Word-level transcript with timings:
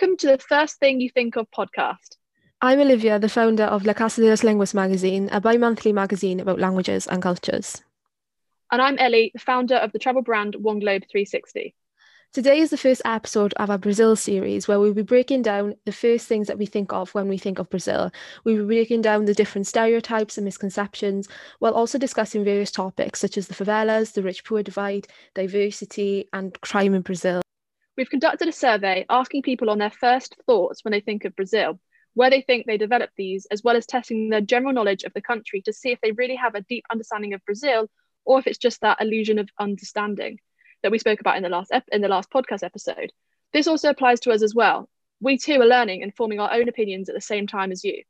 Welcome 0.00 0.16
to 0.18 0.28
the 0.28 0.38
First 0.38 0.78
Thing 0.78 1.00
You 1.00 1.10
Think 1.10 1.34
of 1.34 1.50
podcast. 1.50 2.18
I'm 2.60 2.78
Olivia, 2.78 3.18
the 3.18 3.28
founder 3.28 3.64
of 3.64 3.84
La 3.84 3.94
Casa 3.94 4.20
de 4.20 4.28
las 4.28 4.44
Lenguas 4.44 4.72
magazine, 4.72 5.28
a 5.32 5.40
bi 5.40 5.56
monthly 5.56 5.92
magazine 5.92 6.38
about 6.38 6.60
languages 6.60 7.08
and 7.08 7.20
cultures. 7.20 7.82
And 8.70 8.80
I'm 8.80 8.96
Ellie, 8.98 9.32
the 9.34 9.40
founder 9.40 9.74
of 9.74 9.90
the 9.90 9.98
travel 9.98 10.22
brand 10.22 10.54
One 10.54 10.78
Globe 10.78 11.02
360. 11.10 11.74
Today 12.32 12.60
is 12.60 12.70
the 12.70 12.76
first 12.76 13.02
episode 13.04 13.52
of 13.54 13.70
our 13.70 13.78
Brazil 13.78 14.14
series 14.14 14.68
where 14.68 14.78
we'll 14.78 14.94
be 14.94 15.02
breaking 15.02 15.42
down 15.42 15.74
the 15.84 15.90
first 15.90 16.28
things 16.28 16.46
that 16.46 16.58
we 16.58 16.66
think 16.66 16.92
of 16.92 17.12
when 17.12 17.28
we 17.28 17.36
think 17.36 17.58
of 17.58 17.68
Brazil. 17.68 18.12
We'll 18.44 18.58
be 18.58 18.66
breaking 18.66 19.02
down 19.02 19.24
the 19.24 19.34
different 19.34 19.66
stereotypes 19.66 20.38
and 20.38 20.44
misconceptions 20.44 21.28
while 21.58 21.74
also 21.74 21.98
discussing 21.98 22.44
various 22.44 22.70
topics 22.70 23.18
such 23.18 23.36
as 23.36 23.48
the 23.48 23.54
favelas, 23.54 24.12
the 24.12 24.22
rich 24.22 24.44
poor 24.44 24.62
divide, 24.62 25.08
diversity, 25.34 26.28
and 26.32 26.56
crime 26.60 26.94
in 26.94 27.02
Brazil. 27.02 27.42
We've 27.98 28.08
conducted 28.08 28.46
a 28.46 28.52
survey 28.52 29.06
asking 29.10 29.42
people 29.42 29.70
on 29.70 29.78
their 29.78 29.90
first 29.90 30.36
thoughts 30.46 30.84
when 30.84 30.92
they 30.92 31.00
think 31.00 31.24
of 31.24 31.34
Brazil, 31.34 31.80
where 32.14 32.30
they 32.30 32.42
think 32.42 32.64
they 32.64 32.78
developed 32.78 33.14
these, 33.16 33.44
as 33.46 33.64
well 33.64 33.76
as 33.76 33.86
testing 33.86 34.28
their 34.28 34.40
general 34.40 34.72
knowledge 34.72 35.02
of 35.02 35.12
the 35.14 35.20
country 35.20 35.60
to 35.62 35.72
see 35.72 35.90
if 35.90 36.00
they 36.00 36.12
really 36.12 36.36
have 36.36 36.54
a 36.54 36.60
deep 36.60 36.84
understanding 36.92 37.34
of 37.34 37.44
Brazil 37.44 37.90
or 38.24 38.38
if 38.38 38.46
it's 38.46 38.56
just 38.56 38.82
that 38.82 39.00
illusion 39.00 39.40
of 39.40 39.48
understanding 39.58 40.38
that 40.84 40.92
we 40.92 41.00
spoke 41.00 41.18
about 41.18 41.38
in 41.38 41.42
the 41.42 41.48
last 41.48 41.72
in 41.90 42.00
the 42.00 42.06
last 42.06 42.30
podcast 42.30 42.62
episode. 42.62 43.10
This 43.52 43.66
also 43.66 43.90
applies 43.90 44.20
to 44.20 44.30
us 44.30 44.44
as 44.44 44.54
well. 44.54 44.88
We 45.20 45.36
too 45.36 45.60
are 45.60 45.66
learning 45.66 46.04
and 46.04 46.14
forming 46.14 46.38
our 46.38 46.52
own 46.52 46.68
opinions 46.68 47.08
at 47.08 47.16
the 47.16 47.20
same 47.20 47.48
time 47.48 47.72
as 47.72 47.82
you. 47.82 48.04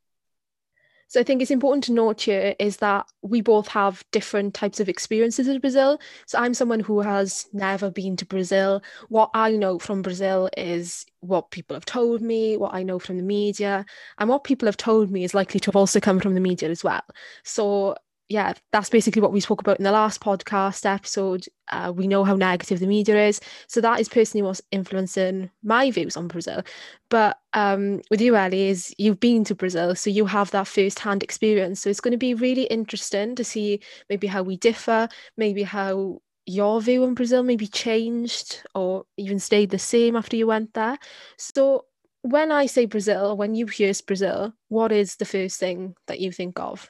So 1.09 1.19
I 1.19 1.23
think 1.23 1.41
it's 1.41 1.49
important 1.49 1.83
to 1.85 1.91
note 1.91 2.21
here 2.21 2.55
is 2.59 2.77
that 2.77 3.07
we 3.23 3.41
both 3.41 3.67
have 3.69 4.05
different 4.11 4.53
types 4.53 4.79
of 4.79 4.87
experiences 4.87 5.47
in 5.47 5.59
Brazil. 5.59 5.99
So 6.27 6.37
I'm 6.37 6.53
someone 6.53 6.79
who 6.79 7.01
has 7.01 7.47
never 7.51 7.89
been 7.89 8.15
to 8.17 8.27
Brazil. 8.27 8.83
What 9.09 9.31
I 9.33 9.53
know 9.53 9.79
from 9.79 10.03
Brazil 10.03 10.49
is 10.55 11.07
what 11.21 11.49
people 11.49 11.75
have 11.75 11.85
told 11.85 12.21
me, 12.21 12.57
what 12.57 12.75
I 12.75 12.83
know 12.83 12.99
from 12.99 13.17
the 13.17 13.23
media, 13.23 13.87
and 14.19 14.29
what 14.29 14.43
people 14.43 14.67
have 14.67 14.77
told 14.77 15.09
me 15.09 15.23
is 15.23 15.33
likely 15.33 15.59
to 15.61 15.69
have 15.69 15.75
also 15.75 15.99
come 15.99 16.19
from 16.19 16.35
the 16.35 16.41
media 16.41 16.69
as 16.69 16.83
well. 16.83 17.03
So 17.43 17.95
yeah, 18.29 18.53
that's 18.71 18.91
basically 18.91 19.23
what 19.23 19.33
we 19.33 19.39
spoke 19.39 19.59
about 19.59 19.79
in 19.79 19.83
the 19.83 19.91
last 19.91 20.21
podcast 20.21 20.85
episode. 20.85 21.45
Uh, 21.69 21.91
we 21.93 22.07
know 22.07 22.23
how 22.23 22.35
negative 22.35 22.79
the 22.79 22.85
media 22.85 23.27
is. 23.27 23.41
So 23.67 23.81
that 23.81 23.99
is 23.99 24.07
personally 24.07 24.43
what's 24.43 24.61
influencing 24.71 25.49
my 25.63 25.89
views 25.89 26.15
on 26.15 26.27
Brazil. 26.27 26.61
But 27.09 27.39
um, 27.53 28.01
with 28.11 28.21
you, 28.21 28.35
Ellie, 28.35 28.69
is 28.69 28.93
you've 28.99 29.19
been 29.19 29.43
to 29.45 29.55
Brazil, 29.55 29.95
so 29.95 30.11
you 30.11 30.27
have 30.27 30.51
that 30.51 30.67
first-hand 30.67 31.23
experience. 31.23 31.81
So 31.81 31.89
it's 31.89 32.01
going 32.01 32.11
to 32.11 32.17
be 32.17 32.35
really 32.35 32.63
interesting 32.63 33.35
to 33.35 33.43
see 33.43 33.79
maybe 34.09 34.27
how 34.27 34.43
we 34.43 34.57
differ, 34.57 35.09
maybe 35.35 35.63
how 35.63 36.21
your 36.45 36.81
view 36.81 37.03
on 37.03 37.15
Brazil 37.15 37.43
maybe 37.43 37.67
changed 37.67 38.63
or 38.75 39.05
even 39.17 39.39
stayed 39.39 39.71
the 39.71 39.79
same 39.79 40.15
after 40.15 40.35
you 40.35 40.47
went 40.47 40.73
there. 40.75 40.97
So 41.37 41.85
when 42.21 42.51
I 42.51 42.67
say 42.67 42.85
Brazil, 42.85 43.35
when 43.37 43.55
you 43.55 43.65
hear 43.65 43.91
Brazil, 44.05 44.53
what 44.67 44.91
is 44.91 45.15
the 45.15 45.25
first 45.25 45.59
thing 45.59 45.95
that 46.07 46.19
you 46.19 46.31
think 46.31 46.59
of? 46.59 46.89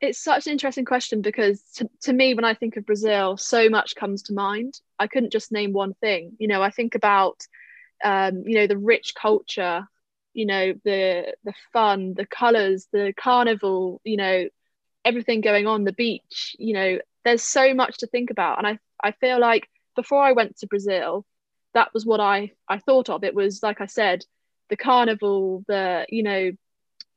It's 0.00 0.22
such 0.22 0.46
an 0.46 0.52
interesting 0.52 0.84
question 0.84 1.20
because 1.20 1.62
to, 1.74 1.88
to 2.02 2.12
me 2.12 2.34
when 2.34 2.44
i 2.44 2.54
think 2.54 2.76
of 2.76 2.86
brazil 2.86 3.36
so 3.36 3.68
much 3.68 3.94
comes 3.94 4.22
to 4.22 4.32
mind. 4.32 4.80
I 4.98 5.06
couldn't 5.06 5.32
just 5.32 5.52
name 5.52 5.72
one 5.72 5.94
thing. 5.94 6.32
You 6.38 6.48
know 6.48 6.62
i 6.62 6.70
think 6.70 6.94
about 6.94 7.46
um, 8.02 8.44
you 8.46 8.56
know 8.56 8.66
the 8.66 8.78
rich 8.78 9.14
culture 9.14 9.86
you 10.32 10.46
know 10.46 10.72
the 10.84 11.34
the 11.44 11.52
fun 11.72 12.14
the 12.14 12.26
colors 12.26 12.88
the 12.92 13.12
carnival 13.18 14.00
you 14.04 14.16
know 14.16 14.48
everything 15.04 15.40
going 15.40 15.66
on 15.66 15.84
the 15.84 15.92
beach 15.92 16.56
you 16.58 16.74
know 16.74 16.98
there's 17.24 17.42
so 17.42 17.74
much 17.74 17.98
to 17.98 18.06
think 18.06 18.30
about. 18.30 18.58
And 18.58 18.66
i 18.66 18.78
i 19.02 19.12
feel 19.12 19.38
like 19.40 19.68
before 19.96 20.22
i 20.22 20.32
went 20.32 20.56
to 20.58 20.66
brazil 20.66 21.26
that 21.74 21.92
was 21.94 22.06
what 22.06 22.20
i 22.20 22.52
i 22.68 22.78
thought 22.78 23.10
of. 23.10 23.24
It 23.24 23.34
was 23.34 23.62
like 23.62 23.80
i 23.80 23.86
said 23.86 24.24
the 24.70 24.76
carnival 24.76 25.64
the 25.68 26.06
you 26.08 26.22
know 26.22 26.52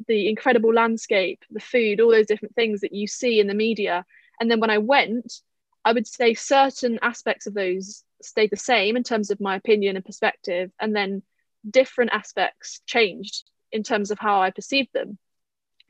the 0.08 0.30
incredible 0.30 0.74
landscape, 0.74 1.44
the 1.52 1.60
food, 1.60 2.00
all 2.00 2.12
those 2.12 2.28
different 2.28 2.56
things 2.56 2.82
that 2.82 2.94
you 2.94 3.08
see 3.08 3.40
in 3.40 3.48
the 3.48 3.54
media. 3.54 4.06
And 4.40 4.50
then 4.50 4.60
when 4.60 4.70
I 4.70 4.80
went, 4.80 5.42
I 5.86 5.94
would 5.94 6.08
say 6.08 6.34
certain 6.34 7.00
aspects 7.02 7.46
of 7.48 7.54
those 7.54 8.04
stayed 8.22 8.52
the 8.52 8.58
same 8.58 8.96
in 8.96 9.04
terms 9.04 9.32
of 9.32 9.42
my 9.42 9.56
opinion 9.56 9.96
and 9.96 10.06
perspective, 10.06 10.72
and 10.80 10.96
then 10.96 11.24
different 11.70 12.12
aspects 12.14 12.82
changed 12.86 13.50
in 13.72 13.84
terms 13.84 14.12
of 14.12 14.20
how 14.20 14.42
I 14.42 14.52
perceived 14.52 14.90
them. 14.94 15.18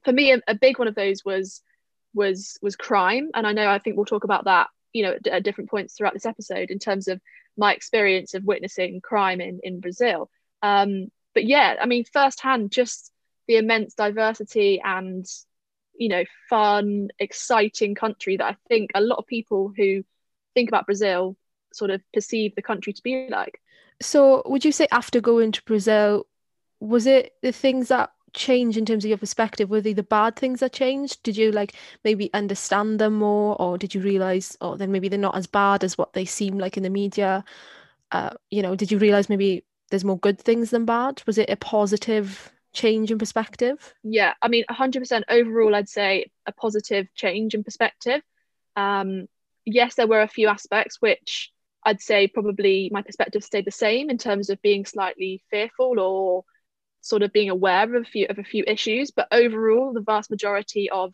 For 0.03 0.11
me, 0.11 0.33
a, 0.33 0.41
a 0.47 0.55
big 0.55 0.79
one 0.79 0.87
of 0.87 0.95
those 0.95 1.23
was 1.23 1.61
was 2.13 2.57
was 2.61 2.75
crime, 2.75 3.29
and 3.33 3.47
I 3.47 3.53
know 3.53 3.67
I 3.69 3.79
think 3.79 3.95
we'll 3.95 4.05
talk 4.05 4.23
about 4.23 4.45
that, 4.45 4.67
you 4.93 5.03
know, 5.03 5.13
at, 5.13 5.27
at 5.27 5.43
different 5.43 5.69
points 5.69 5.93
throughout 5.93 6.13
this 6.13 6.25
episode 6.25 6.71
in 6.71 6.79
terms 6.79 7.07
of 7.07 7.21
my 7.55 7.73
experience 7.73 8.33
of 8.33 8.43
witnessing 8.43 8.99
crime 9.01 9.41
in 9.41 9.59
in 9.63 9.79
Brazil. 9.79 10.29
Um, 10.61 11.11
but 11.33 11.45
yeah, 11.45 11.75
I 11.81 11.85
mean, 11.85 12.05
firsthand, 12.11 12.71
just 12.71 13.11
the 13.47 13.57
immense 13.57 13.93
diversity 13.93 14.81
and 14.83 15.25
you 15.95 16.09
know 16.09 16.23
fun 16.49 17.09
exciting 17.19 17.93
country 17.93 18.37
that 18.37 18.45
i 18.45 18.55
think 18.67 18.91
a 18.95 19.01
lot 19.01 19.19
of 19.19 19.27
people 19.27 19.71
who 19.75 20.03
think 20.55 20.69
about 20.69 20.85
brazil 20.85 21.35
sort 21.75 21.91
of 21.91 22.01
perceive 22.13 22.55
the 22.55 22.61
country 22.61 22.93
to 22.93 23.03
be 23.03 23.27
like. 23.29 23.59
So 24.01 24.43
would 24.45 24.65
you 24.65 24.71
say 24.71 24.87
after 24.91 25.21
going 25.21 25.51
to 25.53 25.63
brazil 25.63 26.27
was 26.79 27.05
it 27.05 27.33
the 27.41 27.51
things 27.51 27.87
that 27.87 28.11
changed 28.33 28.77
in 28.77 28.85
terms 28.85 29.05
of 29.05 29.09
your 29.09 29.17
perspective? 29.17 29.69
Were 29.69 29.79
they 29.79 29.93
the 29.93 30.03
bad 30.03 30.35
things 30.35 30.59
that 30.59 30.73
changed? 30.73 31.21
Did 31.23 31.37
you 31.37 31.51
like 31.51 31.75
maybe 32.03 32.33
understand 32.33 32.99
them 32.99 33.13
more 33.13 33.59
or 33.61 33.77
did 33.77 33.93
you 33.93 34.01
realize 34.01 34.57
oh 34.61 34.75
then 34.75 34.91
maybe 34.91 35.09
they're 35.09 35.19
not 35.19 35.37
as 35.37 35.47
bad 35.47 35.83
as 35.83 35.97
what 35.97 36.13
they 36.13 36.25
seem 36.25 36.57
like 36.57 36.77
in 36.77 36.83
the 36.83 36.89
media? 36.89 37.43
Uh, 38.11 38.31
you 38.51 38.61
know 38.61 38.75
did 38.75 38.91
you 38.91 38.97
realize 38.97 39.29
maybe 39.29 39.63
there's 39.89 40.05
more 40.05 40.19
good 40.19 40.39
things 40.39 40.71
than 40.71 40.85
bad? 40.85 41.21
Was 41.25 41.37
it 41.37 41.49
a 41.49 41.55
positive 41.55 42.51
change 42.73 43.11
in 43.11 43.17
perspective? 43.17 43.93
Yeah, 44.03 44.33
I 44.41 44.47
mean, 44.47 44.65
100% 44.69 45.23
overall, 45.29 45.75
I'd 45.75 45.89
say 45.89 46.31
a 46.45 46.51
positive 46.51 47.07
change 47.13 47.53
in 47.53 47.63
perspective. 47.63 48.21
Um, 48.75 49.27
yes, 49.65 49.95
there 49.95 50.07
were 50.07 50.21
a 50.21 50.27
few 50.27 50.47
aspects 50.47 50.97
which 50.99 51.51
I'd 51.85 52.01
say 52.01 52.27
probably 52.27 52.89
my 52.91 53.01
perspective 53.01 53.43
stayed 53.43 53.65
the 53.65 53.71
same 53.71 54.09
in 54.09 54.17
terms 54.17 54.49
of 54.49 54.61
being 54.61 54.85
slightly 54.85 55.43
fearful 55.49 55.99
or 55.99 56.43
sort 57.01 57.21
of 57.21 57.33
being 57.33 57.49
aware 57.49 57.83
of 57.83 58.01
a 58.01 58.05
few 58.05 58.27
of 58.29 58.39
a 58.39 58.43
few 58.43 58.63
issues. 58.65 59.11
But 59.11 59.27
overall, 59.31 59.93
the 59.93 60.01
vast 60.01 60.31
majority 60.31 60.89
of, 60.89 61.13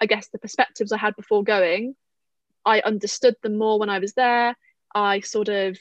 I 0.00 0.06
guess, 0.06 0.28
the 0.28 0.38
perspectives 0.38 0.92
I 0.92 0.98
had 0.98 1.16
before 1.16 1.44
going, 1.44 1.94
I 2.64 2.80
understood 2.80 3.36
them 3.42 3.56
more 3.56 3.78
when 3.78 3.90
I 3.90 4.00
was 4.00 4.12
there. 4.14 4.56
I 4.94 5.20
sort 5.20 5.48
of 5.48 5.78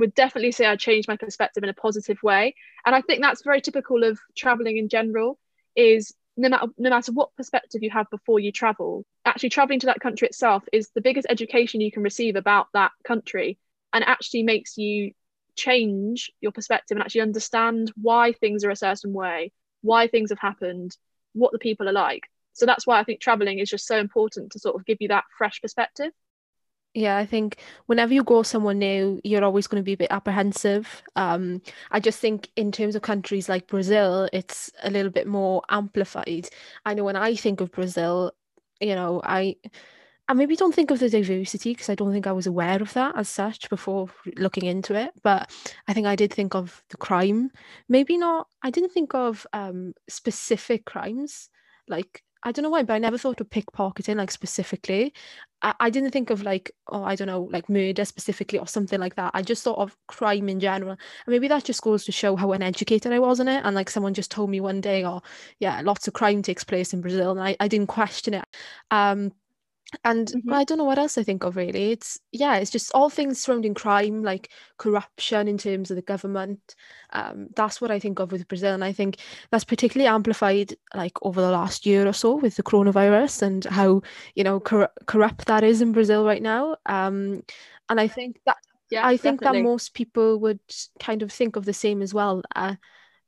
would 0.00 0.14
definitely 0.14 0.52
say 0.52 0.66
I 0.66 0.76
changed 0.76 1.08
my 1.08 1.16
perspective 1.16 1.62
in 1.62 1.70
a 1.70 1.74
positive 1.74 2.18
way. 2.22 2.54
And 2.84 2.94
I 2.94 3.02
think 3.02 3.20
that's 3.20 3.44
very 3.44 3.60
typical 3.60 4.02
of 4.02 4.18
traveling 4.36 4.76
in 4.78 4.88
general 4.88 5.38
is 5.76 6.12
no 6.36 6.48
matter 6.48 6.66
no 6.78 6.90
matter 6.90 7.12
what 7.12 7.34
perspective 7.36 7.82
you 7.82 7.90
have 7.90 8.08
before 8.10 8.40
you 8.40 8.50
travel, 8.50 9.04
actually 9.24 9.50
traveling 9.50 9.80
to 9.80 9.86
that 9.86 10.00
country 10.00 10.26
itself 10.26 10.64
is 10.72 10.90
the 10.94 11.00
biggest 11.00 11.26
education 11.30 11.80
you 11.80 11.92
can 11.92 12.02
receive 12.02 12.34
about 12.34 12.66
that 12.72 12.92
country 13.04 13.58
and 13.92 14.04
actually 14.04 14.42
makes 14.42 14.76
you 14.76 15.12
change 15.56 16.30
your 16.40 16.52
perspective 16.52 16.96
and 16.96 17.02
actually 17.02 17.20
understand 17.20 17.92
why 18.00 18.32
things 18.32 18.64
are 18.64 18.70
a 18.70 18.76
certain 18.76 19.12
way, 19.12 19.52
why 19.82 20.08
things 20.08 20.30
have 20.30 20.38
happened, 20.38 20.96
what 21.34 21.52
the 21.52 21.58
people 21.58 21.88
are 21.88 21.92
like. 21.92 22.22
So 22.52 22.66
that's 22.66 22.86
why 22.86 22.98
I 22.98 23.04
think 23.04 23.20
traveling 23.20 23.58
is 23.58 23.68
just 23.68 23.86
so 23.86 23.98
important 23.98 24.52
to 24.52 24.58
sort 24.58 24.76
of 24.76 24.86
give 24.86 24.98
you 25.00 25.08
that 25.08 25.24
fresh 25.36 25.60
perspective. 25.60 26.12
Yeah, 26.92 27.16
I 27.18 27.24
think 27.26 27.58
whenever 27.86 28.12
you 28.12 28.24
go 28.24 28.42
somewhere 28.42 28.74
new, 28.74 29.20
you're 29.22 29.44
always 29.44 29.68
going 29.68 29.80
to 29.80 29.84
be 29.84 29.92
a 29.92 29.96
bit 29.96 30.10
apprehensive. 30.10 31.02
Um, 31.14 31.62
I 31.92 32.00
just 32.00 32.18
think 32.18 32.50
in 32.56 32.72
terms 32.72 32.96
of 32.96 33.02
countries 33.02 33.48
like 33.48 33.68
Brazil, 33.68 34.28
it's 34.32 34.72
a 34.82 34.90
little 34.90 35.10
bit 35.12 35.28
more 35.28 35.62
amplified. 35.68 36.48
I 36.84 36.94
know 36.94 37.04
when 37.04 37.14
I 37.14 37.36
think 37.36 37.60
of 37.60 37.70
Brazil, 37.70 38.32
you 38.80 38.96
know, 38.96 39.20
I 39.24 39.54
I 40.28 40.32
maybe 40.34 40.56
don't 40.56 40.74
think 40.74 40.90
of 40.90 41.00
the 41.00 41.10
diversity 41.10 41.72
because 41.74 41.88
I 41.90 41.94
don't 41.96 42.12
think 42.12 42.26
I 42.26 42.32
was 42.32 42.46
aware 42.46 42.80
of 42.82 42.92
that 42.94 43.16
as 43.16 43.28
such 43.28 43.68
before 43.70 44.08
looking 44.36 44.64
into 44.64 44.94
it. 44.94 45.10
But 45.22 45.50
I 45.88 45.92
think 45.94 46.06
I 46.08 46.16
did 46.16 46.32
think 46.32 46.54
of 46.56 46.82
the 46.90 46.96
crime. 46.96 47.50
Maybe 47.88 48.16
not. 48.16 48.48
I 48.62 48.70
didn't 48.70 48.90
think 48.92 49.14
of 49.14 49.46
um, 49.52 49.94
specific 50.08 50.86
crimes 50.86 51.50
like 51.88 52.22
I 52.42 52.52
don't 52.52 52.62
know 52.62 52.70
why, 52.70 52.82
but 52.82 52.94
I 52.94 52.98
never 52.98 53.18
thought 53.18 53.40
of 53.40 53.50
pickpocketing 53.50 54.16
like 54.16 54.30
specifically. 54.30 55.12
I, 55.62 55.74
I 55.78 55.90
didn't 55.90 56.10
think 56.10 56.30
of 56.30 56.42
like, 56.42 56.70
oh, 56.88 57.04
I 57.04 57.14
don't 57.14 57.26
know, 57.26 57.48
like 57.52 57.68
murder 57.68 58.04
specifically 58.04 58.58
or 58.58 58.66
something 58.66 58.98
like 58.98 59.16
that. 59.16 59.32
I 59.34 59.42
just 59.42 59.62
thought 59.62 59.78
of 59.78 59.96
crime 60.08 60.48
in 60.48 60.58
general. 60.58 60.92
And 60.92 60.98
maybe 61.26 61.48
that 61.48 61.64
just 61.64 61.82
goes 61.82 62.04
to 62.06 62.12
show 62.12 62.36
how 62.36 62.52
uneducated 62.52 63.12
I 63.12 63.18
was 63.18 63.40
in 63.40 63.48
it. 63.48 63.62
And 63.64 63.76
like 63.76 63.90
someone 63.90 64.14
just 64.14 64.30
told 64.30 64.48
me 64.48 64.60
one 64.60 64.80
day, 64.80 65.04
oh, 65.04 65.20
yeah, 65.58 65.82
lots 65.84 66.08
of 66.08 66.14
crime 66.14 66.42
takes 66.42 66.64
place 66.64 66.94
in 66.94 67.02
Brazil. 67.02 67.32
And 67.32 67.42
I, 67.42 67.56
I 67.60 67.68
didn't 67.68 67.88
question 67.88 68.34
it. 68.34 68.44
Um, 68.90 69.32
and 70.04 70.28
mm-hmm. 70.28 70.52
I 70.52 70.64
don't 70.64 70.78
know 70.78 70.84
what 70.84 70.98
else 70.98 71.18
I 71.18 71.22
think 71.22 71.44
of 71.44 71.56
really. 71.56 71.92
It's 71.92 72.18
yeah, 72.32 72.56
it's 72.56 72.70
just 72.70 72.92
all 72.94 73.10
things 73.10 73.40
surrounding 73.40 73.74
crime, 73.74 74.22
like 74.22 74.50
corruption 74.78 75.48
in 75.48 75.58
terms 75.58 75.90
of 75.90 75.96
the 75.96 76.02
government. 76.02 76.76
Um, 77.12 77.48
that's 77.56 77.80
what 77.80 77.90
I 77.90 77.98
think 77.98 78.20
of 78.20 78.32
with 78.32 78.48
Brazil, 78.48 78.74
and 78.74 78.84
I 78.84 78.92
think 78.92 79.18
that's 79.50 79.64
particularly 79.64 80.08
amplified 80.08 80.74
like 80.94 81.16
over 81.22 81.40
the 81.40 81.50
last 81.50 81.86
year 81.86 82.06
or 82.06 82.12
so 82.12 82.36
with 82.36 82.56
the 82.56 82.62
coronavirus 82.62 83.42
and 83.42 83.64
how 83.64 84.02
you 84.34 84.44
know 84.44 84.60
cor- 84.60 84.92
corrupt 85.06 85.46
that 85.46 85.64
is 85.64 85.82
in 85.82 85.92
Brazil 85.92 86.24
right 86.24 86.42
now. 86.42 86.76
Um, 86.86 87.42
and 87.88 88.00
I 88.00 88.06
think 88.06 88.40
that 88.46 88.56
yeah, 88.90 89.06
I 89.06 89.16
think 89.16 89.40
definitely. 89.40 89.62
that 89.62 89.68
most 89.68 89.94
people 89.94 90.38
would 90.40 90.60
kind 90.98 91.22
of 91.22 91.32
think 91.32 91.56
of 91.56 91.64
the 91.64 91.72
same 91.72 92.02
as 92.02 92.14
well. 92.14 92.42
Uh, 92.54 92.76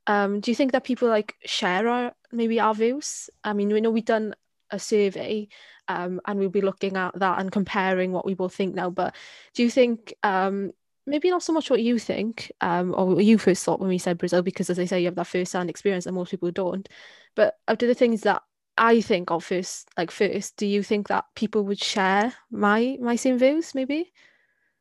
um, 0.07 0.41
do 0.41 0.51
you 0.51 0.55
think 0.55 0.73
that 0.73 0.83
people 0.83 1.07
like 1.07 1.35
share 1.45 1.87
our 1.87 2.13
maybe 2.31 2.59
our 2.59 2.73
views? 2.73 3.29
I 3.43 3.53
mean, 3.53 3.69
we 3.69 3.81
know 3.81 3.91
we've 3.91 4.05
done 4.05 4.35
a 4.71 4.79
survey 4.79 5.47
um, 5.87 6.21
and 6.25 6.39
we'll 6.39 6.49
be 6.49 6.61
looking 6.61 6.97
at 6.97 7.17
that 7.19 7.39
and 7.39 7.51
comparing 7.51 8.11
what 8.11 8.25
we 8.25 8.33
both 8.33 8.53
think 8.53 8.75
now. 8.75 8.89
But 8.89 9.15
do 9.53 9.63
you 9.63 9.69
think 9.69 10.13
um, 10.23 10.71
maybe 11.05 11.29
not 11.29 11.43
so 11.43 11.53
much 11.53 11.69
what 11.69 11.81
you 11.81 11.99
think 11.99 12.51
um, 12.61 12.93
or 12.97 13.15
what 13.15 13.25
you 13.25 13.37
first 13.37 13.63
thought 13.63 13.79
when 13.79 13.89
we 13.89 13.97
said 13.97 14.17
Brazil, 14.17 14.41
because 14.41 14.69
as 14.69 14.79
I 14.79 14.85
say, 14.85 14.99
you 14.99 15.07
have 15.07 15.15
that 15.15 15.27
first-hand 15.27 15.69
experience 15.69 16.05
and 16.05 16.15
most 16.15 16.31
people 16.31 16.51
don't. 16.51 16.87
But 17.35 17.57
of 17.67 17.77
the 17.77 17.93
things 17.93 18.21
that 18.21 18.41
I 18.77 19.01
think 19.01 19.29
of 19.29 19.43
first, 19.43 19.89
like 19.97 20.11
first, 20.11 20.57
do 20.57 20.65
you 20.65 20.81
think 20.81 21.07
that 21.09 21.25
people 21.35 21.63
would 21.65 21.79
share 21.79 22.33
my 22.49 22.97
my 22.99 23.15
same 23.15 23.37
views? 23.37 23.75
Maybe. 23.75 24.11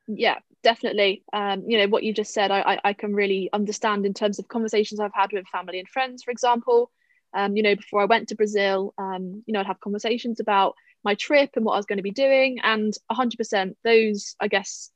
Yeah, 0.07 0.39
definitely. 0.63 1.25
Um, 1.33 1.65
you 1.67 1.79
know 1.79 1.89
what 1.89 2.03
you 2.03 2.13
just 2.15 2.33
said, 2.33 2.51
I, 2.51 2.79
I 2.85 2.93
can 2.93 3.15
really 3.15 3.51
understand 3.53 4.07
in 4.07 4.15
terms 4.15 4.39
of 4.39 4.49
conversations 4.49 5.01
I've 5.01 5.15
had 5.15 5.33
with 5.33 5.47
family 5.49 5.79
and 5.79 5.89
friends, 5.89 6.23
for 6.23 6.31
example. 6.31 6.91
Um, 7.35 7.57
you 7.57 7.63
know, 7.63 7.75
before 7.75 8.03
I 8.03 8.07
went 8.07 8.29
to 8.29 8.35
Brazil, 8.35 8.95
um, 8.99 9.43
you 9.47 9.53
know, 9.53 9.61
I'd 9.61 9.67
have 9.67 9.81
conversations 9.81 10.39
about 10.41 10.75
my 11.05 11.15
trip 11.15 11.51
and 11.57 11.65
what 11.65 11.75
I 11.75 11.77
was 11.77 11.87
going 11.87 11.99
to 11.99 12.03
be 12.03 12.11
doing, 12.11 12.59
and 12.63 12.93
100% 13.11 13.75
those, 13.85 14.37
I 14.41 14.49
guess, 14.49 14.91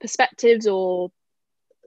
perspectives 0.00 0.66
or 0.66 1.10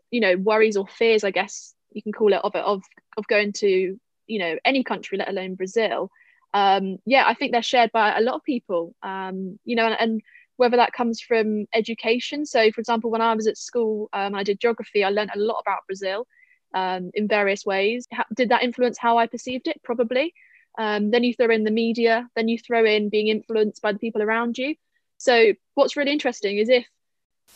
you 0.10 0.20
know 0.20 0.36
worries 0.36 0.78
or 0.78 0.88
fears, 0.88 1.24
I 1.24 1.32
guess 1.32 1.74
you 1.94 2.02
can 2.02 2.12
call 2.12 2.34
it, 2.34 2.42
of 2.44 2.56
it, 2.56 2.64
of 2.64 2.84
of 3.18 3.28
going 3.28 3.54
to 3.54 4.00
you 4.28 4.40
know 4.40 4.58
any 4.66 4.84
country, 4.84 5.18
let 5.18 5.30
alone 5.30 5.56
Brazil. 5.56 6.12
Um, 6.54 6.98
yeah, 7.06 7.24
I 7.26 7.34
think 7.34 7.52
they're 7.52 7.62
shared 7.62 7.92
by 7.92 8.18
a 8.18 8.22
lot 8.22 8.36
of 8.36 8.44
people. 8.44 8.94
Um, 9.02 9.58
you 9.64 9.76
know, 9.76 9.86
and, 9.86 9.96
and 10.00 10.22
whether 10.58 10.78
that 10.78 10.94
comes 10.94 11.22
from 11.22 11.66
education. 11.74 12.46
So, 12.46 12.72
for 12.72 12.82
example, 12.82 13.10
when 13.10 13.22
I 13.22 13.34
was 13.34 13.48
at 13.48 13.58
school, 13.58 14.10
um, 14.14 14.36
I 14.36 14.44
did 14.44 14.60
geography. 14.60 15.04
I 15.04 15.10
learned 15.10 15.32
a 15.34 15.40
lot 15.40 15.60
about 15.62 15.88
Brazil 15.88 16.28
um, 16.74 17.12
in 17.14 17.28
various 17.28 17.66
ways. 17.66 18.08
Did 18.36 18.50
that 18.50 18.64
influence 18.64 18.98
how 18.98 19.18
I 19.18 19.28
perceived 19.28 19.68
it? 19.68 19.82
Probably. 19.84 20.34
Um, 20.78 21.12
then 21.12 21.24
you 21.24 21.34
throw 21.34 21.50
in 21.50 21.64
the 21.64 21.72
media. 21.72 22.30
Then 22.36 22.48
you 22.48 22.58
throw 22.58 22.86
in 22.86 23.10
being 23.10 23.28
influenced 23.28 23.82
by 23.82 23.94
the 23.94 24.00
people 24.00 24.22
around 24.22 24.58
you. 24.58 24.76
So, 25.18 25.54
what's 25.76 25.98
really 25.98 26.12
interesting 26.12 26.58
is 26.58 26.70
if, 26.70 26.86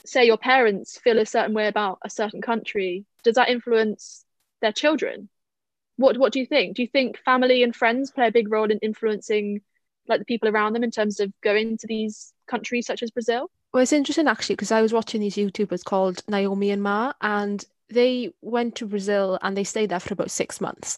say, 0.05 0.25
your 0.25 0.37
parents 0.37 0.99
feel 0.99 1.19
a 1.19 1.25
certain 1.25 1.53
way 1.53 1.67
about 1.67 1.99
a 2.03 2.09
certain 2.09 2.41
country, 2.41 3.05
does 3.23 3.35
that 3.35 3.49
influence 3.49 4.25
their 4.61 4.73
children? 4.73 5.29
What 5.97 6.17
What 6.17 6.33
do 6.33 6.39
you 6.39 6.45
think? 6.45 6.75
Do 6.75 6.81
you 6.81 6.87
think 6.87 7.17
family 7.17 7.63
and 7.63 7.75
friends 7.75 8.11
play 8.11 8.27
a 8.27 8.31
big 8.31 8.51
role 8.51 8.69
in 8.69 8.79
influencing? 8.79 9.61
like 10.07 10.19
the 10.19 10.25
people 10.25 10.49
around 10.49 10.73
them 10.73 10.83
in 10.83 10.91
terms 10.91 11.19
of 11.19 11.31
going 11.41 11.77
to 11.77 11.87
these 11.87 12.33
countries 12.47 12.85
such 12.85 13.03
as 13.03 13.11
Brazil? 13.11 13.49
Well, 13.73 13.83
it's 13.83 13.93
interesting 13.93 14.27
actually 14.27 14.55
because 14.55 14.71
I 14.71 14.81
was 14.81 14.93
watching 14.93 15.21
these 15.21 15.35
YouTubers 15.35 15.83
called 15.83 16.23
Naomi 16.27 16.71
and 16.71 16.81
Mar, 16.81 17.15
and 17.21 17.63
they 17.89 18.31
went 18.41 18.75
to 18.75 18.87
Brazil 18.87 19.37
and 19.41 19.55
they 19.55 19.63
stayed 19.63 19.89
there 19.89 19.99
for 19.99 20.13
about 20.13 20.31
six 20.31 20.61
months. 20.61 20.97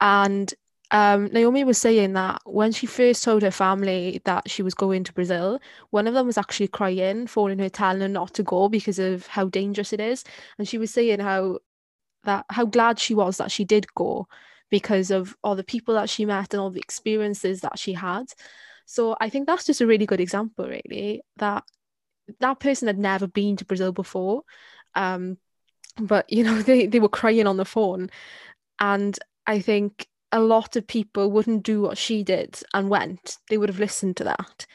And 0.00 0.52
um, 0.92 1.26
Naomi 1.26 1.62
was 1.62 1.78
saying 1.78 2.14
that 2.14 2.40
when 2.44 2.72
she 2.72 2.86
first 2.86 3.22
told 3.22 3.42
her 3.42 3.50
family 3.50 4.20
that 4.24 4.50
she 4.50 4.62
was 4.62 4.74
going 4.74 5.04
to 5.04 5.12
Brazil, 5.12 5.60
one 5.90 6.08
of 6.08 6.14
them 6.14 6.26
was 6.26 6.38
actually 6.38 6.68
crying, 6.68 7.26
phoning 7.26 7.60
her, 7.60 7.68
telling 7.68 8.00
her 8.00 8.08
not 8.08 8.34
to 8.34 8.42
go 8.42 8.68
because 8.68 8.98
of 8.98 9.26
how 9.28 9.46
dangerous 9.46 9.92
it 9.92 10.00
is. 10.00 10.24
And 10.58 10.66
she 10.68 10.78
was 10.78 10.90
saying 10.90 11.20
how 11.20 11.58
that 12.24 12.44
how 12.50 12.64
glad 12.66 12.98
she 12.98 13.14
was 13.14 13.38
that 13.38 13.52
she 13.52 13.64
did 13.64 13.86
go 13.94 14.26
because 14.68 15.10
of 15.10 15.36
all 15.42 15.54
the 15.56 15.64
people 15.64 15.94
that 15.94 16.10
she 16.10 16.24
met 16.24 16.52
and 16.52 16.60
all 16.60 16.70
the 16.70 16.80
experiences 16.80 17.60
that 17.60 17.78
she 17.78 17.92
had. 17.92 18.26
So 18.84 19.16
I 19.20 19.28
think 19.28 19.46
that's 19.46 19.66
just 19.66 19.80
a 19.80 19.86
really 19.86 20.06
good 20.06 20.20
example, 20.20 20.66
really, 20.66 21.22
that 21.36 21.64
that 22.40 22.60
person 22.60 22.88
had 22.88 22.98
never 22.98 23.26
been 23.28 23.56
to 23.56 23.64
Brazil 23.64 23.92
before. 23.92 24.42
Um, 24.96 25.38
but 26.00 26.30
you 26.32 26.42
know, 26.42 26.62
they, 26.62 26.86
they 26.86 26.98
were 27.00 27.08
crying 27.08 27.46
on 27.46 27.56
the 27.56 27.64
phone. 27.64 28.10
And 28.80 29.16
I 29.46 29.60
think 29.60 30.08
a 30.32 30.40
lot 30.40 30.76
of 30.76 30.86
people 30.86 31.30
wouldn't 31.30 31.64
do 31.64 31.80
what 31.82 31.98
she 31.98 32.22
did 32.22 32.60
and 32.72 32.88
went. 32.88 33.38
They 33.48 33.58
would 33.58 33.68
have 33.68 33.80
listened 33.80 34.16
to 34.18 34.24
that. 34.24 34.66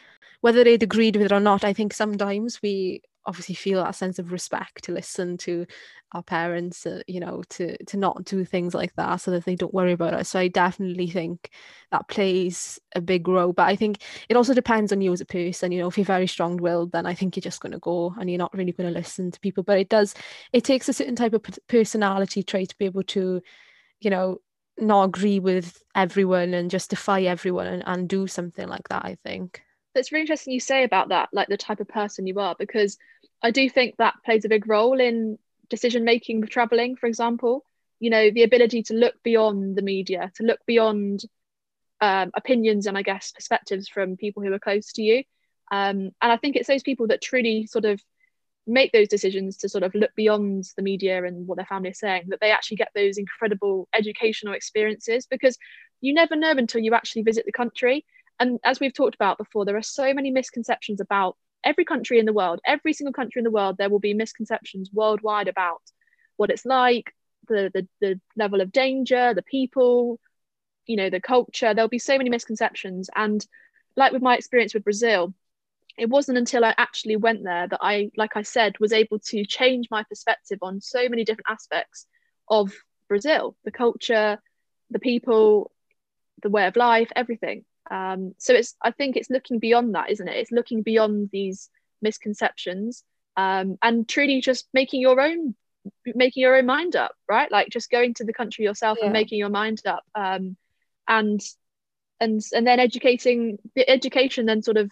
Whether 0.42 0.64
they'd 0.64 0.84
agreed 0.84 1.16
with 1.16 1.28
it 1.28 1.32
or 1.32 1.40
not, 1.40 1.64
I 1.64 1.74
think 1.74 1.94
sometimes 1.94 2.62
we 2.62 3.02
obviously 3.26 3.56
feel 3.56 3.84
that 3.84 3.96
sense 3.96 4.20
of 4.20 4.32
respect 4.32 4.84
to 4.84 4.92
listen 4.92 5.38
to 5.38 5.66
our 6.12 6.22
parents 6.22 6.86
uh, 6.86 7.02
you 7.08 7.20
know 7.20 7.44
to 7.50 7.76
to 7.86 7.98
not 7.98 8.24
do 8.24 8.46
things 8.46 8.74
like 8.74 8.94
that 8.96 9.18
so 9.18 9.32
that 9.32 9.46
they 9.46 9.56
don't 9.56 9.74
worry 9.74 9.92
about 9.92 10.14
us 10.14 10.30
so 10.30 10.40
i 10.40 10.48
definitely 10.48 11.08
think 11.08 11.50
that 11.92 12.08
plays 12.08 12.80
a 12.96 13.02
big 13.02 13.28
role 13.28 13.52
but 13.52 13.68
i 13.68 13.76
think 13.76 13.98
it 14.30 14.38
also 14.38 14.54
depends 14.54 14.92
on 14.92 15.02
you 15.02 15.12
as 15.12 15.22
a 15.22 15.26
person 15.26 15.72
you 15.72 15.80
know 15.80 15.88
if 15.88 15.98
you're 15.98 16.06
very 16.06 16.28
strong-willed 16.28 16.92
then 16.92 17.06
i 17.06 17.14
think 17.14 17.36
you're 17.36 17.42
just 17.42 17.60
going 17.60 17.72
to 17.72 17.80
go 17.80 18.14
and 18.20 18.30
you're 18.30 18.38
not 18.38 18.54
really 18.54 18.72
going 18.72 18.92
to 18.92 18.98
listen 18.98 19.32
to 19.32 19.40
people 19.40 19.64
but 19.64 19.80
it 19.80 19.90
does 19.90 20.14
it 20.54 20.64
takes 20.64 20.88
a 20.88 20.94
certain 20.94 21.16
type 21.16 21.34
of 21.34 21.44
personality 21.68 22.44
trait 22.44 22.70
to 22.70 22.78
be 22.78 22.86
able 22.86 23.04
to 23.04 23.42
you 24.00 24.10
know 24.10 24.38
not 24.78 25.06
agree 25.06 25.40
with 25.40 25.82
everyone 25.96 26.54
and 26.54 26.70
justify 26.70 27.22
everyone 27.22 27.68
and, 27.68 27.84
and 27.86 28.10
do 28.10 28.28
something 28.28 28.68
like 28.68 28.88
that 28.90 29.06
i 29.06 29.18
think 29.24 29.62
it's 29.96 30.12
really 30.12 30.22
interesting 30.22 30.54
you 30.54 30.60
say 30.60 30.84
about 30.84 31.10
that 31.10 31.30
like 31.32 31.48
the 31.48 31.56
type 31.56 31.80
of 31.80 31.88
person 31.88 32.28
you 32.28 32.38
are 32.40 32.56
because 32.60 32.98
I 33.46 33.52
do 33.52 33.70
think 33.70 33.98
that 33.98 34.16
plays 34.26 34.44
a 34.44 34.50
big 34.50 34.68
role 34.68 35.00
in 35.00 35.38
decision 35.70 36.04
making 36.04 36.42
with 36.42 36.50
traveling, 36.50 36.96
for 36.96 37.06
example. 37.06 37.64
You 38.00 38.10
know, 38.10 38.32
the 38.32 38.42
ability 38.42 38.82
to 38.84 38.96
look 38.96 39.22
beyond 39.22 39.76
the 39.76 39.84
media, 39.84 40.32
to 40.38 40.44
look 40.44 40.60
beyond 40.66 41.22
um, 42.02 42.32
opinions 42.34 42.88
and 42.88 42.98
I 42.98 43.04
guess 43.04 43.32
perspectives 43.32 43.88
from 43.88 44.18
people 44.18 44.42
who 44.42 44.52
are 44.52 44.60
close 44.60 44.92
to 44.94 45.04
you. 45.04 45.24
Um, 45.72 46.12
and 46.22 46.32
I 46.32 46.38
think 46.38 46.56
it's 46.56 46.68
those 46.68 46.82
people 46.82 47.08
that 47.08 47.22
truly 47.22 47.68
sort 47.68 47.86
of 47.86 48.02
make 48.68 48.92
those 48.92 49.08
decisions 49.08 49.58
to 49.58 49.70
sort 49.70 49.84
of 49.84 49.94
look 49.94 50.14
beyond 50.16 50.66
the 50.76 50.82
media 50.82 51.24
and 51.24 51.48
what 51.48 51.58
their 51.58 51.66
family 51.66 51.90
is 51.90 52.00
saying, 52.00 52.24
that 52.30 52.40
they 52.42 52.52
actually 52.52 52.78
get 52.78 52.90
those 52.96 53.18
incredible 53.18 53.88
educational 53.94 54.54
experiences 54.54 55.28
because 55.28 55.58
you 56.02 56.14
never 56.14 56.36
know 56.36 56.52
until 56.52 56.82
you 56.82 56.94
actually 56.94 57.22
visit 57.22 57.46
the 57.46 57.52
country. 57.52 58.06
And 58.40 58.60
as 58.64 58.80
we've 58.80 58.94
talked 58.94 59.16
about 59.16 59.38
before, 59.38 59.66
there 59.66 59.78
are 59.78 59.84
so 59.84 60.14
many 60.14 60.32
misconceptions 60.32 61.00
about 61.00 61.38
every 61.64 61.86
country 61.86 62.20
in 62.20 62.26
the 62.26 62.34
world, 62.34 62.60
every 62.66 62.94
single 62.94 63.14
country 63.14 63.40
in 63.40 63.44
the 63.44 63.52
world, 63.52 63.78
there 63.78 63.90
will 63.90 64.00
be 64.00 64.14
misconceptions 64.14 64.90
worldwide 64.94 65.48
about 65.48 65.82
what 66.38 66.50
it's 66.50 66.66
like, 66.66 67.14
the, 67.48 67.72
the, 67.74 67.88
the 68.02 68.20
level 68.36 68.62
of 68.62 68.72
danger, 68.72 69.34
the 69.34 69.44
people, 69.44 70.20
you 70.86 70.96
know, 70.96 71.10
the 71.10 71.22
culture. 71.22 71.74
There'll 71.74 71.88
be 71.88 72.00
so 72.00 72.18
many 72.18 72.30
misconceptions. 72.30 73.10
And 73.16 73.46
like 73.96 74.12
with 74.12 74.22
my 74.22 74.36
experience 74.36 74.74
with 74.74 74.84
Brazil, 74.84 75.34
it 75.98 76.10
wasn't 76.10 76.38
until 76.38 76.66
I 76.66 76.74
actually 76.78 77.16
went 77.16 77.44
there 77.44 77.68
that 77.68 77.80
I, 77.82 78.12
like 78.18 78.36
I 78.36 78.42
said, 78.42 78.80
was 78.80 78.92
able 78.92 79.20
to 79.20 79.46
change 79.46 79.88
my 79.90 80.04
perspective 80.04 80.60
on 80.62 80.82
so 80.82 81.08
many 81.08 81.24
different 81.24 81.48
aspects 81.50 82.06
of 82.50 82.74
Brazil 83.08 83.56
the 83.64 83.72
culture, 83.72 84.40
the 84.90 85.00
people, 85.00 85.72
the 86.42 86.50
way 86.50 86.68
of 86.68 86.76
life, 86.76 87.12
everything. 87.16 87.66
Um, 87.90 88.34
so 88.38 88.54
it's 88.54 88.76
I 88.82 88.92
think 88.92 89.16
it's 89.16 89.30
looking 89.30 89.60
beyond 89.60 89.96
that, 89.96 90.10
isn't 90.12 90.28
it? 90.28 90.38
It's 90.38 90.52
looking 90.52 90.82
beyond 90.82 91.30
these 91.32 91.70
misconceptions 92.02 93.04
um, 93.38 93.78
and 93.82 94.08
truly 94.08 94.42
just 94.42 94.68
making 94.74 95.02
your 95.02 95.20
own 95.20 95.56
making 96.04 96.42
your 96.42 96.56
own 96.58 96.66
mind 96.66 96.96
up, 96.96 97.12
right? 97.30 97.52
Like 97.52 97.70
just 97.70 97.92
going 97.92 98.16
to 98.16 98.24
the 98.24 98.34
country 98.34 98.66
yourself 98.66 98.98
yeah. 99.00 99.06
and 99.06 99.14
making 99.14 99.38
your 99.38 99.50
mind 99.50 99.82
up. 99.86 100.04
Um, 100.16 100.58
and 101.08 101.42
and 102.20 102.42
and 102.54 102.66
then 102.66 102.80
educating 102.80 103.60
the 103.76 103.88
education 103.90 104.46
then 104.46 104.64
sort 104.64 104.78
of 104.78 104.90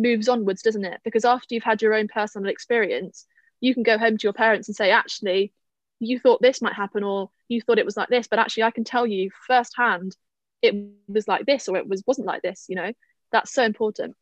moves 0.00 0.28
onwards, 0.28 0.62
doesn't 0.62 0.84
it? 0.84 1.00
Because 1.04 1.24
after 1.24 1.54
you've 1.54 1.64
had 1.64 1.82
your 1.82 1.94
own 1.94 2.08
personal 2.08 2.50
experience, 2.50 3.26
you 3.60 3.74
can 3.74 3.82
go 3.82 3.98
home 3.98 4.16
to 4.16 4.22
your 4.24 4.32
parents 4.32 4.68
and 4.68 4.76
say, 4.76 4.90
actually, 4.90 5.52
you 5.98 6.18
thought 6.18 6.40
this 6.40 6.62
might 6.62 6.74
happen 6.74 7.04
or 7.04 7.30
you 7.48 7.60
thought 7.60 7.78
it 7.78 7.84
was 7.84 7.96
like 7.96 8.08
this, 8.08 8.26
but 8.26 8.38
actually 8.38 8.62
I 8.64 8.70
can 8.70 8.84
tell 8.84 9.06
you 9.06 9.30
firsthand 9.46 10.16
it 10.62 10.74
was 11.08 11.26
like 11.26 11.46
this 11.46 11.68
or 11.68 11.76
it 11.76 11.88
was 11.88 12.02
wasn't 12.06 12.26
like 12.26 12.42
this 12.42 12.66
you 12.68 12.76
know? 12.76 12.92
That's 13.32 13.52
so 13.52 13.64
important. 13.64 14.16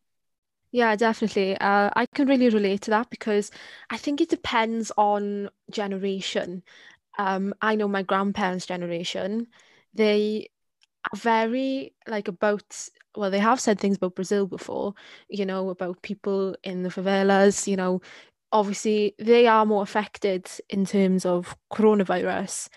Yeah 0.71 0.97
definitely. 0.97 1.57
Uh, 1.57 1.91
i 1.95 2.07
can 2.07 2.29
really 2.29 2.49
relate 2.51 2.83
to 2.83 2.91
that 2.91 3.11
because 3.11 3.51
i 3.91 3.97
think 3.97 4.21
it 4.21 4.29
depends 4.29 4.93
on 4.97 5.51
generation. 5.71 6.63
Um, 7.19 7.55
i 7.63 7.75
know 7.75 7.89
my 7.89 8.03
grandparents 8.03 8.67
generation. 8.67 9.49
They 9.95 10.51
very 11.17 11.95
like 12.07 12.29
about 12.29 12.89
well 13.17 13.31
they 13.31 13.39
have 13.39 13.61
said 13.61 13.79
things 13.79 13.97
about 13.97 14.15
brazil 14.15 14.47
before 14.47 14.95
you 15.29 15.47
know 15.47 15.71
about 15.71 16.03
people 16.03 16.55
in 16.63 16.83
the 16.83 16.89
favelas 16.89 17.67
you 17.67 17.77
know 17.77 18.01
obviously 18.53 19.15
they 19.19 19.47
are 19.47 19.65
more 19.65 19.83
affected 19.83 20.49
in 20.69 20.85
terms 20.85 21.25
of 21.25 21.57
coronavirus 21.73 22.69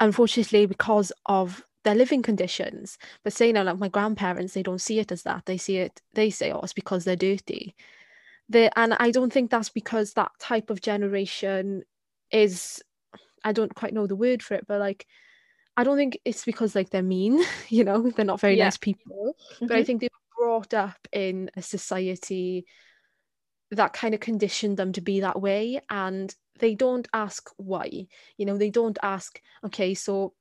unfortunately 0.00 0.66
because 0.66 1.12
of 1.26 1.62
their 1.84 1.94
living 1.94 2.22
conditions. 2.22 2.98
But 3.24 3.32
say 3.32 3.52
now, 3.52 3.64
like 3.64 3.78
my 3.78 3.88
grandparents, 3.88 4.54
they 4.54 4.62
don't 4.62 4.80
see 4.80 4.98
it 4.98 5.12
as 5.12 5.22
that. 5.22 5.46
They 5.46 5.56
see 5.56 5.78
it, 5.78 6.00
they 6.14 6.30
say, 6.30 6.52
oh, 6.52 6.60
it's 6.60 6.72
because 6.72 7.04
they're 7.04 7.16
dirty. 7.16 7.74
They, 8.48 8.70
and 8.76 8.94
I 8.94 9.10
don't 9.10 9.32
think 9.32 9.50
that's 9.50 9.70
because 9.70 10.12
that 10.12 10.32
type 10.38 10.70
of 10.70 10.80
generation 10.80 11.84
is, 12.30 12.82
I 13.44 13.52
don't 13.52 13.74
quite 13.74 13.94
know 13.94 14.06
the 14.06 14.16
word 14.16 14.42
for 14.42 14.54
it, 14.54 14.66
but 14.66 14.80
like, 14.80 15.06
I 15.78 15.84
don't 15.84 15.96
think 15.96 16.18
it's 16.24 16.44
because 16.44 16.74
like 16.74 16.90
they're 16.90 17.02
mean, 17.02 17.40
you 17.68 17.84
know, 17.84 18.10
they're 18.10 18.24
not 18.24 18.40
very 18.40 18.58
yeah. 18.58 18.64
nice 18.64 18.76
people. 18.76 19.36
Mm-hmm. 19.54 19.66
But 19.66 19.74
I 19.74 19.78
mm-hmm. 19.78 19.86
think 19.86 20.00
they 20.00 20.08
were 20.12 20.44
brought 20.44 20.74
up 20.74 20.98
in 21.12 21.50
a 21.56 21.62
society 21.62 22.66
that 23.70 23.92
kind 23.92 24.12
of 24.12 24.20
conditioned 24.20 24.76
them 24.76 24.92
to 24.92 25.00
be 25.00 25.20
that 25.20 25.40
way 25.40 25.80
and 25.88 26.34
they 26.58 26.74
don't 26.74 27.06
ask 27.12 27.50
why 27.58 28.06
you 28.38 28.46
know 28.46 28.56
they 28.56 28.70
don't 28.70 28.98
ask 29.02 29.40
okay 29.62 29.92
so 29.94 30.32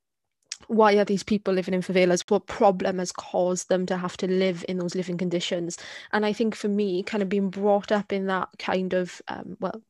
why 0.67 0.95
are 0.97 1.05
these 1.05 1.23
people 1.23 1.53
living 1.53 1.73
in 1.73 1.81
favelas? 1.81 2.29
What 2.29 2.47
problem 2.47 2.99
has 2.99 3.11
caused 3.11 3.69
them 3.69 3.85
to 3.85 3.97
have 3.97 4.17
to 4.17 4.27
live 4.27 4.65
in 4.67 4.77
those 4.77 4.95
living 4.95 5.17
conditions? 5.17 5.77
And 6.11 6.25
I 6.25 6.33
think 6.33 6.55
for 6.55 6.67
me, 6.67 7.03
kind 7.03 7.23
of 7.23 7.29
being 7.29 7.49
brought 7.49 7.91
up 7.91 8.11
in 8.11 8.27
that 8.27 8.49
kind 8.59 8.93
of, 8.93 9.21
um, 9.27 9.57
well, 9.59 9.81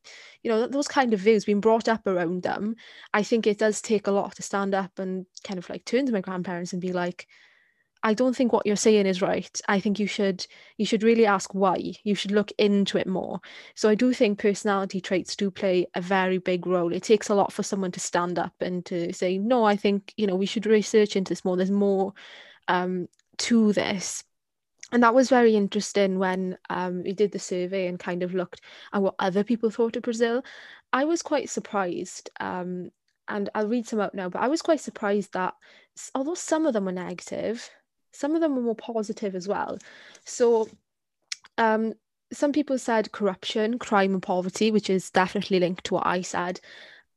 you 0.42 0.50
know, 0.50 0.66
those 0.66 0.88
kind 0.88 1.12
of 1.14 1.20
views, 1.20 1.44
being 1.44 1.60
brought 1.60 1.88
up 1.88 2.06
around 2.06 2.42
them, 2.42 2.76
I 3.14 3.22
think 3.22 3.46
it 3.46 3.58
does 3.58 3.80
take 3.80 4.06
a 4.06 4.12
lot 4.12 4.36
to 4.36 4.42
stand 4.42 4.74
up 4.74 4.98
and 4.98 5.26
kind 5.44 5.58
of 5.58 5.68
like 5.68 5.84
turn 5.84 6.06
to 6.06 6.12
my 6.12 6.20
grandparents 6.20 6.72
and 6.72 6.82
be 6.82 6.92
like, 6.92 7.26
I 8.02 8.14
don't 8.14 8.34
think 8.34 8.52
what 8.52 8.64
you're 8.66 8.76
saying 8.76 9.06
is 9.06 9.20
right. 9.22 9.60
I 9.68 9.80
think 9.80 9.98
you 9.98 10.06
should 10.06 10.46
you 10.76 10.86
should 10.86 11.02
really 11.02 11.26
ask 11.26 11.54
why. 11.54 11.94
You 12.04 12.14
should 12.14 12.30
look 12.30 12.52
into 12.58 12.98
it 12.98 13.06
more. 13.06 13.40
So 13.74 13.88
I 13.88 13.94
do 13.94 14.12
think 14.12 14.38
personality 14.38 15.00
traits 15.00 15.34
do 15.34 15.50
play 15.50 15.86
a 15.94 16.00
very 16.00 16.38
big 16.38 16.66
role. 16.66 16.92
It 16.92 17.02
takes 17.02 17.28
a 17.28 17.34
lot 17.34 17.52
for 17.52 17.62
someone 17.62 17.92
to 17.92 18.00
stand 18.00 18.38
up 18.38 18.54
and 18.60 18.84
to 18.86 19.12
say, 19.12 19.38
no, 19.38 19.64
I 19.64 19.76
think, 19.76 20.14
you 20.16 20.26
know, 20.26 20.36
we 20.36 20.46
should 20.46 20.66
research 20.66 21.16
into 21.16 21.30
this 21.30 21.44
more. 21.44 21.56
There's 21.56 21.70
more 21.70 22.12
um, 22.68 23.08
to 23.38 23.72
this. 23.72 24.24
And 24.90 25.02
that 25.02 25.14
was 25.14 25.28
very 25.28 25.54
interesting 25.54 26.18
when 26.18 26.56
um, 26.70 27.02
we 27.02 27.12
did 27.12 27.32
the 27.32 27.38
survey 27.38 27.88
and 27.88 27.98
kind 27.98 28.22
of 28.22 28.32
looked 28.32 28.62
at 28.92 29.02
what 29.02 29.16
other 29.18 29.44
people 29.44 29.70
thought 29.70 29.96
of 29.96 30.02
Brazil. 30.02 30.42
I 30.92 31.04
was 31.04 31.20
quite 31.20 31.50
surprised 31.50 32.30
um, 32.40 32.90
and 33.28 33.50
I'll 33.54 33.68
read 33.68 33.86
some 33.86 34.00
out 34.00 34.14
now, 34.14 34.28
but 34.30 34.40
I 34.40 34.48
was 34.48 34.62
quite 34.62 34.80
surprised 34.80 35.34
that 35.34 35.54
although 36.14 36.34
some 36.34 36.64
of 36.64 36.72
them 36.72 36.86
were 36.86 36.92
negative, 36.92 37.68
some 38.12 38.34
of 38.34 38.40
them 38.40 38.56
were 38.56 38.62
more 38.62 38.74
positive 38.74 39.34
as 39.34 39.48
well. 39.48 39.78
So 40.24 40.68
um, 41.56 41.94
some 42.32 42.52
people 42.52 42.78
said 42.78 43.12
corruption, 43.12 43.78
crime, 43.78 44.12
and 44.12 44.22
poverty, 44.22 44.70
which 44.70 44.90
is 44.90 45.10
definitely 45.10 45.60
linked 45.60 45.84
to 45.84 45.94
what 45.94 46.06
I 46.06 46.22
said. 46.22 46.60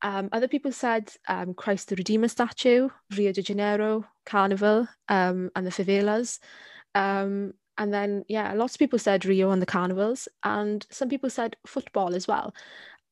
Um, 0.01 0.29
other 0.31 0.47
people 0.47 0.71
said 0.71 1.13
um, 1.27 1.53
Christ 1.53 1.89
the 1.89 1.95
Redeemer 1.95 2.27
statue, 2.27 2.89
Rio 3.15 3.31
de 3.31 3.41
Janeiro, 3.41 4.05
Carnival, 4.25 4.87
um, 5.09 5.51
and 5.55 5.65
the 5.65 5.71
favelas. 5.71 6.39
Um, 6.95 7.53
and 7.77 7.93
then, 7.93 8.25
yeah, 8.27 8.53
lots 8.53 8.75
of 8.75 8.79
people 8.79 8.99
said 8.99 9.25
Rio 9.25 9.51
and 9.51 9.61
the 9.61 9.65
carnivals, 9.65 10.27
and 10.43 10.85
some 10.89 11.09
people 11.09 11.29
said 11.29 11.55
football 11.65 12.15
as 12.15 12.27
well. 12.27 12.53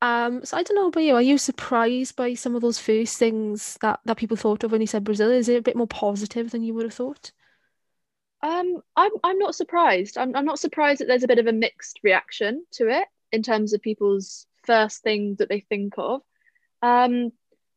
Um, 0.02 0.44
so 0.44 0.56
I 0.56 0.62
don't 0.62 0.76
know 0.76 0.88
about 0.88 1.02
you. 1.02 1.14
Are 1.14 1.22
you 1.22 1.38
surprised 1.38 2.16
by 2.16 2.34
some 2.34 2.54
of 2.56 2.62
those 2.62 2.78
first 2.78 3.18
things 3.18 3.78
that, 3.82 4.00
that 4.04 4.16
people 4.16 4.36
thought 4.36 4.64
of 4.64 4.72
when 4.72 4.80
you 4.80 4.86
said 4.86 5.04
Brazil? 5.04 5.30
Is 5.30 5.48
it 5.48 5.58
a 5.58 5.62
bit 5.62 5.76
more 5.76 5.86
positive 5.86 6.50
than 6.50 6.62
you 6.62 6.74
would 6.74 6.84
have 6.84 6.94
thought? 6.94 7.32
Um, 8.42 8.82
I'm 8.96 9.12
I'm 9.22 9.38
not 9.38 9.54
surprised. 9.54 10.16
I'm 10.16 10.34
I'm 10.34 10.46
not 10.46 10.58
surprised 10.58 11.00
that 11.00 11.08
there's 11.08 11.24
a 11.24 11.28
bit 11.28 11.38
of 11.38 11.46
a 11.46 11.52
mixed 11.52 12.00
reaction 12.02 12.64
to 12.72 12.88
it 12.88 13.06
in 13.32 13.42
terms 13.42 13.72
of 13.72 13.82
people's 13.82 14.46
first 14.64 15.02
thing 15.02 15.36
that 15.38 15.48
they 15.48 15.60
think 15.60 15.94
of. 15.98 16.22
Um, 16.82 17.32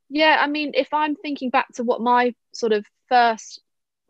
yeah, 0.09 0.37
I 0.39 0.47
mean, 0.47 0.71
if 0.75 0.93
I'm 0.93 1.15
thinking 1.15 1.49
back 1.49 1.73
to 1.73 1.83
what 1.83 2.01
my 2.01 2.33
sort 2.53 2.71
of 2.71 2.85
first 3.09 3.61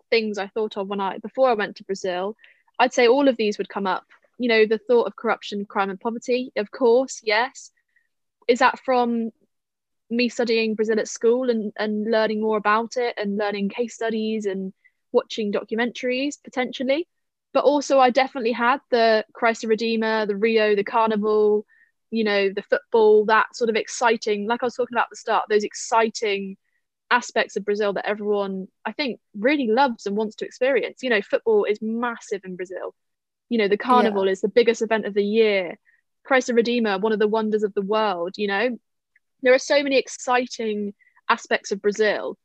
things 0.10 0.38
I 0.38 0.48
thought 0.48 0.78
of 0.78 0.88
when 0.88 1.00
I 1.00 1.18
before 1.18 1.50
I 1.50 1.54
went 1.54 1.78
to 1.78 1.84
Brazil, 1.86 2.36
I'd 2.78 2.94
say 2.94 3.08
all 3.08 3.28
of 3.28 3.38
these 3.38 3.58
would 3.58 3.70
come 3.70 3.88
up. 3.88 4.06
You 4.38 4.50
know, 4.50 4.66
the 4.66 4.78
thought 4.78 5.08
of 5.08 5.16
corruption, 5.16 5.66
crime, 5.66 5.90
and 5.90 6.00
poverty, 6.00 6.52
of 6.56 6.70
course, 6.72 7.22
yes. 7.24 7.72
Is 8.48 8.60
that 8.60 8.80
from 8.80 9.32
me 10.10 10.30
studying 10.30 10.76
Brazil 10.76 11.00
at 11.00 11.08
school 11.08 11.50
and, 11.50 11.72
and 11.78 12.10
learning 12.12 12.42
more 12.42 12.58
about 12.58 12.98
it 12.98 13.16
and 13.18 13.38
learning 13.38 13.70
case 13.70 13.96
studies 13.96 14.46
and 14.46 14.74
watching 15.14 15.54
documentaries 15.54 16.36
potentially. 16.44 17.08
But 17.54 17.66
also, 17.66 18.00
I 18.00 18.10
definitely 18.10 18.52
had 18.52 18.82
the 18.90 19.26
Christ 19.34 19.62
the 19.62 19.68
Redeemer, 19.68 20.26
the 20.26 20.36
Rio, 20.36 20.76
the 20.76 20.84
Carnival, 20.84 21.66
you 22.10 22.24
know, 22.24 22.50
the 22.50 22.64
football, 22.64 23.26
that 23.26 23.56
sort 23.56 23.70
of 23.70 23.76
exciting, 23.76 24.48
like 24.48 24.64
I 24.64 24.66
was 24.66 24.76
talking 24.76 24.96
about 24.96 25.06
at 25.06 25.10
the 25.12 25.16
start, 25.18 25.46
those 25.50 25.64
exciting 25.64 26.58
aspects 27.12 27.56
of 27.56 27.64
Brazil 27.66 27.94
that 27.94 28.08
everyone, 28.08 28.68
I 28.86 28.92
think, 28.92 29.20
really 29.38 29.68
loves 29.68 30.08
and 30.08 30.18
wants 30.18 30.36
to 30.38 30.46
experience. 30.46 31.04
You 31.04 31.12
know, 31.12 31.22
football 31.22 31.64
is 31.66 31.80
massive 31.82 32.42
in 32.44 32.56
Brazil. 32.56 32.96
You 33.50 33.60
know, 33.60 33.68
the 33.68 33.78
Carnival 33.78 34.26
yeah. 34.26 34.32
is 34.32 34.42
the 34.42 34.48
biggest 34.48 34.82
event 34.82 35.06
of 35.06 35.14
the 35.14 35.24
year. 35.24 35.78
Christ 36.24 36.48
the 36.48 36.54
Redeemer, 36.54 36.98
one 36.98 37.12
of 37.12 37.20
the 37.20 37.28
wonders 37.28 37.64
of 37.64 37.74
the 37.74 37.82
world, 37.82 38.34
you 38.38 38.48
know. 38.48 38.80
There 39.44 39.54
are 39.54 39.60
so 39.60 39.84
many 39.84 39.98
exciting 39.98 40.94
aspects 41.30 41.72
of 41.72 41.82
Brazil 41.82 42.38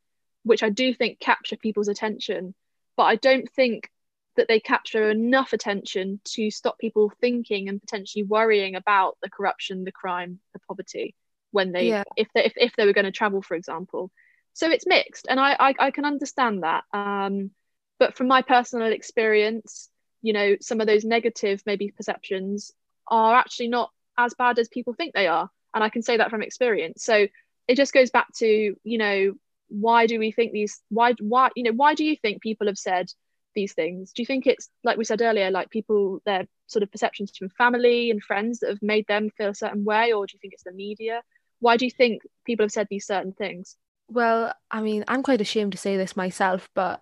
which 0.48 0.62
I 0.62 0.70
do 0.70 0.94
think 0.94 1.20
capture 1.20 1.56
people's 1.56 1.88
attention, 1.88 2.54
but 2.96 3.04
I 3.04 3.16
don't 3.16 3.48
think 3.50 3.90
that 4.36 4.48
they 4.48 4.60
capture 4.60 5.10
enough 5.10 5.52
attention 5.52 6.20
to 6.24 6.50
stop 6.50 6.78
people 6.78 7.12
thinking 7.20 7.68
and 7.68 7.80
potentially 7.80 8.22
worrying 8.22 8.76
about 8.76 9.18
the 9.22 9.28
corruption, 9.28 9.84
the 9.84 9.92
crime, 9.92 10.38
the 10.54 10.60
poverty 10.60 11.14
when 11.50 11.72
they 11.72 11.88
yeah. 11.88 12.04
if 12.16 12.28
they 12.34 12.44
if, 12.44 12.52
if 12.56 12.72
they 12.76 12.86
were 12.86 12.92
going 12.92 13.04
to 13.04 13.12
travel, 13.12 13.42
for 13.42 13.56
example. 13.56 14.10
So 14.54 14.70
it's 14.70 14.86
mixed, 14.86 15.26
and 15.28 15.38
I 15.38 15.56
I, 15.58 15.74
I 15.78 15.90
can 15.90 16.04
understand 16.04 16.62
that. 16.62 16.84
Um, 16.92 17.50
but 17.98 18.16
from 18.16 18.28
my 18.28 18.42
personal 18.42 18.90
experience, 18.92 19.90
you 20.22 20.32
know, 20.32 20.56
some 20.60 20.80
of 20.80 20.86
those 20.86 21.04
negative 21.04 21.62
maybe 21.66 21.90
perceptions 21.90 22.72
are 23.08 23.34
actually 23.34 23.68
not 23.68 23.90
as 24.16 24.34
bad 24.34 24.58
as 24.58 24.68
people 24.68 24.94
think 24.94 25.14
they 25.14 25.26
are, 25.26 25.50
and 25.74 25.84
I 25.84 25.90
can 25.90 26.02
say 26.02 26.16
that 26.16 26.30
from 26.30 26.42
experience. 26.42 27.04
So 27.04 27.26
it 27.66 27.76
just 27.76 27.92
goes 27.92 28.10
back 28.10 28.28
to 28.36 28.76
you 28.82 28.98
know 28.98 29.34
why 29.68 30.06
do 30.06 30.18
we 30.18 30.32
think 30.32 30.52
these 30.52 30.80
why 30.88 31.14
why 31.20 31.50
you 31.54 31.62
know 31.62 31.72
why 31.72 31.94
do 31.94 32.04
you 32.04 32.16
think 32.16 32.42
people 32.42 32.66
have 32.66 32.78
said 32.78 33.06
these 33.54 33.72
things? 33.72 34.12
Do 34.12 34.22
you 34.22 34.26
think 34.26 34.46
it's 34.46 34.68
like 34.84 34.96
we 34.96 35.04
said 35.04 35.22
earlier 35.22 35.50
like 35.50 35.70
people 35.70 36.20
their 36.24 36.46
sort 36.66 36.82
of 36.82 36.92
perceptions 36.92 37.32
from 37.36 37.48
family 37.50 38.10
and 38.10 38.22
friends 38.22 38.60
that 38.60 38.70
have 38.70 38.82
made 38.82 39.06
them 39.06 39.30
feel 39.36 39.50
a 39.50 39.54
certain 39.54 39.84
way 39.84 40.12
or 40.12 40.26
do 40.26 40.32
you 40.34 40.38
think 40.40 40.54
it's 40.54 40.64
the 40.64 40.72
media? 40.72 41.22
Why 41.60 41.76
do 41.76 41.84
you 41.84 41.90
think 41.90 42.22
people 42.44 42.64
have 42.64 42.72
said 42.72 42.88
these 42.90 43.06
certain 43.06 43.32
things? 43.32 43.76
Well 44.10 44.54
i 44.70 44.80
mean 44.80 45.04
i'm 45.06 45.22
quite 45.22 45.40
ashamed 45.40 45.72
to 45.72 45.78
say 45.78 45.96
this 45.96 46.16
myself 46.16 46.70
but 46.74 47.00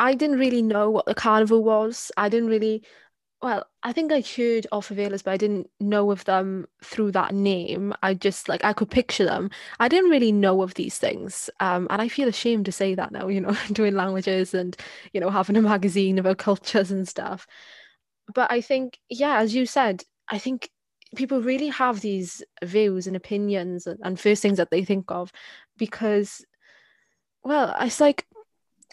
I 0.00 0.14
didn't 0.14 0.38
really 0.38 0.62
know 0.62 0.88
what 0.88 1.04
the 1.04 1.14
carnival 1.14 1.62
was. 1.62 2.10
I 2.16 2.30
didn't 2.30 2.48
really 2.48 2.82
well, 3.42 3.66
I 3.82 3.92
think 3.92 4.12
I 4.12 4.20
heard 4.20 4.66
of 4.70 4.86
favelas, 4.86 5.24
but 5.24 5.32
I 5.32 5.38
didn't 5.38 5.70
know 5.80 6.10
of 6.10 6.24
them 6.24 6.66
through 6.84 7.12
that 7.12 7.34
name. 7.34 7.94
I 8.02 8.12
just 8.12 8.48
like 8.50 8.62
I 8.64 8.74
could 8.74 8.90
picture 8.90 9.24
them. 9.24 9.50
I 9.78 9.88
didn't 9.88 10.10
really 10.10 10.32
know 10.32 10.62
of 10.62 10.74
these 10.74 10.98
things, 10.98 11.48
um, 11.58 11.86
and 11.90 12.02
I 12.02 12.08
feel 12.08 12.28
ashamed 12.28 12.66
to 12.66 12.72
say 12.72 12.94
that 12.94 13.12
now. 13.12 13.28
You 13.28 13.40
know, 13.40 13.56
doing 13.72 13.94
languages 13.94 14.52
and 14.52 14.76
you 15.14 15.20
know 15.20 15.30
having 15.30 15.56
a 15.56 15.62
magazine 15.62 16.18
about 16.18 16.38
cultures 16.38 16.90
and 16.90 17.08
stuff. 17.08 17.46
But 18.34 18.50
I 18.52 18.60
think, 18.60 18.98
yeah, 19.08 19.38
as 19.38 19.54
you 19.54 19.66
said, 19.66 20.04
I 20.28 20.38
think 20.38 20.68
people 21.16 21.40
really 21.40 21.68
have 21.68 22.00
these 22.00 22.42
views 22.62 23.06
and 23.06 23.16
opinions 23.16 23.86
and, 23.86 23.98
and 24.02 24.20
first 24.20 24.42
things 24.42 24.58
that 24.58 24.70
they 24.70 24.84
think 24.84 25.10
of 25.10 25.32
because, 25.78 26.44
well, 27.42 27.74
it's 27.80 28.00
like 28.00 28.26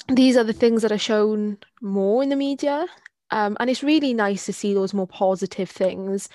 these 0.10 0.38
are 0.38 0.44
the 0.44 0.54
things 0.54 0.82
that 0.82 0.92
are 0.92 0.98
shown 0.98 1.58
more 1.82 2.24
in 2.24 2.30
the 2.30 2.36
media 2.36 2.88
um, 3.32 3.58
and 3.60 3.70
it's 3.70 3.84
really 3.84 4.14
nice 4.14 4.46
to 4.46 4.54
see 4.54 4.74
those 4.74 4.94
more 4.94 5.08
positive 5.08 5.70
things. 5.70 6.30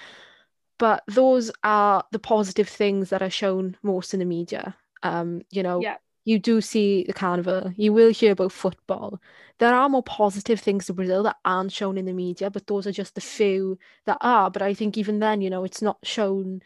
But 0.78 1.04
those 1.06 1.50
are 1.62 2.04
the 2.10 2.18
positive 2.18 2.68
things 2.68 3.10
that 3.10 3.22
are 3.22 3.30
shown 3.30 3.76
most 3.82 4.14
in 4.14 4.20
the 4.20 4.26
media. 4.26 4.76
Um, 5.02 5.42
you 5.50 5.62
know, 5.62 5.80
yeah. 5.80 5.96
you 6.24 6.38
do 6.38 6.60
see 6.60 7.04
the 7.04 7.12
carnival, 7.12 7.72
you 7.76 7.92
will 7.92 8.12
hear 8.12 8.32
about 8.32 8.52
football. 8.52 9.20
There 9.58 9.74
are 9.74 9.88
more 9.88 10.02
positive 10.02 10.60
things 10.60 10.86
to 10.86 10.92
Brazil 10.92 11.22
that 11.22 11.36
aren't 11.44 11.72
shown 11.72 11.98
in 11.98 12.04
the 12.04 12.12
media, 12.12 12.50
but 12.50 12.66
those 12.66 12.86
are 12.86 12.92
just 12.92 13.14
the 13.14 13.20
few 13.20 13.78
that 14.06 14.18
are. 14.20 14.50
But 14.50 14.62
I 14.62 14.74
think 14.74 14.98
even 14.98 15.20
then, 15.20 15.40
you 15.40 15.50
know, 15.50 15.64
it's 15.64 15.82
not 15.82 15.98
shown 16.02 16.62